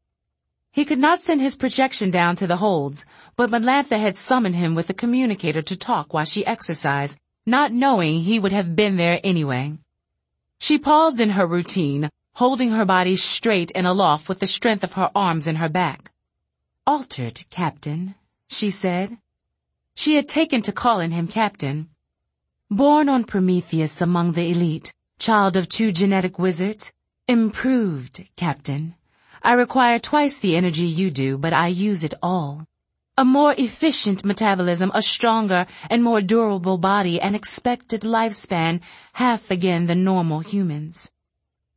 He 0.70 0.86
could 0.86 0.98
not 0.98 1.20
send 1.20 1.40
his 1.42 1.56
projection 1.56 2.10
down 2.10 2.36
to 2.36 2.46
the 2.46 2.56
holds, 2.56 3.04
but 3.36 3.50
Melantha 3.50 3.98
had 3.98 4.16
summoned 4.16 4.56
him 4.56 4.74
with 4.74 4.88
a 4.88 4.94
communicator 4.94 5.62
to 5.62 5.76
talk 5.76 6.14
while 6.14 6.24
she 6.24 6.46
exercised 6.46 7.18
not 7.48 7.72
knowing 7.72 8.20
he 8.20 8.38
would 8.38 8.52
have 8.52 8.76
been 8.76 8.96
there 8.96 9.18
anyway. 9.24 9.76
She 10.60 10.78
paused 10.78 11.18
in 11.18 11.30
her 11.30 11.46
routine, 11.46 12.10
holding 12.34 12.70
her 12.70 12.84
body 12.84 13.16
straight 13.16 13.72
and 13.74 13.86
aloft 13.86 14.28
with 14.28 14.38
the 14.40 14.46
strength 14.46 14.84
of 14.84 14.92
her 14.92 15.10
arms 15.14 15.46
and 15.46 15.58
her 15.58 15.68
back. 15.68 16.12
Altered, 16.86 17.42
Captain, 17.50 18.14
she 18.48 18.70
said. 18.70 19.18
She 19.94 20.14
had 20.14 20.28
taken 20.28 20.62
to 20.62 20.72
calling 20.72 21.10
him 21.10 21.26
Captain. 21.26 21.88
Born 22.70 23.08
on 23.08 23.24
Prometheus 23.24 24.00
among 24.00 24.32
the 24.32 24.50
elite, 24.50 24.92
child 25.18 25.56
of 25.56 25.68
two 25.68 25.90
genetic 25.90 26.38
wizards, 26.38 26.92
improved, 27.26 28.28
Captain. 28.36 28.94
I 29.42 29.54
require 29.54 29.98
twice 29.98 30.38
the 30.38 30.54
energy 30.56 30.86
you 30.86 31.10
do, 31.10 31.38
but 31.38 31.52
I 31.52 31.68
use 31.68 32.04
it 32.04 32.14
all 32.22 32.66
a 33.18 33.24
more 33.24 33.52
efficient 33.58 34.24
metabolism, 34.24 34.92
a 34.94 35.02
stronger 35.02 35.66
and 35.90 36.04
more 36.04 36.20
durable 36.20 36.78
body, 36.78 37.20
and 37.20 37.34
expected 37.34 38.02
lifespan 38.02 38.80
half 39.14 39.50
again 39.50 39.86
than 39.86 40.04
normal 40.04 40.38
humans. 40.38 41.10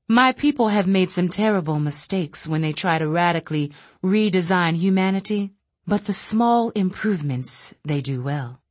My 0.07 0.33
people 0.33 0.67
have 0.67 0.85
made 0.85 1.09
some 1.09 1.29
terrible 1.29 1.79
mistakes 1.79 2.47
when 2.47 2.61
they 2.61 2.73
try 2.73 2.99
to 2.99 3.07
radically 3.07 3.71
redesign 4.03 4.75
humanity, 4.75 5.49
but 5.87 6.05
the 6.05 6.13
small 6.13 6.69
improvements 6.75 7.73
they 7.83 8.01
do 8.01 8.21
well. 8.21 8.61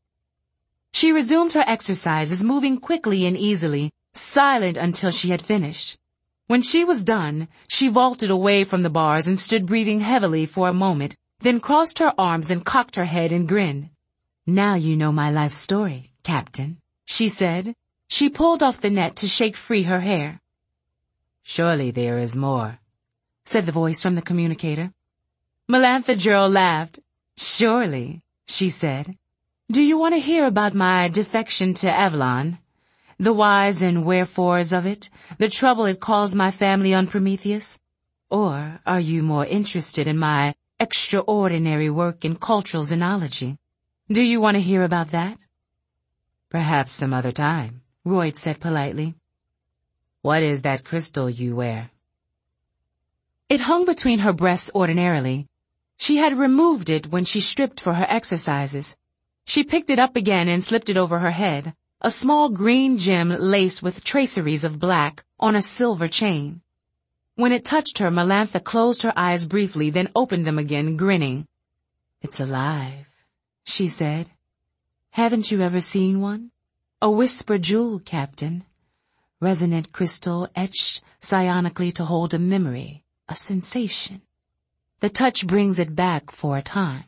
She 0.93 1.11
resumed 1.11 1.55
her 1.55 1.65
exercises, 1.67 2.45
moving 2.45 2.79
quickly 2.79 3.27
and 3.27 3.37
easily, 3.37 3.91
silent 4.15 4.77
until 4.77 5.11
she 5.11 5.31
had 5.31 5.43
finished. 5.43 5.99
When 6.47 6.63
she 6.63 6.85
was 6.85 7.03
done, 7.03 7.49
she 7.67 7.89
vaulted 7.89 8.31
away 8.31 8.63
from 8.63 8.85
the 8.85 8.91
bars 8.91 9.27
and 9.27 9.41
stood 9.41 9.67
breathing 9.67 9.99
heavily 9.99 10.47
for 10.47 10.69
a 10.69 10.73
moment 10.73 11.17
then 11.41 11.61
crossed 11.61 11.99
her 11.99 12.13
arms 12.19 12.51
and 12.51 12.65
cocked 12.65 12.97
her 12.97 13.05
head 13.05 13.33
and 13.33 13.49
grinned. 13.49 13.91
Now 14.47 14.75
you 14.75 14.97
know 14.97 15.13
my 15.13 15.31
life 15.31 15.53
story, 15.53 16.13
Captain, 16.23 16.79
she 17.07 17.29
said. 17.29 17.75
She 18.09 18.29
pulled 18.29 18.63
off 18.63 18.81
the 18.81 18.91
net 18.91 19.17
to 19.17 19.29
shake 19.29 19.57
free 19.57 19.85
her 19.85 20.01
hair. 20.01 20.41
Surely 21.43 21.91
there 21.91 22.19
is 22.19 22.37
more, 22.37 22.79
said 23.45 23.67
the 23.67 23.73
voice 23.73 24.03
from 24.03 24.15
the 24.15 24.23
communicator. 24.23 24.93
Melantha 25.69 26.17
Jhirl 26.17 26.53
laughed. 26.53 27.01
Surely, 27.37 28.23
she 28.47 28.69
said. 28.69 29.17
Do 29.71 29.83
you 29.83 29.97
want 29.99 30.15
to 30.15 30.21
hear 30.21 30.47
about 30.47 30.75
my 30.75 31.09
defection 31.09 31.75
to 31.75 31.91
Avalon? 31.91 32.59
The 33.19 33.33
whys 33.33 33.83
and 33.83 34.05
wherefores 34.05 34.73
of 34.73 34.85
it? 34.85 35.11
The 35.39 35.49
trouble 35.49 35.85
it 35.85 36.01
caused 36.01 36.35
my 36.35 36.51
family 36.51 36.93
on 36.93 37.07
Prometheus? 37.07 37.81
Or 38.31 38.81
are 38.85 39.01
you 39.01 39.23
more 39.23 39.47
interested 39.47 40.07
in 40.07 40.19
my 40.19 40.55
extraordinary 40.81 41.91
work 41.91 42.25
in 42.25 42.35
cultural 42.35 42.83
xenology. 42.85 43.59
Do 44.11 44.23
you 44.23 44.41
want 44.41 44.57
to 44.57 44.63
hear 44.63 44.83
about 44.83 45.11
that? 45.11 45.39
Perhaps 46.49 46.93
some 46.93 47.13
other 47.13 47.33
time, 47.33 47.83
Royd 48.05 48.37
said 48.37 48.59
politely. 48.59 49.15
What 50.23 50.43
is 50.43 50.63
that 50.63 50.85
crystal 50.85 51.29
you 51.29 51.55
wear? 51.55 51.91
It 53.51 53.61
hung 53.61 53.85
between 53.85 54.21
her 54.21 54.33
breasts 54.33 54.71
ordinarily. 54.75 55.47
She 55.99 56.17
had 56.17 56.39
removed 56.39 56.89
it 56.89 57.09
when 57.09 57.25
she 57.27 57.41
stripped 57.41 57.79
for 57.79 57.95
her 57.95 58.07
exercises. 58.09 58.97
She 59.45 59.65
picked 59.65 59.91
it 59.91 59.99
up 59.99 60.17
again 60.17 60.49
and 60.49 60.65
slipped 60.65 60.89
it 60.89 60.97
over 60.97 61.19
her 61.19 61.31
head, 61.31 61.75
a 62.01 62.11
small 62.11 62.49
green 62.49 62.97
gem 62.97 63.29
laced 63.29 63.83
with 63.83 64.03
traceries 64.03 64.65
of 64.65 64.79
black 64.79 65.25
on 65.39 65.55
a 65.55 65.63
silver 65.63 66.09
chain. 66.09 66.63
When 67.41 67.53
it 67.53 67.65
touched 67.65 67.97
her, 68.01 68.11
Melantha 68.11 68.63
closed 68.63 69.01
her 69.01 69.15
eyes 69.17 69.47
briefly, 69.47 69.89
then 69.89 70.13
opened 70.15 70.45
them 70.45 70.59
again, 70.59 70.99
grinning. 70.99 71.49
It's 72.21 72.39
alive, 72.39 73.07
she 73.65 73.89
said. 73.89 74.29
Haven't 75.13 75.51
you 75.51 75.63
ever 75.63 75.81
seen 75.81 76.21
one? 76.21 76.51
A 77.01 77.11
whisper 77.11 77.57
jewel, 77.57 77.99
Captain. 77.99 78.65
resonant 79.41 79.91
crystal 79.91 80.51
etched 80.55 81.03
psionically 81.23 81.95
to 81.95 82.05
hold 82.05 82.35
a 82.35 82.39
memory, 82.39 83.05
a 83.27 83.35
sensation. 83.35 84.21
The 84.99 85.09
touch 85.09 85.47
brings 85.47 85.79
it 85.79 85.97
back 85.97 86.31
for 86.31 86.59
a 86.59 86.63
time. 86.63 87.05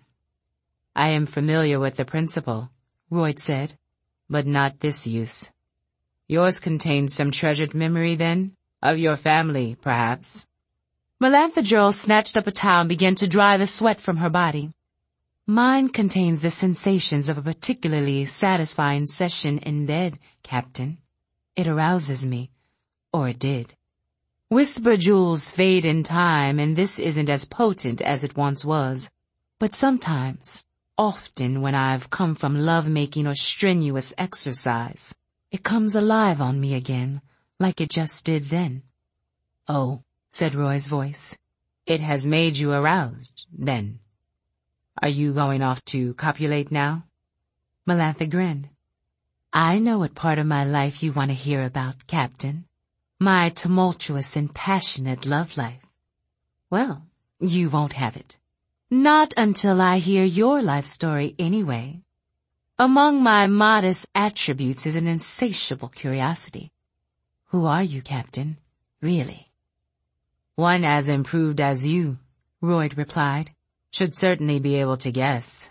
I 0.97 1.09
am 1.09 1.27
familiar 1.27 1.79
with 1.79 1.97
the 1.97 2.07
principle, 2.07 2.71
Royd 3.11 3.39
said, 3.39 3.77
but 4.31 4.47
not 4.47 4.81
this 4.81 5.07
use. 5.07 5.53
Yours 6.27 6.59
contains 6.59 7.13
some 7.13 7.33
treasured 7.33 7.75
memory 7.75 8.15
then? 8.15 8.57
Of 8.83 8.99
your 8.99 9.17
family, 9.17 9.77
perhaps? 9.81 10.49
Melantha 11.23 11.63
Melanthadrol 11.63 11.95
snatched 11.95 12.37
up 12.37 12.49
a 12.49 12.51
towel 12.51 12.81
and 12.81 12.89
began 12.89 13.15
to 13.15 13.29
dry 13.29 13.57
the 13.57 13.69
sweat 13.69 14.01
from 14.01 14.17
her 14.17 14.29
body. 14.29 14.73
Mine 15.47 15.89
contains 15.89 16.41
the 16.41 16.51
sensations 16.51 17.29
of 17.29 17.39
a 17.39 17.43
particularly 17.43 18.25
satisfying 18.25 19.07
session 19.07 19.59
in 19.59 19.87
bed, 19.87 20.19
Captain. 20.43 20.99
It 21.55 21.69
arouses 21.69 22.27
me. 22.27 22.51
Or 23.13 23.29
it 23.29 23.39
did. 23.39 23.73
Whisper 24.49 24.97
jewels 24.97 25.53
fade 25.53 25.85
in 25.85 26.03
time 26.03 26.59
and 26.59 26.75
this 26.75 26.99
isn't 26.99 27.29
as 27.29 27.45
potent 27.45 28.01
as 28.01 28.25
it 28.25 28.37
once 28.37 28.65
was. 28.65 29.13
But 29.61 29.73
sometimes, 29.73 30.65
often 30.99 31.61
when 31.61 31.77
I've 31.77 32.11
come 32.11 32.35
from 32.35 32.59
lovemaking 32.59 33.29
or 33.29 33.37
strenuous 33.37 34.13
exercise, 34.19 35.15
it 35.53 35.63
comes 35.63 35.95
alive 35.95 36.41
on 36.41 36.61
me 36.61 36.75
again, 36.75 37.23
like 37.63 37.81
it 37.81 37.91
just 37.91 38.25
did 38.27 38.45
then. 38.47 38.83
Oh, 39.69 40.03
said 40.31 40.55
Royd's 40.55 40.89
voice. 40.89 41.39
It 41.87 42.01
has 42.01 42.27
made 42.27 42.59
you 42.59 42.73
aroused, 42.73 43.47
then. 43.51 44.01
Are 45.01 45.09
you 45.09 45.33
going 45.33 45.63
off 45.63 45.85
to 45.87 46.15
copulate 46.15 46.71
now? 46.71 47.05
Melantha 47.89 48.29
grinned. 48.29 48.69
I 49.53 49.79
know 49.79 49.99
what 49.99 50.15
part 50.15 50.39
of 50.39 50.47
my 50.47 50.65
life 50.65 51.03
you 51.03 51.13
want 51.13 51.31
to 51.31 51.35
hear 51.35 51.65
about, 51.65 52.07
Captain. 52.07 52.65
My 53.21 53.51
tumultuous 53.51 54.37
and 54.37 54.55
passionate 54.55 55.27
love 55.27 55.57
life. 55.57 55.87
Well, 56.71 57.07
you 57.39 57.71
won't 57.71 57.95
have 57.95 58.17
it. 58.17 58.39
Not 58.91 59.35
until 59.37 59.81
I 59.81 59.99
hear 59.99 60.25
your 60.25 60.63
life 60.63 60.85
story 60.85 61.35
anyway. 61.39 62.03
Among 62.79 63.23
my 63.23 63.47
modest 63.47 64.07
attributes 64.15 64.87
is 64.87 64.97
an 64.97 65.07
insatiable 65.07 65.89
curiosity. 65.89 66.73
Who 67.53 67.67
are 67.67 67.83
you, 67.83 68.01
Captain? 68.01 68.57
Really? 69.03 69.51
One 70.55 70.85
as 70.85 71.07
improved 71.07 71.61
as 71.61 71.87
you, 71.87 72.17
Royd 72.63 72.97
replied, 72.97 73.51
should 73.91 74.17
certainly 74.17 74.59
be 74.59 74.77
able 74.77 74.97
to 74.97 75.13
guess. 75.13 75.71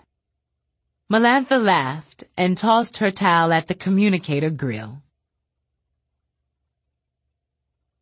Melantha 1.11 1.57
laughed 1.57 2.23
and 2.37 2.55
tossed 2.55 2.97
her 2.97 3.09
towel 3.09 3.51
at 3.51 3.67
the 3.67 3.73
communicator 3.73 4.51
grill. 4.51 5.01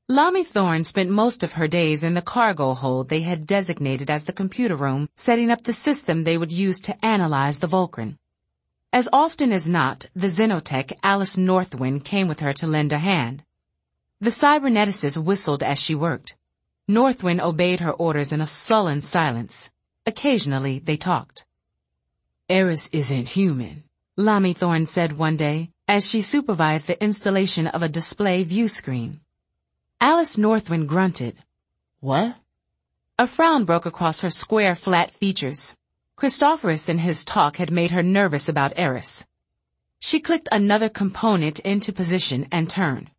Lommie 0.10 0.44
Thorne 0.44 0.84
spent 0.84 1.10
most 1.10 1.42
of 1.42 1.54
her 1.54 1.70
days 1.70 2.04
in 2.04 2.16
the 2.16 2.22
cargo 2.22 2.74
hold 2.74 3.08
they 3.08 3.22
had 3.22 3.48
designated 3.48 4.10
as 4.10 4.26
the 4.26 4.34
computer 4.34 4.76
room, 4.76 5.08
setting 5.16 5.50
up 5.50 5.64
the 5.64 5.72
system 5.72 6.26
they 6.26 6.38
would 6.38 6.52
use 6.52 6.82
to 6.82 7.06
analyze 7.06 7.60
the 7.60 7.68
Volcryn. 7.68 8.18
As 8.92 9.08
often 9.14 9.54
as 9.54 9.70
not, 9.70 10.06
the 10.14 10.28
xenotech 10.28 10.92
Alice 11.02 11.38
Northwind 11.38 12.04
came 12.04 12.28
with 12.28 12.42
her 12.42 12.52
to 12.52 12.68
lend 12.68 12.92
a 12.92 12.98
hand. 12.98 13.46
The 14.22 14.32
cyberneticist 14.32 15.18
whistled 15.18 15.64
as 15.64 15.80
she 15.80 15.96
worked. 15.96 16.36
Northwind 16.90 17.40
obeyed 17.40 17.80
her 17.80 17.92
orders 17.92 18.34
in 18.34 18.42
a 18.42 18.46
sullen 18.46 19.00
silence. 19.00 19.70
Occasionally 20.06 20.80
they 20.80 20.98
talked. 20.98 21.46
Eris 22.50 22.90
isn't 22.92 23.30
human, 23.30 23.84
Lommie 24.18 24.54
Thorne 24.54 24.86
said 24.86 25.18
one 25.18 25.38
day 25.38 25.70
as 25.88 26.06
she 26.06 26.22
supervised 26.22 26.88
the 26.88 27.02
installation 27.02 27.68
of 27.68 27.82
a 27.82 27.88
display 27.88 28.44
view 28.44 28.68
screen. 28.68 29.22
Alice 30.02 30.38
Northwind 30.38 30.90
grunted. 30.90 31.38
What? 32.02 32.36
A 33.18 33.26
frown 33.26 33.64
broke 33.64 33.86
across 33.86 34.20
her 34.20 34.30
square, 34.30 34.76
flat 34.76 35.14
features. 35.14 35.78
Christopheris 36.18 36.90
and 36.90 37.00
his 37.00 37.24
talk 37.24 37.56
had 37.56 37.72
made 37.72 37.92
her 37.92 38.04
nervous 38.04 38.50
about 38.50 38.74
Eris. 38.76 39.24
She 40.00 40.20
clicked 40.20 40.50
another 40.52 40.90
component 40.90 41.60
into 41.60 41.94
position 41.94 42.48
and 42.52 42.70
turned. 42.70 43.12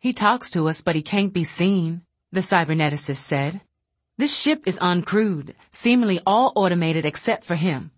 He 0.00 0.14
talks 0.14 0.48
to 0.52 0.66
us, 0.66 0.80
but 0.80 0.94
he 0.94 1.02
can't 1.02 1.32
be 1.32 1.44
seen, 1.44 2.02
the 2.32 2.40
cyberneticist 2.40 3.16
said. 3.16 3.60
This 4.16 4.34
ship 4.34 4.62
is 4.66 4.78
uncrewed, 4.78 5.54
seemingly 5.70 6.20
all 6.26 6.52
automated 6.56 7.04
except 7.04 7.44
for 7.44 7.54
him. 7.54 7.90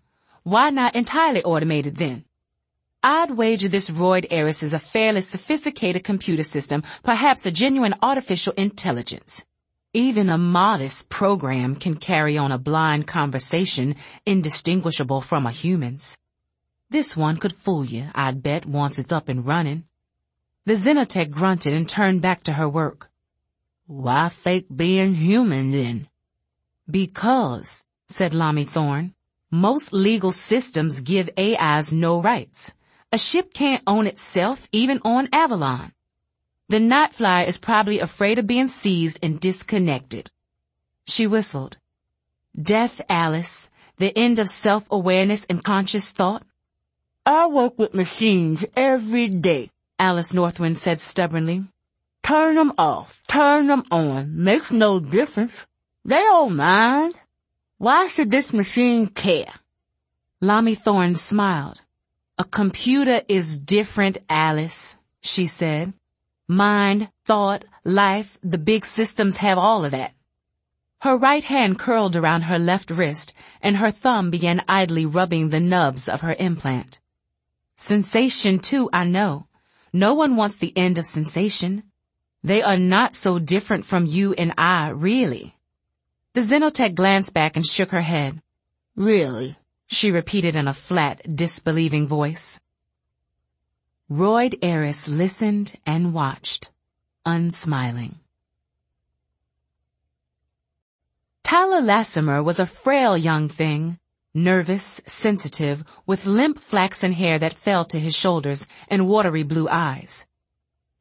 Why 0.43 0.69
not 0.69 0.95
entirely 0.95 1.43
automated 1.43 1.95
then? 1.95 2.25
I'd 3.01 3.31
wager 3.31 3.69
this 3.69 3.89
Royd 3.89 4.27
Eris 4.29 4.63
is 4.63 4.73
a 4.73 4.79
fairly 4.79 5.21
sophisticated 5.21 6.03
computer 6.03 6.43
system, 6.43 6.83
perhaps 7.03 7.45
a 7.45 7.51
genuine 7.51 7.95
artificial 8.01 8.51
intelligence. 8.57 9.45
Even 9.93 10.29
a 10.29 10.37
modest 10.37 11.09
program 11.09 11.75
can 11.75 11.95
carry 11.95 12.37
on 12.37 12.51
a 12.51 12.57
blind 12.57 13.07
conversation 13.07 13.95
indistinguishable 14.25 15.21
from 15.21 15.45
a 15.45 15.51
human's. 15.51 16.17
This 16.89 17.15
one 17.15 17.37
could 17.37 17.55
fool 17.55 17.85
you, 17.85 18.07
I'd 18.13 18.43
bet, 18.43 18.65
once 18.65 18.99
it's 18.99 19.13
up 19.13 19.29
and 19.29 19.45
running. 19.45 19.85
The 20.65 20.75
Xenotech 20.75 21.29
grunted 21.29 21.73
and 21.73 21.87
turned 21.87 22.21
back 22.21 22.43
to 22.43 22.53
her 22.53 22.69
work. 22.69 23.09
Why 23.85 24.29
fake 24.29 24.67
being 24.73 25.13
human 25.15 25.71
then? 25.71 26.07
Because, 26.89 27.85
said 28.07 28.33
Lommie 28.33 28.63
Thorne, 28.63 29.13
most 29.51 29.91
legal 29.91 30.31
systems 30.31 31.01
give 31.01 31.29
AIs 31.37 31.91
no 31.91 32.21
rights. 32.21 32.75
A 33.11 33.17
ship 33.17 33.53
can't 33.53 33.83
own 33.85 34.07
itself, 34.07 34.69
even 34.71 35.01
on 35.03 35.27
Avalon. 35.33 35.91
The 36.69 36.79
Nightfly 36.79 37.45
is 37.45 37.57
probably 37.57 37.99
afraid 37.99 38.39
of 38.39 38.47
being 38.47 38.69
seized 38.69 39.19
and 39.21 39.41
disconnected. 39.41 40.31
She 41.05 41.27
whistled. 41.27 41.77
Death, 42.59 43.01
Alice, 43.09 43.69
the 43.97 44.17
end 44.17 44.39
of 44.39 44.47
self-awareness 44.47 45.43
and 45.49 45.61
conscious 45.61 46.11
thought. 46.11 46.43
I 47.25 47.47
work 47.47 47.77
with 47.77 47.93
machines 47.93 48.65
every 48.77 49.27
day, 49.27 49.69
Alice 49.99 50.33
Northwind 50.33 50.77
said 50.77 50.99
stubbornly. 50.99 51.65
Turn 52.23 52.55
them 52.55 52.73
off, 52.77 53.21
turn 53.27 53.67
them 53.67 53.83
on, 53.91 54.43
makes 54.43 54.71
no 54.71 54.99
difference. 54.99 55.67
They 56.05 56.25
all 56.27 56.49
mind. 56.49 57.15
Why 57.77 58.07
should 58.07 58.31
this 58.31 58.53
machine 58.53 59.07
care? 59.07 59.53
Lommie 60.41 60.75
Thorne 60.75 61.15
smiled. 61.15 61.81
A 62.37 62.43
computer 62.43 63.21
is 63.27 63.57
different, 63.57 64.17
Alice, 64.29 64.97
she 65.21 65.45
said. 65.45 65.93
Mind, 66.47 67.09
thought, 67.25 67.63
life, 67.83 68.39
the 68.43 68.57
big 68.57 68.85
systems 68.85 69.37
have 69.37 69.57
all 69.57 69.85
of 69.85 69.91
that. 69.91 70.13
Her 70.99 71.17
right 71.17 71.43
hand 71.43 71.77
curled 71.77 72.15
around 72.15 72.43
her 72.43 72.57
left 72.57 72.89
wrist 72.89 73.33
and 73.61 73.77
her 73.77 73.91
thumb 73.91 74.31
began 74.31 74.63
idly 74.67 75.05
rubbing 75.05 75.49
the 75.49 75.59
nubs 75.59 76.07
of 76.07 76.21
her 76.21 76.35
implant. 76.39 77.01
Sensation 77.75 78.59
too, 78.59 78.89
I 78.93 79.03
know. 79.03 79.47
No 79.93 80.15
one 80.15 80.35
wants 80.35 80.57
the 80.57 80.75
end 80.75 80.97
of 80.97 81.05
sensation. 81.05 81.83
They 82.43 82.63
are 82.63 82.77
not 82.77 83.13
so 83.13 83.37
different 83.37 83.85
from 83.85 84.07
you 84.07 84.33
and 84.33 84.53
I, 84.57 84.89
really. 84.89 85.55
The 86.33 86.41
Xenotech 86.41 86.95
glanced 86.95 87.33
back 87.33 87.55
and 87.55 87.65
shook 87.65 87.91
her 87.91 88.01
head. 88.01 88.41
Really? 88.95 89.55
She 89.85 90.09
repeated 90.09 90.55
in 90.55 90.67
a 90.67 90.73
flat, 90.73 91.35
disbelieving 91.35 92.07
voice. 92.07 92.59
Royd 94.09 94.57
Eris 94.63 95.07
listened 95.07 95.75
and 95.85 96.13
watched, 96.13 96.71
unsmiling. 97.25 98.15
Thale 101.43 101.83
Lasamer 101.83 102.43
was 102.43 102.59
a 102.59 102.65
frail 102.65 103.15
young 103.15 103.47
thing, 103.47 103.99
nervous, 104.33 104.99
sensitive, 105.05 105.83
with 106.05 106.25
limp 106.25 106.59
flaxen 106.59 107.11
hair 107.11 107.37
that 107.39 107.53
fell 107.53 107.85
to 107.85 107.99
his 107.99 108.15
shoulders 108.15 108.67
and 108.87 109.07
watery 109.07 109.43
blue 109.43 109.67
eyes. 109.69 110.25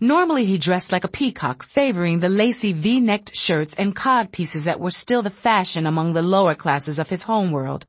Normally 0.00 0.44
he 0.44 0.58
dressed 0.58 0.90
like 0.90 1.04
a 1.04 1.08
peacock, 1.08 1.62
favoring 1.62 2.18
the 2.18 2.28
lacy 2.28 2.72
V-necked 2.72 3.36
shirts 3.36 3.74
and 3.74 3.94
cod 3.94 4.32
pieces 4.32 4.64
that 4.64 4.80
were 4.80 4.90
still 4.90 5.22
the 5.22 5.30
fashion 5.30 5.86
among 5.86 6.12
the 6.12 6.22
lower 6.22 6.54
classes 6.54 6.98
of 6.98 7.08
his 7.08 7.22
homeworld. 7.22 7.86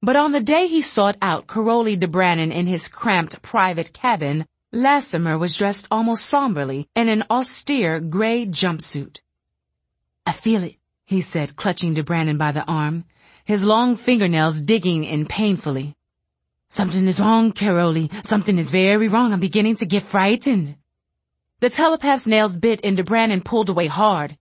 But 0.00 0.16
on 0.16 0.32
the 0.32 0.40
day 0.40 0.68
he 0.68 0.82
sought 0.82 1.16
out 1.20 1.46
Karoly 1.46 1.98
de 1.98 2.08
in 2.52 2.66
his 2.66 2.88
cramped 2.88 3.42
private 3.42 3.92
cabin, 3.92 4.46
Lasamer 4.72 5.38
was 5.38 5.56
dressed 5.56 5.86
almost 5.90 6.24
somberly 6.26 6.88
in 6.96 7.08
an 7.08 7.24
austere 7.28 8.00
gray 8.00 8.46
jumpsuit. 8.46 9.20
I 10.24 10.32
feel 10.32 10.62
it, 10.62 10.76
he 11.04 11.20
said, 11.20 11.56
clutching 11.56 11.94
de 11.94 12.02
by 12.02 12.52
the 12.52 12.64
arm, 12.66 13.04
his 13.44 13.64
long 13.64 13.96
fingernails 13.96 14.62
digging 14.62 15.04
in 15.04 15.26
painfully. 15.26 15.94
Something 16.68 17.06
is 17.06 17.20
wrong, 17.20 17.52
Karoly. 17.52 18.10
Something 18.24 18.58
is 18.58 18.70
very 18.70 19.08
wrong. 19.08 19.32
I'm 19.32 19.40
beginning 19.40 19.76
to 19.76 19.86
get 19.86 20.02
frightened. 20.02 20.76
The 21.60 21.70
telepath's 21.70 22.26
nails 22.26 22.58
bit 22.58 22.80
into 22.80 23.04
Brannon 23.04 23.42
pulled 23.42 23.68
away 23.68 23.86
hard. 23.86 24.36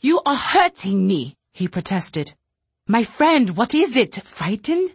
You 0.00 0.20
are 0.24 0.36
hurting 0.36 1.06
me, 1.06 1.36
he 1.52 1.68
protested. 1.68 2.34
My 2.86 3.04
friend, 3.04 3.56
what 3.56 3.74
is 3.74 3.96
it? 3.96 4.20
Frightened? 4.24 4.94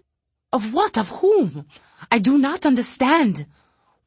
Of 0.51 0.74
what? 0.74 0.97
Of 0.97 1.10
whom? 1.10 1.66
I 2.12 2.20
do 2.20 2.38
not 2.38 2.66
understand. 2.66 3.45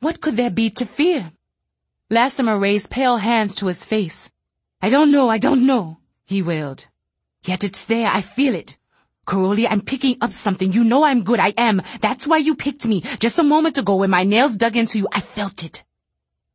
What 0.01 0.21
could 0.21 0.37
there 0.37 0.51
be 0.51 0.71
to 0.71 0.87
fear? 0.87 1.33
Lasamer 2.11 2.61
raised 2.61 2.91
pale 2.91 3.19
hands 3.19 3.55
to 3.57 3.67
his 3.67 3.85
face. 3.85 4.31
I 4.83 4.89
don't 4.89 5.13
know, 5.13 5.29
I 5.29 5.39
don't 5.39 5.67
know, 5.67 5.99
he 6.25 6.43
wailed. 6.43 6.89
Yet 7.45 7.63
it's 7.63 7.87
there, 7.87 8.09
I 8.09 8.23
feel 8.23 8.55
it. 8.55 8.79
Karoly, 9.31 9.65
I'm 9.71 9.81
picking 9.81 10.17
up 10.21 10.33
something. 10.33 10.73
You 10.73 10.83
know 10.83 11.05
I'm 11.05 11.23
good, 11.23 11.39
I 11.39 11.55
am. 11.57 11.83
That's 12.01 12.27
why 12.27 12.39
you 12.39 12.57
picked 12.57 12.85
me. 12.85 13.03
Just 13.21 13.39
a 13.39 13.45
moment 13.45 13.79
ago 13.79 13.95
when 13.95 14.11
my 14.11 14.25
nails 14.25 14.57
dug 14.57 14.77
into 14.77 14.99
you, 14.99 15.07
I 15.13 15.21
felt 15.21 15.63
it. 15.63 15.85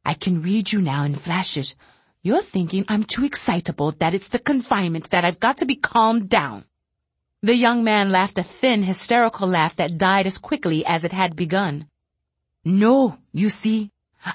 I 0.03 0.13
can 0.13 0.41
read 0.41 0.73
you 0.73 0.81
now 0.81 1.05
in 1.05 1.15
flashes. 1.15 1.77
You're 2.21 2.41
thinking 2.41 2.83
I'm 2.89 3.05
too 3.05 3.23
excitable, 3.23 3.91
that 3.99 4.13
it's 4.13 4.27
the 4.27 4.39
confinement, 4.39 5.11
that 5.11 5.23
I've 5.23 5.39
got 5.39 5.59
to 5.59 5.65
be 5.65 5.77
calmed 5.77 6.27
down. 6.27 6.65
The 7.41 7.55
young 7.55 7.85
man 7.85 8.09
laughed 8.09 8.39
a 8.39 8.43
thin, 8.43 8.83
hysterical 8.83 9.47
laugh 9.47 9.77
that 9.77 9.97
died 9.97 10.27
as 10.27 10.37
quickly 10.37 10.85
as 10.85 11.05
it 11.05 11.13
had 11.13 11.37
begun. 11.37 11.87
No, 12.65 13.17
you 13.31 13.49
see, 13.49 13.89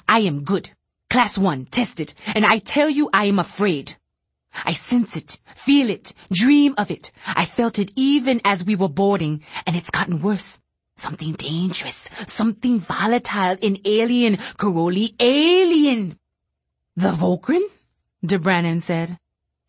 I 0.09 0.21
am 0.21 0.45
good. 0.45 0.71
Class 1.11 1.37
one, 1.37 1.65
tested, 1.65 2.15
and 2.25 2.43
I 2.43 2.57
tell 2.57 2.89
you 2.89 3.07
I 3.13 3.25
am 3.25 3.37
afraid. 3.37 3.97
I 4.65 4.73
sense 4.73 5.15
it, 5.15 5.39
feel 5.55 5.89
it, 5.89 6.13
dream 6.31 6.75
of 6.77 6.91
it. 6.91 7.11
I 7.27 7.45
felt 7.45 7.79
it 7.79 7.91
even 7.95 8.41
as 8.43 8.63
we 8.63 8.75
were 8.75 8.89
boarding, 8.89 9.43
and 9.65 9.75
it's 9.75 9.89
gotten 9.89 10.21
worse. 10.21 10.61
Something 10.95 11.33
dangerous, 11.33 12.09
something 12.27 12.79
volatile 12.79 13.57
and 13.63 13.79
alien, 13.85 14.37
Karoly, 14.57 15.13
alien. 15.19 16.19
The 16.95 17.11
Volcryn? 17.11 17.63
De 18.23 18.79
said. 18.81 19.17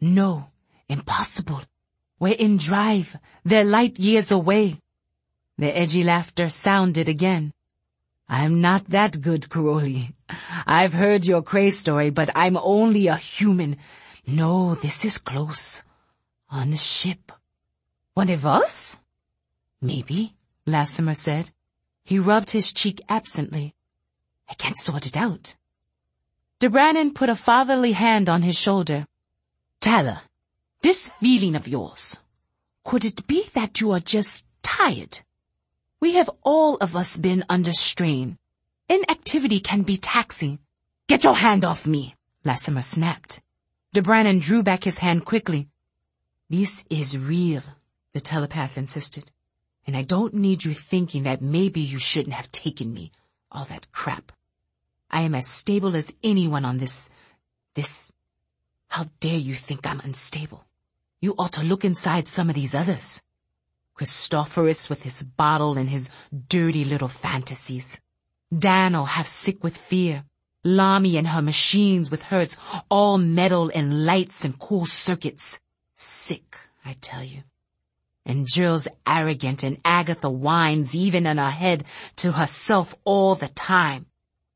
No, 0.00 0.48
impossible. 0.88 1.62
We're 2.18 2.34
in 2.34 2.56
drive. 2.56 3.16
They're 3.44 3.64
light 3.64 3.98
years 3.98 4.30
away. 4.30 4.78
The 5.58 5.76
edgy 5.76 6.04
laughter 6.04 6.48
sounded 6.48 7.08
again. 7.08 7.52
I'm 8.28 8.60
not 8.60 8.88
that 8.90 9.20
good, 9.20 9.42
Karoly. 9.42 10.12
I've 10.66 10.92
heard 10.92 11.26
your 11.26 11.42
Crey's 11.42 11.78
story, 11.78 12.10
but 12.10 12.30
I'm 12.34 12.56
only 12.56 13.06
a 13.06 13.16
human. 13.16 13.76
No, 14.26 14.74
this 14.74 15.04
is 15.04 15.18
close. 15.18 15.82
On 16.50 16.70
the 16.70 16.76
ship. 16.76 17.32
One 18.14 18.28
of 18.30 18.46
us? 18.46 19.00
Maybe, 19.80 20.34
Lasamer 20.66 21.16
said. 21.16 21.50
He 22.04 22.18
rubbed 22.18 22.50
his 22.50 22.72
cheek 22.72 23.00
absently. 23.08 23.74
I 24.48 24.54
can't 24.54 24.76
sort 24.76 25.06
it 25.06 25.16
out. 25.16 25.56
D'Branin 26.60 27.14
put 27.14 27.28
a 27.28 27.36
fatherly 27.36 27.92
hand 27.92 28.28
on 28.28 28.42
his 28.42 28.56
shoulder. 28.58 29.06
Thale, 29.80 30.18
this 30.82 31.10
feeling 31.10 31.56
of 31.56 31.66
yours, 31.66 32.18
could 32.84 33.04
it 33.04 33.26
be 33.26 33.44
that 33.54 33.80
you 33.80 33.90
are 33.92 34.00
just 34.00 34.46
tired? 34.62 35.20
We 36.00 36.14
have 36.14 36.30
all 36.42 36.76
of 36.76 36.94
us 36.94 37.16
been 37.16 37.44
under 37.48 37.72
strain. 37.72 38.38
Inactivity 38.88 39.60
can 39.60 39.82
be 39.82 39.96
taxing. 39.96 40.60
Get 41.08 41.24
your 41.24 41.34
hand 41.34 41.64
off 41.64 41.86
me, 41.86 42.14
Lasamer 42.44 42.84
snapped. 42.84 43.40
De 43.94 44.00
drew 44.38 44.62
back 44.62 44.84
his 44.84 44.98
hand 44.98 45.24
quickly. 45.26 45.68
This 46.48 46.86
is 46.88 47.18
real, 47.18 47.62
the 48.14 48.20
telepath 48.20 48.78
insisted. 48.78 49.30
And 49.86 49.94
I 49.94 50.02
don't 50.02 50.32
need 50.32 50.64
you 50.64 50.72
thinking 50.72 51.24
that 51.24 51.42
maybe 51.42 51.80
you 51.80 51.98
shouldn't 51.98 52.34
have 52.34 52.50
taken 52.50 52.94
me. 52.94 53.12
All 53.50 53.66
that 53.66 53.92
crap. 53.92 54.32
I 55.10 55.20
am 55.22 55.34
as 55.34 55.46
stable 55.46 55.94
as 55.94 56.16
anyone 56.24 56.64
on 56.64 56.78
this, 56.78 57.10
this. 57.74 58.10
How 58.88 59.04
dare 59.20 59.36
you 59.38 59.54
think 59.54 59.86
I'm 59.86 60.00
unstable? 60.00 60.64
You 61.20 61.34
ought 61.38 61.52
to 61.54 61.64
look 61.64 61.84
inside 61.84 62.26
some 62.26 62.48
of 62.48 62.54
these 62.54 62.74
others. 62.74 63.22
Christopheris 63.92 64.88
with 64.88 65.02
his 65.02 65.22
bottle 65.22 65.76
and 65.76 65.90
his 65.90 66.08
dirty 66.48 66.86
little 66.86 67.08
fantasies. 67.08 68.00
Dano 68.56 69.04
half 69.04 69.26
sick 69.26 69.62
with 69.62 69.76
fear. 69.76 70.24
Lommie 70.64 71.16
and 71.16 71.26
her 71.26 71.42
machines 71.42 72.10
with 72.10 72.22
hers, 72.22 72.56
all 72.88 73.18
metal 73.18 73.70
and 73.74 74.06
lights 74.06 74.44
and 74.44 74.58
cool 74.58 74.86
circuits. 74.86 75.60
Sick, 75.94 76.56
I 76.84 76.96
tell 77.00 77.24
you. 77.24 77.42
And 78.24 78.46
Jhirl's 78.46 78.86
arrogant 79.06 79.64
and 79.64 79.78
Agatha 79.84 80.30
whines 80.30 80.94
even 80.94 81.26
in 81.26 81.38
her 81.38 81.50
head 81.50 81.84
to 82.16 82.32
herself 82.32 82.94
all 83.04 83.34
the 83.34 83.48
time. 83.48 84.06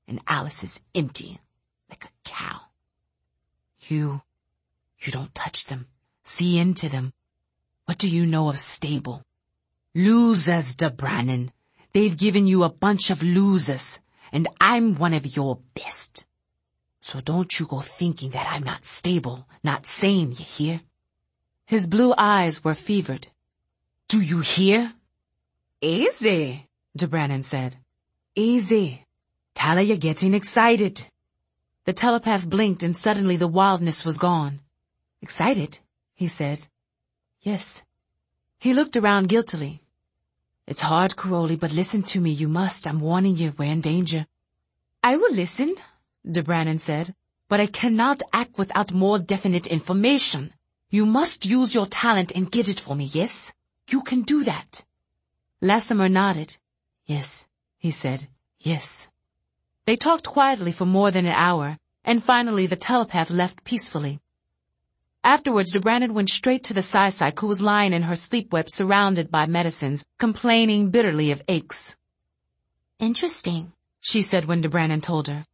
And 0.07 0.21
Alice 0.29 0.63
is 0.63 0.81
empty, 0.95 1.41
like 1.91 2.05
a 2.05 2.09
cow. 2.25 2.61
You, 3.89 4.23
you 5.01 5.13
don't 5.13 5.35
touch 5.35 5.65
them. 5.65 5.87
See 6.23 6.59
into 6.59 6.89
them. 6.89 7.13
What 7.87 7.99
do 7.99 8.09
you 8.09 8.27
know 8.27 8.49
of 8.49 8.59
stable? 8.59 9.23
Losers, 9.95 10.75
De. 10.75 11.51
They've 11.93 12.17
given 12.17 12.47
you 12.47 12.63
a 12.63 12.69
bunch 12.69 13.11
of 13.11 13.23
losers, 13.23 13.99
and 14.33 14.49
I'm 14.61 14.97
one 14.97 15.15
of 15.15 15.37
your 15.37 15.59
best. 15.75 16.27
So 17.01 17.21
don't 17.21 17.59
you 17.59 17.67
go 17.67 17.81
thinking 17.81 18.31
that 18.31 18.49
I'm 18.51 18.65
not 18.65 18.85
stable, 18.85 19.47
not 19.63 19.87
sane, 19.87 20.31
you 20.31 20.45
hear? 20.45 20.81
His 21.67 21.89
blue 21.89 22.15
eyes 22.17 22.65
were 22.65 22.75
fevered. 22.75 23.27
Do 24.09 24.21
you 24.21 24.41
hear? 24.41 24.93
Easy, 25.81 26.67
d'Branin 26.97 27.45
said. 27.45 27.77
Easy. 28.35 29.05
Thale, 29.55 29.83
you're 29.83 29.97
getting 29.97 30.35
excited. 30.35 31.07
The 31.85 31.93
telepath 31.93 32.49
blinked 32.49 32.83
and 32.83 32.97
suddenly 32.97 33.37
the 33.37 33.49
wildness 33.49 34.05
was 34.05 34.19
gone. 34.19 34.61
Excited? 35.23 35.79
he 36.15 36.27
said. 36.27 36.67
Yes. 37.41 37.85
He 38.59 38.75
looked 38.75 38.97
around 38.97 39.29
guiltily. 39.29 39.83
It's 40.67 40.81
hard, 40.81 41.15
Karoly, 41.15 41.59
but 41.59 41.73
listen 41.73 42.03
to 42.03 42.21
me. 42.21 42.31
You 42.31 42.49
must. 42.49 42.87
I'm 42.87 43.01
warning 43.01 43.37
you. 43.37 43.55
We're 43.57 43.71
in 43.71 43.81
danger. 43.81 44.27
I 45.03 45.17
will 45.17 45.33
listen, 45.33 45.77
De 46.29 46.79
said, 46.79 47.15
but 47.49 47.61
I 47.61 47.67
cannot 47.67 48.23
act 48.33 48.59
without 48.59 48.93
more 48.93 49.21
definite 49.21 49.69
information. 49.69 50.53
You 50.91 51.07
must 51.07 51.47
use 51.47 51.75
your 51.75 51.87
talent 51.87 52.33
and 52.35 52.51
get 52.51 52.69
it 52.69 52.81
for 52.81 52.97
me, 52.97 53.05
yes? 53.05 53.53
You 53.89 54.03
can 54.03 54.23
do 54.23 54.43
that. 54.43 54.85
Lasamer 55.63 56.11
nodded. 56.11 56.57
Yes, 57.05 57.47
he 57.79 57.93
said. 57.93 58.27
Yes. 58.59 59.09
They 59.85 59.95
talked 59.95 60.27
quietly 60.27 60.73
for 60.73 60.87
more 60.87 61.13
than 61.13 61.27
an 61.27 61.33
hour, 61.33 61.79
and 62.05 62.23
finally 62.23 62.67
the 62.67 62.75
telepath 62.75 63.31
left 63.31 63.63
peacefully. 63.63 64.19
Afterwards, 65.27 65.73
d'Branin 65.73 66.13
went 66.13 66.31
straight 66.31 66.63
to 66.63 66.73
the 66.73 66.85
Psy-Psych 66.85 67.41
who 67.41 67.49
was 67.49 67.61
lying 67.61 67.93
in 67.93 68.03
her 68.03 68.15
sleep 68.15 68.53
web 68.53 68.71
surrounded 68.71 69.29
by 69.29 69.47
medicines, 69.47 70.07
complaining 70.21 70.91
bitterly 70.91 71.33
of 71.33 71.43
aches. 71.49 71.97
Interesting, 73.01 73.73
she 74.01 74.23
said 74.23 74.45
when 74.45 74.61
d'Branin 74.61 75.03
told 75.03 75.27
her. 75.27 75.45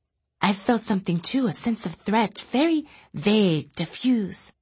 I 0.43 0.53
felt 0.53 0.83
something 0.83 1.21
too, 1.21 1.47
a 1.47 1.55
sense 1.55 1.87
of 1.87 1.95
threat, 1.95 2.45
very 2.53 2.87
vague, 3.15 3.73
diffuse. 3.73 4.53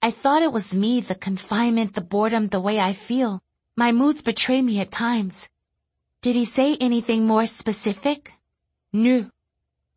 I 0.00 0.12
thought 0.12 0.42
it 0.42 0.52
was 0.52 0.72
me, 0.72 1.00
the 1.00 1.16
confinement, 1.16 1.94
the 1.94 2.00
boredom, 2.00 2.46
the 2.46 2.60
way 2.60 2.78
I 2.78 2.92
feel. 2.92 3.42
My 3.76 3.90
moods 3.90 4.22
betray 4.22 4.62
me 4.62 4.78
at 4.78 4.92
times. 4.92 5.48
Did 6.22 6.36
he 6.36 6.44
say 6.44 6.76
anything 6.76 7.26
more 7.26 7.46
specific? 7.46 8.34
No. 8.92 9.28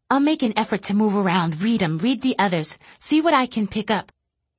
I'll 0.09 0.19
make 0.19 0.41
an 0.41 0.57
effort 0.57 0.82
to 0.84 0.95
move 0.95 1.15
around, 1.15 1.61
read 1.61 1.84
'em, 1.84 1.99
read 1.99 2.24
the 2.24 2.39
others, 2.39 2.80
see 2.97 3.21
what 3.21 3.36
I 3.36 3.45
can 3.45 3.67
pick 3.67 3.91
up. 3.91 4.11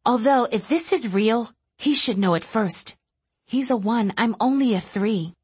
Although, 0.06 0.48
if 0.52 0.68
this 0.68 0.92
is 0.92 1.08
real, 1.08 1.50
he 1.78 1.94
should 1.94 2.18
know 2.18 2.34
it 2.34 2.44
first. 2.44 2.96
He's 3.46 3.70
a 3.70 3.76
one, 3.76 4.12
I'm 4.18 4.36
only 4.38 4.74
a 4.74 4.80
three. 4.80 5.34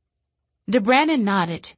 D'Branin 0.69 1.23
nodded. 1.25 1.75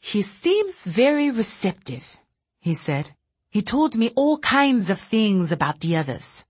He 0.00 0.22
seems 0.22 0.86
very 0.86 1.30
receptive, 1.30 2.16
he 2.60 2.74
said. 2.74 3.12
He 3.50 3.60
told 3.60 3.96
me 3.96 4.10
all 4.16 4.38
kinds 4.38 4.88
of 4.88 4.98
things 4.98 5.52
about 5.52 5.80
the 5.80 5.96
others. 5.96 6.46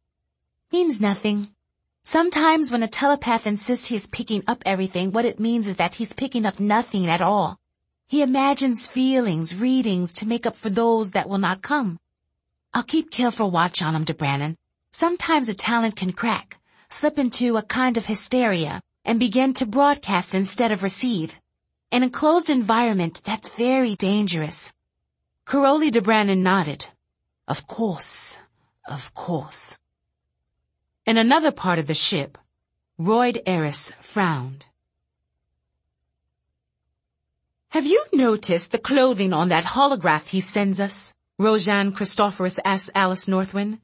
Means 0.73 1.01
nothing. 1.01 1.49
Sometimes 2.05 2.71
when 2.71 2.83
a 2.83 2.89
telepath 2.89 3.47
insists 3.47 3.89
he 3.89 3.97
is 3.97 4.07
picking 4.07 4.45
up 4.47 4.63
everything, 4.65 5.11
what 5.11 5.25
it 5.25 5.41
means 5.41 5.67
is 5.67 5.77
that 5.77 5.97
he's 5.97 6.13
picking 6.13 6.47
up 6.47 6.61
nothing 6.61 7.07
at 7.07 7.21
all. 7.21 7.59
He 8.07 8.23
imagines 8.23 8.89
feelings, 8.89 9.55
readings 9.55 10.13
to 10.15 10.29
make 10.29 10.47
up 10.47 10.55
for 10.55 10.71
those 10.71 11.11
that 11.11 11.29
will 11.29 11.39
not 11.39 11.61
come. 11.61 11.99
I'll 12.73 12.83
keep 12.83 13.11
careful 13.11 13.51
watch 13.51 13.83
on 13.83 13.95
him, 13.95 14.05
d'Branin. 14.05 14.57
Sometimes 14.95 15.49
a 15.49 15.55
talent 15.55 15.97
can 15.97 16.13
crack, 16.13 16.59
slip 16.91 17.19
into 17.19 17.57
a 17.57 17.63
kind 17.63 17.97
of 17.97 18.05
hysteria, 18.05 18.83
and 19.07 19.19
begin 19.19 19.55
to 19.55 19.65
broadcast 19.65 20.35
instead 20.35 20.71
of 20.71 20.83
receive. 20.83 21.41
In 21.91 22.03
a 22.03 22.11
closed 22.11 22.51
environment, 22.51 23.23
that's 23.25 23.49
very 23.49 23.95
dangerous. 23.97 24.73
Karoly 25.47 25.91
d'Branin 25.91 26.43
nodded. 26.43 26.89
Of 27.49 27.67
course, 27.67 28.39
of 28.87 29.15
course. 29.15 29.81
In 31.07 31.17
another 31.17 31.53
part 31.53 31.79
of 31.79 31.87
the 31.87 31.95
ship, 31.95 32.37
Royd 32.99 33.41
Eris 33.47 33.93
frowned. 34.01 34.67
Have 37.71 37.87
you 37.87 38.05
noticed 38.13 38.71
the 38.71 38.79
clothing 38.79 39.33
on 39.33 39.49
that 39.49 39.65
holograph 39.65 40.29
he 40.29 40.41
sends 40.41 40.79
us? 40.79 41.15
Rojan 41.41 41.95
Christopheris 41.95 42.61
asked 42.63 42.91
Alice 42.95 43.27
Northwind. 43.27 43.81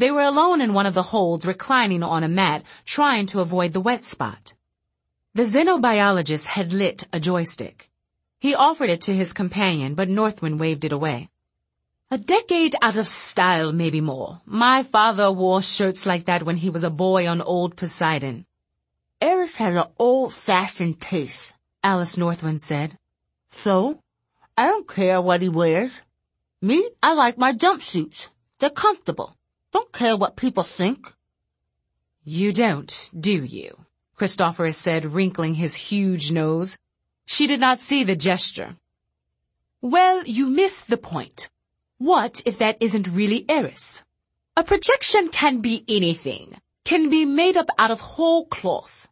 They 0.00 0.10
were 0.10 0.22
alone 0.22 0.62
in 0.62 0.72
one 0.72 0.86
of 0.86 0.94
the 0.94 1.02
holds, 1.12 1.44
reclining 1.44 2.02
on 2.02 2.24
a 2.24 2.28
mat, 2.42 2.62
trying 2.86 3.26
to 3.26 3.40
avoid 3.40 3.74
the 3.74 3.82
wet 3.82 4.02
spot. 4.02 4.54
The 5.34 5.42
xenobiologist 5.42 6.46
had 6.46 6.72
lit 6.72 7.06
a 7.12 7.20
joystick. 7.20 7.90
He 8.38 8.54
offered 8.54 8.88
it 8.88 9.02
to 9.02 9.14
his 9.14 9.34
companion, 9.34 9.94
but 9.94 10.08
Northwind 10.08 10.58
waved 10.58 10.86
it 10.86 10.92
away. 10.92 11.28
A 12.10 12.16
decade 12.16 12.74
out 12.80 12.96
of 12.96 13.06
style, 13.06 13.72
maybe 13.72 14.00
more. 14.00 14.40
My 14.46 14.84
father 14.84 15.30
wore 15.30 15.60
shirts 15.60 16.06
like 16.06 16.24
that 16.24 16.44
when 16.44 16.56
he 16.56 16.70
was 16.70 16.82
a 16.82 16.88
boy 16.88 17.28
on 17.28 17.42
old 17.42 17.76
Poseidon. 17.76 18.46
Eris 19.20 19.54
has 19.56 19.76
an 19.76 19.84
old-fashioned 19.98 20.98
taste, 20.98 21.58
Alice 21.84 22.16
Northwind 22.16 22.62
said. 22.62 22.96
So, 23.50 24.00
I 24.56 24.68
don't 24.68 24.88
care 24.88 25.20
what 25.20 25.42
he 25.42 25.50
wears. 25.50 25.92
Me, 26.62 26.88
I 27.02 27.12
like 27.12 27.36
my 27.36 27.52
jumpsuits. 27.52 28.30
They're 28.60 28.70
comfortable. 28.70 29.36
Don't 29.72 29.92
care 29.92 30.16
what 30.16 30.36
people 30.36 30.62
think. 30.62 31.12
You 32.24 32.52
don't, 32.52 33.10
do 33.18 33.44
you? 33.44 33.86
Christopheris 34.16 34.76
said, 34.76 35.04
wrinkling 35.04 35.54
his 35.54 35.74
huge 35.74 36.30
nose. 36.30 36.78
She 37.26 37.46
did 37.46 37.60
not 37.60 37.80
see 37.80 38.04
the 38.04 38.16
gesture. 38.16 38.76
Well, 39.80 40.24
you 40.24 40.50
miss 40.50 40.80
the 40.80 40.98
point. 40.98 41.48
What 41.98 42.42
if 42.44 42.58
that 42.58 42.76
isn't 42.80 43.08
really 43.08 43.44
Eris? 43.48 44.04
A 44.56 44.64
projection 44.64 45.28
can 45.28 45.60
be 45.60 45.84
anything, 45.88 46.54
can 46.84 47.08
be 47.08 47.24
made 47.24 47.56
up 47.56 47.70
out 47.78 47.90
of 47.90 48.00
whole 48.00 48.46
cloth. 48.46 49.08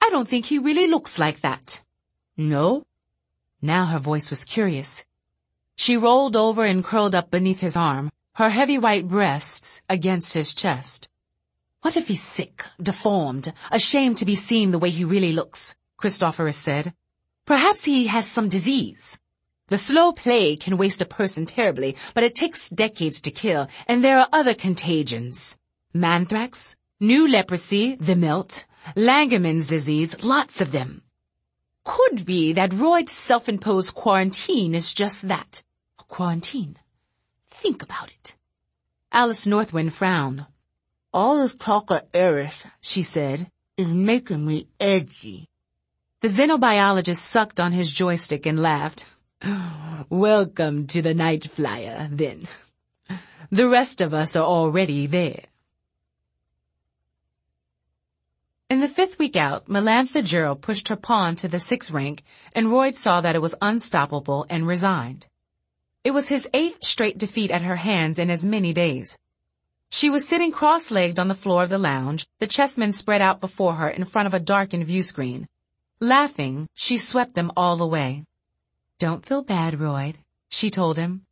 I 0.00 0.08
don't 0.10 0.28
think 0.28 0.46
he 0.46 0.58
really 0.58 0.86
looks 0.86 1.18
like 1.18 1.40
that. 1.40 1.82
No? 2.36 2.86
Now 3.60 3.86
her 3.86 3.98
voice 3.98 4.30
was 4.30 4.44
curious. 4.44 5.04
She 5.76 5.96
rolled 5.96 6.36
over 6.36 6.64
and 6.64 6.84
curled 6.84 7.14
up 7.14 7.30
beneath 7.30 7.60
his 7.60 7.76
arm, 7.76 8.10
her 8.36 8.50
heavy 8.50 8.76
white 8.76 9.08
breasts 9.08 9.80
against 9.88 10.34
his 10.34 10.52
chest. 10.52 11.08
What 11.80 11.96
if 11.96 12.08
he's 12.08 12.22
sick, 12.22 12.66
deformed, 12.80 13.50
ashamed 13.72 14.18
to 14.18 14.26
be 14.26 14.34
seen 14.34 14.70
the 14.70 14.78
way 14.78 14.90
he 14.90 15.06
really 15.06 15.32
looks? 15.32 15.74
Christopheris 15.96 16.58
said. 16.58 16.92
Perhaps 17.46 17.86
he 17.86 18.08
has 18.08 18.26
some 18.26 18.50
disease. 18.50 19.18
The 19.68 19.78
slow 19.78 20.12
plague 20.12 20.60
can 20.60 20.76
waste 20.76 21.00
a 21.00 21.06
person 21.06 21.46
terribly, 21.46 21.96
but 22.12 22.24
it 22.24 22.34
takes 22.34 22.68
decades 22.68 23.22
to 23.22 23.30
kill, 23.30 23.68
and 23.88 24.04
there 24.04 24.18
are 24.18 24.28
other 24.30 24.54
contagions. 24.54 25.56
Manthrax, 25.94 26.76
new 27.00 27.26
leprosy, 27.26 27.94
the 27.94 28.16
melt, 28.16 28.66
Langermann's 28.96 29.66
disease, 29.66 30.22
lots 30.22 30.60
of 30.60 30.72
them. 30.72 31.00
Could 31.84 32.26
be 32.26 32.52
that 32.52 32.74
Royd's 32.74 33.12
self-imposed 33.12 33.94
quarantine 33.94 34.74
is 34.74 34.92
just 34.92 35.28
that. 35.28 35.62
A 35.98 36.04
quarantine. 36.04 36.76
Think 37.62 37.82
about 37.82 38.10
it. 38.10 38.36
Alice 39.10 39.46
Northwind 39.46 39.92
frowned. 39.92 40.46
All 41.12 41.42
this 41.42 41.54
talk 41.54 41.90
of 41.90 42.02
Eris, 42.12 42.66
she 42.80 43.02
said, 43.02 43.50
is 43.76 43.88
making 43.88 44.44
me 44.44 44.68
edgy. 44.78 45.48
The 46.20 46.28
xenobiologist 46.28 47.16
sucked 47.16 47.58
on 47.58 47.72
his 47.72 47.90
joystick 47.90 48.46
and 48.46 48.60
laughed. 48.60 49.06
Welcome 50.10 50.86
to 50.88 51.00
the 51.00 51.14
Nightflyer, 51.14 52.08
then. 52.10 52.46
The 53.50 53.68
rest 53.68 54.00
of 54.00 54.12
us 54.12 54.36
are 54.36 54.44
already 54.44 55.06
there. 55.06 55.44
In 58.68 58.80
the 58.80 58.88
fifth 58.88 59.18
week 59.18 59.36
out, 59.36 59.66
Melantha 59.66 60.22
Jhirl 60.22 60.60
pushed 60.60 60.88
her 60.88 60.96
pawn 60.96 61.36
to 61.36 61.48
the 61.48 61.60
sixth 61.60 61.90
rank, 61.90 62.22
and 62.52 62.70
Royd 62.70 62.96
saw 62.96 63.20
that 63.22 63.34
it 63.34 63.42
was 63.42 63.54
unstoppable 63.62 64.44
and 64.50 64.66
resigned. 64.66 65.26
It 66.06 66.14
was 66.14 66.28
his 66.28 66.46
eighth 66.54 66.84
straight 66.84 67.18
defeat 67.18 67.50
at 67.50 67.62
her 67.62 67.74
hands 67.74 68.20
in 68.20 68.30
as 68.30 68.44
many 68.44 68.72
days. 68.72 69.18
She 69.90 70.08
was 70.08 70.28
sitting 70.28 70.52
cross-legged 70.52 71.18
on 71.18 71.26
the 71.26 71.34
floor 71.34 71.64
of 71.64 71.68
the 71.68 71.78
lounge, 71.78 72.28
the 72.38 72.46
chessmen 72.46 72.92
spread 72.92 73.20
out 73.20 73.40
before 73.40 73.74
her 73.74 73.88
in 73.88 74.04
front 74.04 74.28
of 74.28 74.32
a 74.32 74.38
darkened 74.38 74.84
view 74.84 75.02
screen. 75.02 75.48
Laughing, 75.98 76.68
she 76.74 76.96
swept 76.96 77.34
them 77.34 77.50
all 77.56 77.82
away. 77.82 78.22
Don't 79.00 79.26
feel 79.26 79.42
bad, 79.42 79.80
Royd, 79.80 80.18
she 80.48 80.70
told 80.70 80.96
him. 80.96 81.26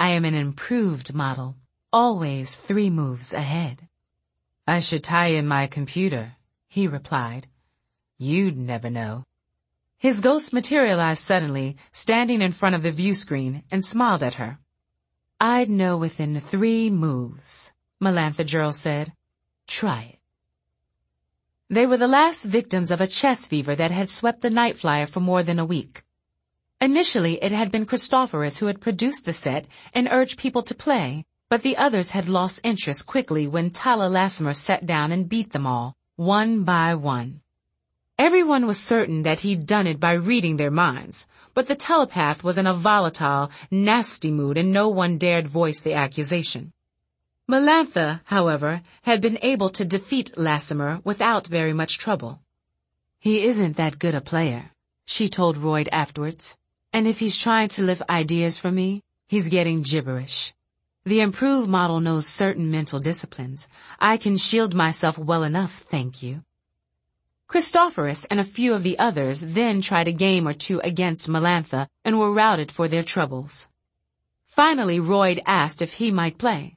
I 0.00 0.08
am 0.08 0.24
an 0.24 0.34
improved 0.34 1.14
model, 1.14 1.54
always 1.92 2.56
three 2.56 2.90
moves 2.90 3.32
ahead. 3.32 3.86
I 4.66 4.80
should 4.80 5.04
tie 5.04 5.38
in 5.38 5.46
my 5.46 5.68
computer, 5.68 6.34
he 6.66 6.88
replied. 6.88 7.46
You'd 8.18 8.56
never 8.56 8.90
know. 8.90 9.24
His 10.06 10.20
ghost 10.20 10.52
materialized 10.52 11.24
suddenly, 11.24 11.76
standing 11.90 12.40
in 12.40 12.52
front 12.52 12.76
of 12.76 12.82
the 12.84 12.92
view 12.92 13.12
screen, 13.12 13.64
and 13.72 13.84
smiled 13.84 14.22
at 14.22 14.34
her. 14.34 14.60
I'd 15.40 15.68
know 15.68 15.96
within 15.96 16.38
three 16.38 16.90
moves, 16.90 17.72
Melantha 18.00 18.44
Jhirl 18.44 18.72
said. 18.72 19.12
Try 19.66 20.02
it. 20.12 20.20
They 21.68 21.86
were 21.86 21.96
the 21.96 22.06
last 22.06 22.44
victims 22.44 22.92
of 22.92 23.00
a 23.00 23.08
chess 23.08 23.46
fever 23.46 23.74
that 23.74 23.90
had 23.90 24.08
swept 24.08 24.42
the 24.42 24.48
Nightflyer 24.48 25.10
for 25.10 25.18
more 25.18 25.42
than 25.42 25.58
a 25.58 25.64
week. 25.64 26.04
Initially, 26.80 27.42
it 27.42 27.50
had 27.50 27.72
been 27.72 27.84
Christopheris 27.84 28.58
who 28.58 28.66
had 28.66 28.80
produced 28.80 29.24
the 29.24 29.32
set 29.32 29.66
and 29.92 30.06
urged 30.08 30.38
people 30.38 30.62
to 30.62 30.82
play, 30.86 31.24
but 31.48 31.62
the 31.62 31.76
others 31.76 32.10
had 32.10 32.28
lost 32.28 32.60
interest 32.62 33.08
quickly 33.08 33.48
when 33.48 33.70
Thale 33.70 34.08
Lasamer 34.08 34.54
sat 34.54 34.86
down 34.86 35.10
and 35.10 35.28
beat 35.28 35.50
them 35.50 35.66
all, 35.66 35.96
one 36.14 36.62
by 36.62 36.94
one. 36.94 37.40
Everyone 38.18 38.66
was 38.66 38.80
certain 38.80 39.24
that 39.24 39.40
he'd 39.40 39.66
done 39.66 39.86
it 39.86 40.00
by 40.00 40.12
reading 40.14 40.56
their 40.56 40.70
minds, 40.70 41.28
but 41.52 41.68
the 41.68 41.74
telepath 41.74 42.42
was 42.42 42.56
in 42.56 42.66
a 42.66 42.72
volatile, 42.72 43.50
nasty 43.70 44.30
mood 44.30 44.56
and 44.56 44.72
no 44.72 44.88
one 44.88 45.18
dared 45.18 45.46
voice 45.46 45.80
the 45.80 45.92
accusation. 45.92 46.72
Melantha, 47.46 48.22
however, 48.24 48.80
had 49.02 49.20
been 49.20 49.38
able 49.42 49.68
to 49.68 49.84
defeat 49.84 50.32
Lasamer 50.34 51.04
without 51.04 51.46
very 51.46 51.74
much 51.74 51.98
trouble. 51.98 52.40
He 53.20 53.44
isn't 53.44 53.76
that 53.76 53.98
good 53.98 54.14
a 54.14 54.22
player, 54.22 54.70
she 55.04 55.28
told 55.28 55.58
Royd 55.58 55.90
afterwards. 55.92 56.56
And 56.94 57.06
if 57.06 57.18
he's 57.18 57.36
trying 57.36 57.68
to 57.68 57.82
lift 57.82 58.00
ideas 58.08 58.56
from 58.56 58.76
me, 58.76 59.02
he's 59.28 59.50
getting 59.50 59.82
gibberish. 59.82 60.54
The 61.04 61.20
improved 61.20 61.68
model 61.68 62.00
knows 62.00 62.26
certain 62.26 62.70
mental 62.70 62.98
disciplines. 62.98 63.68
I 64.00 64.16
can 64.16 64.38
shield 64.38 64.74
myself 64.74 65.18
well 65.18 65.44
enough, 65.44 65.84
thank 65.90 66.22
you. 66.22 66.45
Christopheris 67.48 68.24
and 68.24 68.40
a 68.40 68.44
few 68.44 68.74
of 68.74 68.82
the 68.82 68.98
others 68.98 69.40
then 69.40 69.80
tried 69.80 70.08
a 70.08 70.12
game 70.12 70.48
or 70.48 70.52
two 70.52 70.80
against 70.80 71.28
Melantha 71.28 71.86
and 72.04 72.18
were 72.18 72.32
routed 72.32 72.72
for 72.72 72.88
their 72.88 73.04
troubles. 73.04 73.68
Finally, 74.46 74.98
Royd 74.98 75.40
asked 75.46 75.80
if 75.80 75.94
he 75.94 76.10
might 76.10 76.38
play. 76.38 76.76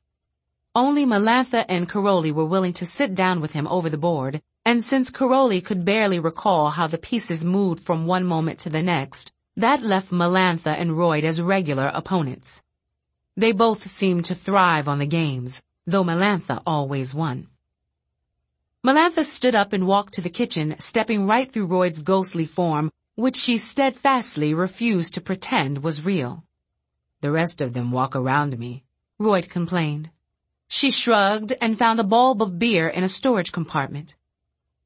Only 0.76 1.05
Melantha 1.05 1.65
and 1.67 1.89
Karoly 1.89 2.32
were 2.32 2.45
willing 2.45 2.74
to 2.74 2.86
sit 2.86 3.15
down 3.15 3.41
with 3.41 3.53
him 3.53 3.67
over 3.67 3.89
the 3.89 3.97
board, 3.97 4.41
and 4.63 4.84
since 4.84 5.09
Karoly 5.09 5.65
could 5.65 5.84
barely 5.84 6.20
recall 6.20 6.70
how 6.70 6.86
the 6.86 6.99
pieces 6.99 7.43
moved 7.43 7.82
from 7.82 8.05
one 8.05 8.24
moment 8.24 8.59
to 8.59 8.70
the 8.70 8.84
next, 8.84 9.32
that 9.55 9.82
left 9.82 10.11
Melantha 10.11 10.78
and 10.78 10.97
Royd 10.97 11.24
as 11.24 11.41
regular 11.41 11.91
opponents. 11.93 12.61
They 13.36 13.51
both 13.51 13.89
seemed 13.89 14.26
to 14.26 14.36
thrive 14.36 14.88
on 14.88 14.99
the 14.99 15.07
games, 15.07 15.63
though 15.88 16.03
Melantha 16.03 16.61
always 16.67 17.15
won. 17.15 17.47
Melantha 18.82 19.25
stood 19.25 19.55
up 19.55 19.73
and 19.73 19.86
walked 19.86 20.13
to 20.13 20.21
the 20.21 20.30
kitchen, 20.30 20.75
stepping 20.80 21.27
right 21.27 21.51
through 21.51 21.65
Royd's 21.65 22.01
ghostly 22.01 22.45
form, 22.45 22.89
which 23.15 23.36
she 23.36 23.57
steadfastly 23.57 24.53
refused 24.53 25.13
to 25.13 25.21
pretend 25.21 25.84
was 25.84 26.05
real. 26.05 26.45
The 27.19 27.32
rest 27.32 27.59
of 27.59 27.73
them 27.73 27.91
walk 27.91 28.15
around 28.15 28.57
me, 28.57 28.86
Royd 29.19 29.49
complained. 29.49 30.09
She 30.69 30.91
shrugged 30.91 31.51
and 31.59 31.77
found 31.77 31.99
a 31.99 32.05
bulb 32.05 32.41
of 32.41 32.57
beer 32.57 32.88
in 32.88 33.03
a 33.03 33.09
storage 33.09 33.51
compartment. 33.51 34.15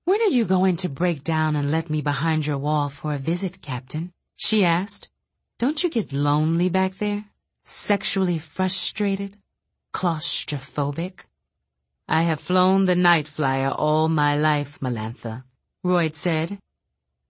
When 0.05 0.21
are 0.21 0.35
you 0.37 0.45
going 0.45 0.77
to 0.77 0.89
break 0.89 1.23
down 1.23 1.55
and 1.55 1.69
let 1.69 1.91
me 1.91 2.01
behind 2.01 2.47
your 2.47 2.57
wall 2.57 2.89
for 2.89 3.13
a 3.13 3.19
visit, 3.19 3.61
Captain? 3.61 4.11
She 4.37 4.65
asked. 4.65 5.11
Don't 5.59 5.83
you 5.83 5.89
get 5.91 6.11
lonely 6.11 6.67
back 6.67 6.95
there? 6.95 7.25
Sexually 7.63 8.39
frustrated? 8.39 9.37
Claustrophobic? 9.93 11.25
I 12.07 12.23
have 12.23 12.39
flown 12.39 12.85
the 12.85 12.95
Nightflyer 12.95 13.73
all 13.77 14.09
my 14.09 14.35
life, 14.35 14.79
Melantha, 14.81 15.45
Royd 15.83 16.15
said. 16.15 16.59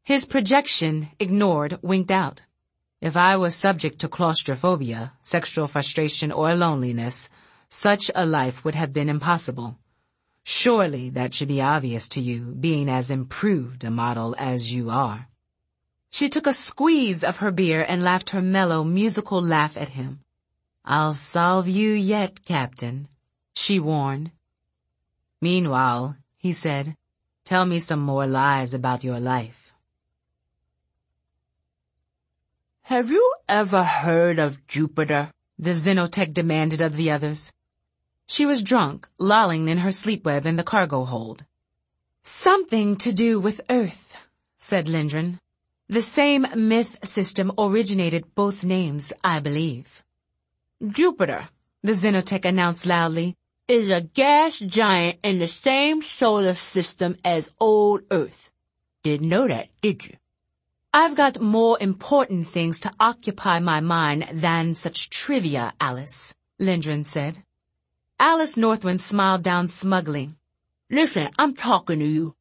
His 0.03 0.25
projection, 0.25 1.09
ignored, 1.19 1.77
winked 1.81 2.11
out. 2.11 2.41
If 2.99 3.15
I 3.15 3.37
was 3.37 3.55
subject 3.55 3.99
to 3.99 4.07
claustrophobia, 4.07 5.13
sexual 5.21 5.67
frustration, 5.67 6.31
or 6.31 6.55
loneliness, 6.55 7.29
such 7.69 8.09
a 8.15 8.25
life 8.25 8.65
would 8.65 8.75
have 8.75 8.93
been 8.93 9.09
impossible. 9.09 9.77
Surely 10.43 11.09
that 11.11 11.33
should 11.33 11.47
be 11.47 11.61
obvious 11.61 12.09
to 12.09 12.21
you, 12.21 12.55
being 12.59 12.89
as 12.89 13.09
improved 13.09 13.83
a 13.83 13.91
model 13.91 14.35
as 14.37 14.73
you 14.73 14.89
are. 14.89 15.27
She 16.09 16.29
took 16.29 16.47
a 16.47 16.53
squeeze 16.53 17.23
of 17.23 17.37
her 17.37 17.51
beer 17.51 17.85
and 17.87 18.03
laughed 18.03 18.31
her 18.31 18.41
mellow, 18.41 18.83
musical 18.83 19.41
laugh 19.41 19.77
at 19.77 19.89
him. 19.89 20.19
I'll 20.83 21.13
solve 21.13 21.67
you 21.67 21.91
yet, 21.91 22.43
Captain, 22.43 23.07
she 23.55 23.79
warned. 23.79 24.31
Meanwhile, 25.43 26.15
he 26.37 26.53
said, 26.53 26.95
tell 27.43 27.65
me 27.65 27.77
some 27.79 27.99
more 27.99 28.25
lies 28.25 28.73
about 28.73 29.03
your 29.03 29.19
life. 29.19 29.73
Have 32.83 33.09
you 33.09 33.25
ever 33.49 33.83
heard 33.83 34.39
of 34.39 34.65
Jupiter? 34.67 35.33
The 35.59 35.71
Xenotech 35.71 36.31
demanded 36.33 36.79
of 36.79 36.95
the 36.95 37.11
others. 37.11 37.51
She 38.25 38.45
was 38.45 38.63
drunk, 38.63 39.09
lolling 39.19 39.67
in 39.67 39.79
her 39.79 39.91
sleep 39.91 40.23
web 40.23 40.45
in 40.45 40.55
the 40.55 40.63
cargo 40.63 41.03
hold. 41.03 41.43
Something 42.21 42.95
to 43.03 43.11
do 43.11 43.37
with 43.37 43.59
Earth, 43.69 44.15
said 44.57 44.87
Lindren. 44.87 45.41
The 45.89 46.01
same 46.01 46.47
myth 46.55 47.05
system 47.05 47.51
originated 47.57 48.33
both 48.33 48.63
names, 48.63 49.11
I 49.21 49.41
believe. 49.41 50.05
Jupiter, 50.87 51.49
the 51.81 51.91
Xenotech 51.91 52.45
announced 52.45 52.85
loudly, 52.85 53.35
is 53.67 53.89
a 53.89 54.01
gas 54.01 54.59
giant 54.59 55.19
in 55.23 55.39
the 55.39 55.47
same 55.47 56.01
solar 56.01 56.53
system 56.53 57.17
as 57.23 57.51
old 57.59 58.01
Earth. 58.11 58.51
Didn't 59.03 59.29
know 59.29 59.47
that, 59.47 59.69
did 59.81 60.05
you? 60.05 60.17
I've 60.93 61.15
got 61.15 61.41
more 61.41 61.77
important 61.81 62.47
things 62.47 62.79
to 62.81 62.91
occupy 62.99 63.59
my 63.59 63.79
mind 63.79 64.27
than 64.31 64.73
such 64.73 65.09
trivia, 65.09 65.73
Alice, 65.79 66.35
Lindgren 66.59 67.03
said. 67.03 67.43
Alice 68.19 68.55
Northwind 68.55 69.01
smiled 69.01 69.43
down 69.43 69.67
smugly. 69.67 70.35
Listen, 70.89 71.29
I'm 71.39 71.55
talking 71.55 71.99
to 71.99 72.05
you. 72.05 72.35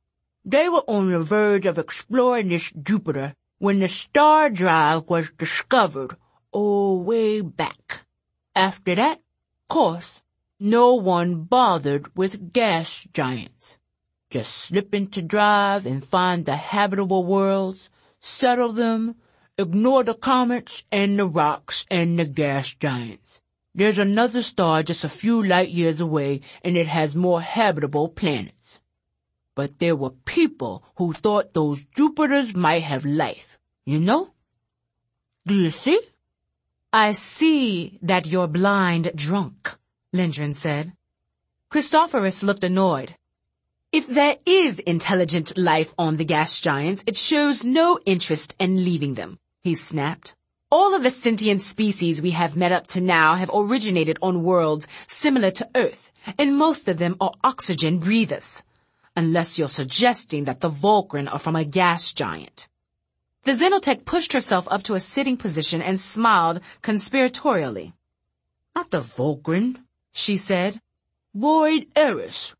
They 0.44 0.68
were 0.68 0.84
on 0.86 1.10
the 1.10 1.20
verge 1.20 1.66
of 1.66 1.78
exploring 1.78 2.48
this 2.48 2.70
Jupiter 2.72 3.34
when 3.58 3.78
the 3.78 3.88
star 3.88 4.50
drive 4.50 5.08
was 5.08 5.30
discovered, 5.30 6.16
all 6.50 7.02
way 7.02 7.40
back. 7.40 8.04
After 8.54 8.94
that, 8.96 9.20
course, 9.68 10.22
no 10.62 10.94
one 10.94 11.42
bothered 11.42 12.16
with 12.16 12.52
gas 12.52 13.06
giants. 13.12 13.78
Just 14.30 14.54
slip 14.54 14.94
into 14.94 15.20
drive 15.20 15.84
and 15.84 16.04
find 16.04 16.46
the 16.46 16.54
habitable 16.54 17.24
worlds, 17.24 17.90
settle 18.20 18.72
them, 18.72 19.16
ignore 19.58 20.04
the 20.04 20.14
comets 20.14 20.84
and 20.92 21.18
the 21.18 21.26
rocks 21.26 21.84
and 21.90 22.16
the 22.18 22.24
gas 22.24 22.74
giants. 22.74 23.40
There's 23.74 23.98
another 23.98 24.40
star 24.40 24.84
just 24.84 25.02
a 25.02 25.08
few 25.08 25.42
light 25.42 25.70
years 25.70 25.98
away 25.98 26.42
and 26.62 26.76
it 26.76 26.86
has 26.86 27.16
more 27.16 27.40
habitable 27.40 28.08
planets. 28.08 28.78
But 29.56 29.80
there 29.80 29.96
were 29.96 30.10
people 30.10 30.84
who 30.96 31.12
thought 31.12 31.54
those 31.54 31.84
Jupiters 31.96 32.54
might 32.54 32.84
have 32.84 33.04
life, 33.04 33.58
you 33.84 33.98
know? 33.98 34.30
Do 35.44 35.56
you 35.56 35.70
see? 35.70 36.00
I 36.92 37.12
see 37.12 37.98
that 38.02 38.26
you're 38.26 38.46
blind 38.46 39.10
drunk, 39.16 39.76
Lindgren 40.14 40.52
said. 40.52 40.92
Christopheris 41.70 42.42
looked 42.42 42.64
annoyed. 42.64 43.14
If 43.92 44.06
there 44.06 44.36
is 44.44 44.78
intelligent 44.78 45.56
life 45.56 45.94
on 45.98 46.18
the 46.18 46.26
gas 46.26 46.60
giants, 46.60 47.02
it 47.06 47.16
shows 47.16 47.64
no 47.64 47.98
interest 48.04 48.54
in 48.58 48.84
leaving 48.84 49.14
them, 49.14 49.38
he 49.62 49.74
snapped. 49.74 50.34
All 50.70 50.94
of 50.94 51.02
the 51.02 51.10
sentient 51.10 51.62
species 51.62 52.20
we 52.20 52.32
have 52.32 52.56
met 52.56 52.72
up 52.72 52.86
to 52.88 53.00
now 53.00 53.36
have 53.36 53.50
originated 53.54 54.18
on 54.20 54.42
worlds 54.42 54.86
similar 55.06 55.50
to 55.52 55.68
Earth, 55.74 56.12
and 56.38 56.58
most 56.58 56.88
of 56.88 56.98
them 56.98 57.16
are 57.18 57.32
oxygen 57.42 57.98
breathers. 57.98 58.64
Unless 59.16 59.58
you're 59.58 59.68
suggesting 59.68 60.44
that 60.44 60.60
the 60.60 60.70
Volcryn 60.70 61.32
are 61.32 61.38
from 61.38 61.56
a 61.56 61.64
gas 61.64 62.12
giant. 62.12 62.68
The 63.44 63.52
Xenotech 63.52 64.04
pushed 64.04 64.34
herself 64.34 64.68
up 64.70 64.82
to 64.84 64.94
a 64.94 65.00
sitting 65.00 65.38
position 65.38 65.80
and 65.80 65.98
smiled 65.98 66.60
conspiratorially. 66.82 67.92
Not 68.74 68.90
the 68.90 69.00
Volcryn, 69.00 69.78
she 70.12 70.36
said. 70.36 70.80
Royd 71.34 71.86
Eris. 71.96 72.54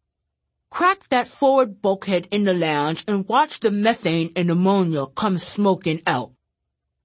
Crack 0.70 1.08
that 1.10 1.28
forward 1.28 1.82
bulkhead 1.82 2.26
in 2.30 2.44
the 2.44 2.54
lounge 2.54 3.04
and 3.06 3.28
watch 3.28 3.60
the 3.60 3.70
methane 3.70 4.32
and 4.34 4.50
ammonia 4.50 5.06
come 5.06 5.36
smoking 5.36 6.02
out. 6.06 6.32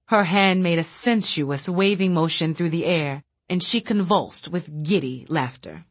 Her 0.06 0.24
hand 0.24 0.62
made 0.62 0.78
a 0.78 0.84
sensuous 0.84 1.68
waving 1.68 2.14
motion 2.14 2.54
through 2.54 2.70
the 2.70 2.86
air, 2.86 3.22
and 3.50 3.62
she 3.62 3.82
convulsed 3.82 4.48
with 4.48 4.82
giddy 4.82 5.26
laughter. 5.28 5.84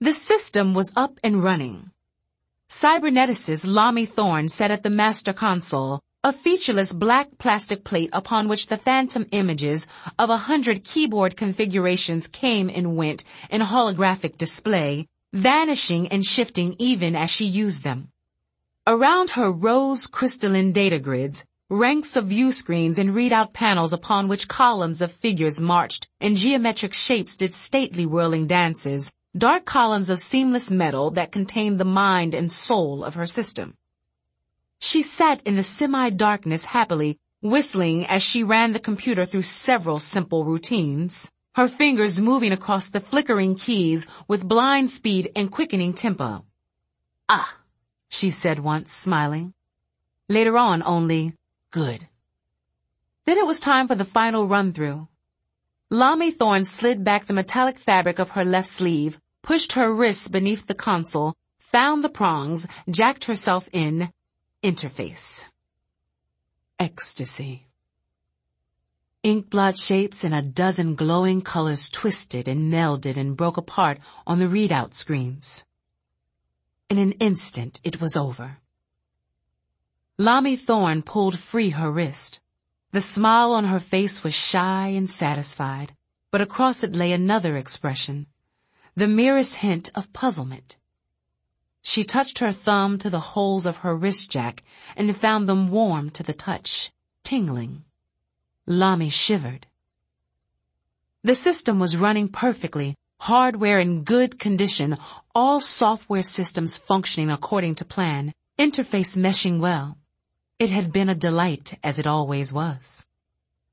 The 0.00 0.12
system 0.12 0.74
was 0.74 0.92
up 0.94 1.18
and 1.24 1.42
running. 1.42 1.90
Cyberneticist 2.68 3.66
Lommie 3.66 4.06
Thorne 4.06 4.48
sat 4.48 4.70
at 4.70 4.84
the 4.84 4.90
master 4.90 5.32
console, 5.32 6.04
a 6.24 6.32
featureless 6.32 6.92
black 6.92 7.28
plastic 7.38 7.84
plate 7.84 8.10
upon 8.12 8.48
which 8.48 8.66
the 8.66 8.76
phantom 8.76 9.24
images 9.30 9.86
of 10.18 10.30
a 10.30 10.36
hundred 10.36 10.82
keyboard 10.82 11.36
configurations 11.36 12.26
came 12.26 12.68
and 12.68 12.96
went 12.96 13.22
in 13.50 13.60
holographic 13.60 14.36
display, 14.36 15.06
vanishing 15.32 16.08
and 16.08 16.26
shifting 16.26 16.74
even 16.80 17.14
as 17.14 17.30
she 17.30 17.46
used 17.46 17.84
them. 17.84 18.08
Around 18.84 19.30
her 19.30 19.52
rose 19.52 20.08
crystalline 20.08 20.72
data 20.72 20.98
grids, 20.98 21.44
ranks 21.70 22.16
of 22.16 22.24
view 22.26 22.50
screens 22.50 22.98
and 22.98 23.10
readout 23.10 23.52
panels 23.52 23.92
upon 23.92 24.26
which 24.26 24.48
columns 24.48 25.00
of 25.00 25.12
figures 25.12 25.60
marched 25.60 26.08
and 26.20 26.36
geometric 26.36 26.94
shapes 26.94 27.36
did 27.36 27.52
stately 27.52 28.06
whirling 28.06 28.48
dances, 28.48 29.12
dark 29.36 29.64
columns 29.64 30.10
of 30.10 30.18
seamless 30.18 30.68
metal 30.68 31.12
that 31.12 31.30
contained 31.30 31.78
the 31.78 31.84
mind 31.84 32.34
and 32.34 32.50
soul 32.50 33.04
of 33.04 33.14
her 33.14 33.26
system. 33.26 33.77
She 34.80 35.02
sat 35.02 35.42
in 35.42 35.56
the 35.56 35.62
semi-darkness 35.62 36.64
happily, 36.66 37.18
whistling 37.40 38.06
as 38.06 38.22
she 38.22 38.44
ran 38.44 38.72
the 38.72 38.80
computer 38.80 39.24
through 39.24 39.42
several 39.42 39.98
simple 39.98 40.44
routines, 40.44 41.32
her 41.54 41.68
fingers 41.68 42.20
moving 42.20 42.52
across 42.52 42.88
the 42.88 43.00
flickering 43.00 43.56
keys 43.56 44.06
with 44.28 44.46
blind 44.46 44.90
speed 44.90 45.30
and 45.34 45.50
quickening 45.50 45.92
tempo. 45.92 46.44
Ah, 47.28 47.56
she 48.08 48.30
said 48.30 48.60
once, 48.60 48.92
smiling. 48.92 49.52
Later 50.28 50.56
on, 50.56 50.82
only, 50.84 51.34
good. 51.70 52.06
Then 53.24 53.38
it 53.38 53.46
was 53.46 53.60
time 53.60 53.88
for 53.88 53.94
the 53.94 54.04
final 54.04 54.46
run-through. 54.46 55.08
Lommie 55.90 56.30
Thorne 56.30 56.64
slid 56.64 57.02
back 57.02 57.26
the 57.26 57.32
metallic 57.32 57.78
fabric 57.78 58.18
of 58.18 58.30
her 58.30 58.44
left 58.44 58.68
sleeve, 58.68 59.18
pushed 59.42 59.72
her 59.72 59.92
wrists 59.92 60.28
beneath 60.28 60.66
the 60.66 60.74
console, 60.74 61.34
found 61.58 62.04
the 62.04 62.08
prongs, 62.08 62.66
jacked 62.90 63.24
herself 63.24 63.68
in, 63.72 64.10
interface. 64.62 65.44
Ecstasy. 66.80 67.66
Inkblot 69.22 69.80
shapes 69.80 70.24
in 70.24 70.32
a 70.32 70.42
dozen 70.42 70.96
glowing 70.96 71.42
colors 71.42 71.88
twisted 71.88 72.48
and 72.48 72.72
melded 72.72 73.16
and 73.16 73.36
broke 73.36 73.56
apart 73.56 74.00
on 74.26 74.40
the 74.40 74.46
readout 74.46 74.94
screens. 74.94 75.64
In 76.90 76.98
an 76.98 77.12
instant, 77.12 77.80
it 77.84 78.00
was 78.00 78.16
over. 78.16 78.58
Lommie 80.18 80.56
Thorne 80.56 81.02
pulled 81.02 81.38
free 81.38 81.70
her 81.70 81.90
wrist. 81.90 82.40
The 82.90 83.00
smile 83.00 83.52
on 83.52 83.64
her 83.66 83.78
face 83.78 84.24
was 84.24 84.34
shy 84.34 84.88
and 84.88 85.08
satisfied, 85.08 85.94
but 86.32 86.40
across 86.40 86.82
it 86.82 86.96
lay 86.96 87.12
another 87.12 87.56
expression, 87.56 88.26
the 88.96 89.06
merest 89.06 89.56
hint 89.56 89.90
of 89.94 90.12
puzzlement. 90.12 90.77
She 91.90 92.04
touched 92.04 92.40
her 92.40 92.52
thumb 92.52 92.98
to 92.98 93.08
the 93.08 93.32
holes 93.32 93.64
of 93.64 93.78
her 93.78 93.96
wrist 93.96 94.30
jack 94.30 94.62
and 94.94 95.16
found 95.16 95.48
them 95.48 95.70
warm 95.70 96.10
to 96.10 96.22
the 96.22 96.34
touch, 96.34 96.92
tingling. 97.24 97.82
Lommie 98.66 99.08
shivered. 99.08 99.66
The 101.22 101.34
system 101.34 101.78
was 101.78 101.96
running 101.96 102.28
perfectly, 102.28 102.94
hardware 103.20 103.80
in 103.80 104.04
good 104.04 104.38
condition, 104.38 104.98
all 105.34 105.62
software 105.62 106.22
systems 106.22 106.76
functioning 106.76 107.30
according 107.30 107.76
to 107.76 107.86
plan, 107.86 108.34
interface 108.58 109.16
meshing 109.16 109.58
well. 109.58 109.96
It 110.58 110.68
had 110.68 110.92
been 110.92 111.08
a 111.08 111.14
delight 111.14 111.78
as 111.82 111.98
it 111.98 112.06
always 112.06 112.52
was. 112.52 113.08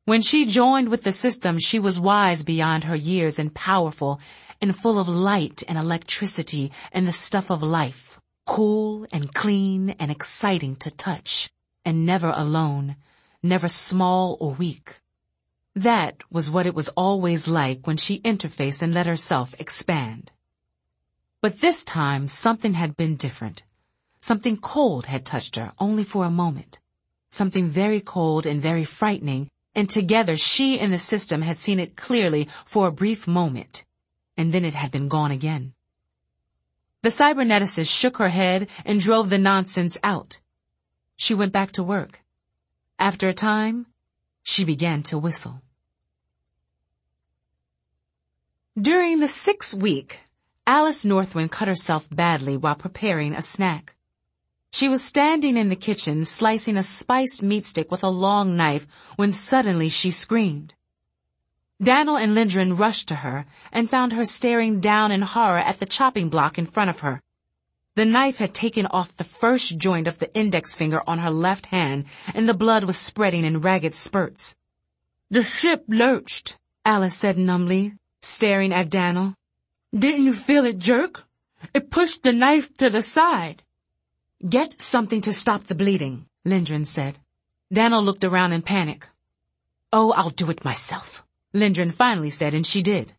When 0.05 0.21
she 0.21 0.45
joined 0.45 0.87
with 0.87 1.03
the 1.03 1.11
system, 1.11 1.59
she 1.59 1.79
was 1.79 1.99
wise 1.99 2.43
beyond 2.43 2.85
her 2.85 2.95
years 2.95 3.39
and 3.39 3.53
powerful 3.53 4.21
and 4.61 4.75
full 4.75 4.99
of 4.99 5.07
light 5.07 5.63
and 5.67 5.77
electricity 5.77 6.71
and 6.91 7.07
the 7.07 7.11
stuff 7.11 7.49
of 7.49 7.61
life, 7.61 8.19
cool 8.45 9.05
and 9.11 9.33
clean 9.33 9.91
and 9.91 10.11
exciting 10.11 10.75
to 10.77 10.91
touch, 10.91 11.49
and 11.83 12.05
never 12.05 12.33
alone, 12.35 12.95
never 13.43 13.67
small 13.67 14.37
or 14.39 14.53
weak. 14.53 14.99
That 15.75 16.23
was 16.31 16.49
what 16.49 16.65
it 16.65 16.73
was 16.73 16.89
always 16.89 17.47
like 17.47 17.85
when 17.85 17.97
she 17.97 18.21
interfaced 18.21 18.81
and 18.81 18.93
let 18.93 19.07
herself 19.07 19.53
expand. 19.59 20.31
But 21.41 21.59
this 21.59 21.83
time 21.83 22.27
something 22.27 22.73
had 22.73 22.95
been 22.95 23.17
different. 23.17 23.63
Something 24.21 24.57
cold 24.57 25.05
had 25.05 25.25
touched 25.25 25.57
her 25.57 25.73
only 25.77 26.03
for 26.03 26.25
a 26.25 26.31
moment. 26.31 26.79
Something 27.29 27.67
very 27.67 27.99
cold 27.99 28.45
and 28.45 28.61
very 28.61 28.85
frightening, 28.85 29.49
and 29.75 29.89
together 29.89 30.37
she 30.37 30.79
and 30.79 30.93
the 30.93 30.97
system 30.97 31.41
had 31.41 31.57
seen 31.57 31.79
it 31.79 31.97
clearly 31.97 32.47
for 32.65 32.87
a 32.87 32.91
brief 32.91 33.27
moment, 33.27 33.83
and 34.37 34.51
then 34.51 34.65
it 34.65 34.73
had 34.73 34.91
been 34.91 35.07
gone 35.07 35.31
again. 35.31 35.73
The 37.01 37.09
cyberneticist 37.09 37.89
shook 37.89 38.17
her 38.17 38.29
head 38.29 38.69
and 38.83 38.99
drove 38.99 39.29
the 39.29 39.37
nonsense 39.37 39.97
out. 40.03 40.39
She 41.15 41.33
went 41.33 41.51
back 41.51 41.71
to 41.73 41.83
work. 41.83 42.23
After 42.97 43.27
a 43.27 43.33
time, 43.33 43.85
she 44.43 44.65
began 44.65 45.03
to 45.03 45.17
whistle. 45.17 45.61
During 48.79 49.19
the 49.19 49.27
sixth 49.27 49.73
week, 49.73 50.21
Alice 50.67 51.05
Northwind 51.05 51.51
cut 51.51 51.67
herself 51.67 52.09
badly 52.09 52.57
while 52.57 52.75
preparing 52.75 53.33
a 53.33 53.41
snack. 53.41 53.95
She 54.71 54.89
was 54.89 55.03
standing 55.03 55.55
in 55.55 55.69
the 55.69 55.75
kitchen 55.75 56.25
slicing 56.25 56.75
a 56.75 56.83
spiced 56.83 57.41
meat 57.41 57.63
stick 57.63 57.91
with 57.91 58.03
a 58.03 58.09
long 58.09 58.57
knife 58.57 58.87
when 59.15 59.31
suddenly 59.31 59.89
she 59.89 60.11
screamed. 60.11 60.75
Daniel 61.81 62.15
and 62.15 62.33
Lindgren 62.33 62.77
rushed 62.77 63.09
to 63.09 63.15
her 63.15 63.45
and 63.71 63.89
found 63.89 64.13
her 64.13 64.25
staring 64.25 64.79
down 64.79 65.11
in 65.11 65.21
horror 65.21 65.59
at 65.59 65.79
the 65.79 65.85
chopping 65.85 66.29
block 66.29 66.57
in 66.57 66.65
front 66.65 66.89
of 66.89 67.01
her. 67.01 67.21
The 67.95 68.05
knife 68.05 68.37
had 68.37 68.53
taken 68.53 68.85
off 68.87 69.15
the 69.15 69.23
first 69.23 69.77
joint 69.77 70.07
of 70.07 70.19
the 70.19 70.33
index 70.35 70.73
finger 70.73 71.01
on 71.07 71.19
her 71.19 71.31
left 71.31 71.67
hand 71.67 72.05
and 72.33 72.47
the 72.47 72.53
blood 72.53 72.85
was 72.85 72.97
spreading 72.97 73.43
in 73.43 73.61
ragged 73.61 73.95
spurts. 73.95 74.57
The 75.29 75.43
ship 75.43 75.83
lurched, 75.87 76.57
Alice 76.85 77.15
said 77.15 77.37
numbly, 77.37 77.93
staring 78.21 78.71
at 78.71 78.89
Dan'l. 78.89 79.35
Didn't 79.97 80.25
you 80.25 80.33
feel 80.33 80.65
it 80.65 80.77
jerk? 80.77 81.23
It 81.73 81.89
pushed 81.89 82.23
the 82.23 82.33
knife 82.33 82.75
to 82.77 82.89
the 82.89 83.01
side. 83.01 83.63
Get 84.47 84.81
something 84.81 85.21
to 85.21 85.33
stop 85.33 85.63
the 85.65 85.75
bleeding, 85.75 86.25
Lindgren 86.45 86.85
said. 86.85 87.17
Dan'l 87.73 88.03
looked 88.03 88.23
around 88.23 88.53
in 88.53 88.61
panic. 88.61 89.09
Oh, 89.91 90.11
I'll 90.11 90.29
do 90.29 90.49
it 90.49 90.65
myself, 90.65 91.24
Lindgren 91.55 91.91
finally 91.91 92.29
said, 92.29 92.53
and 92.53 92.67
she 92.67 92.81
did. 92.83 93.13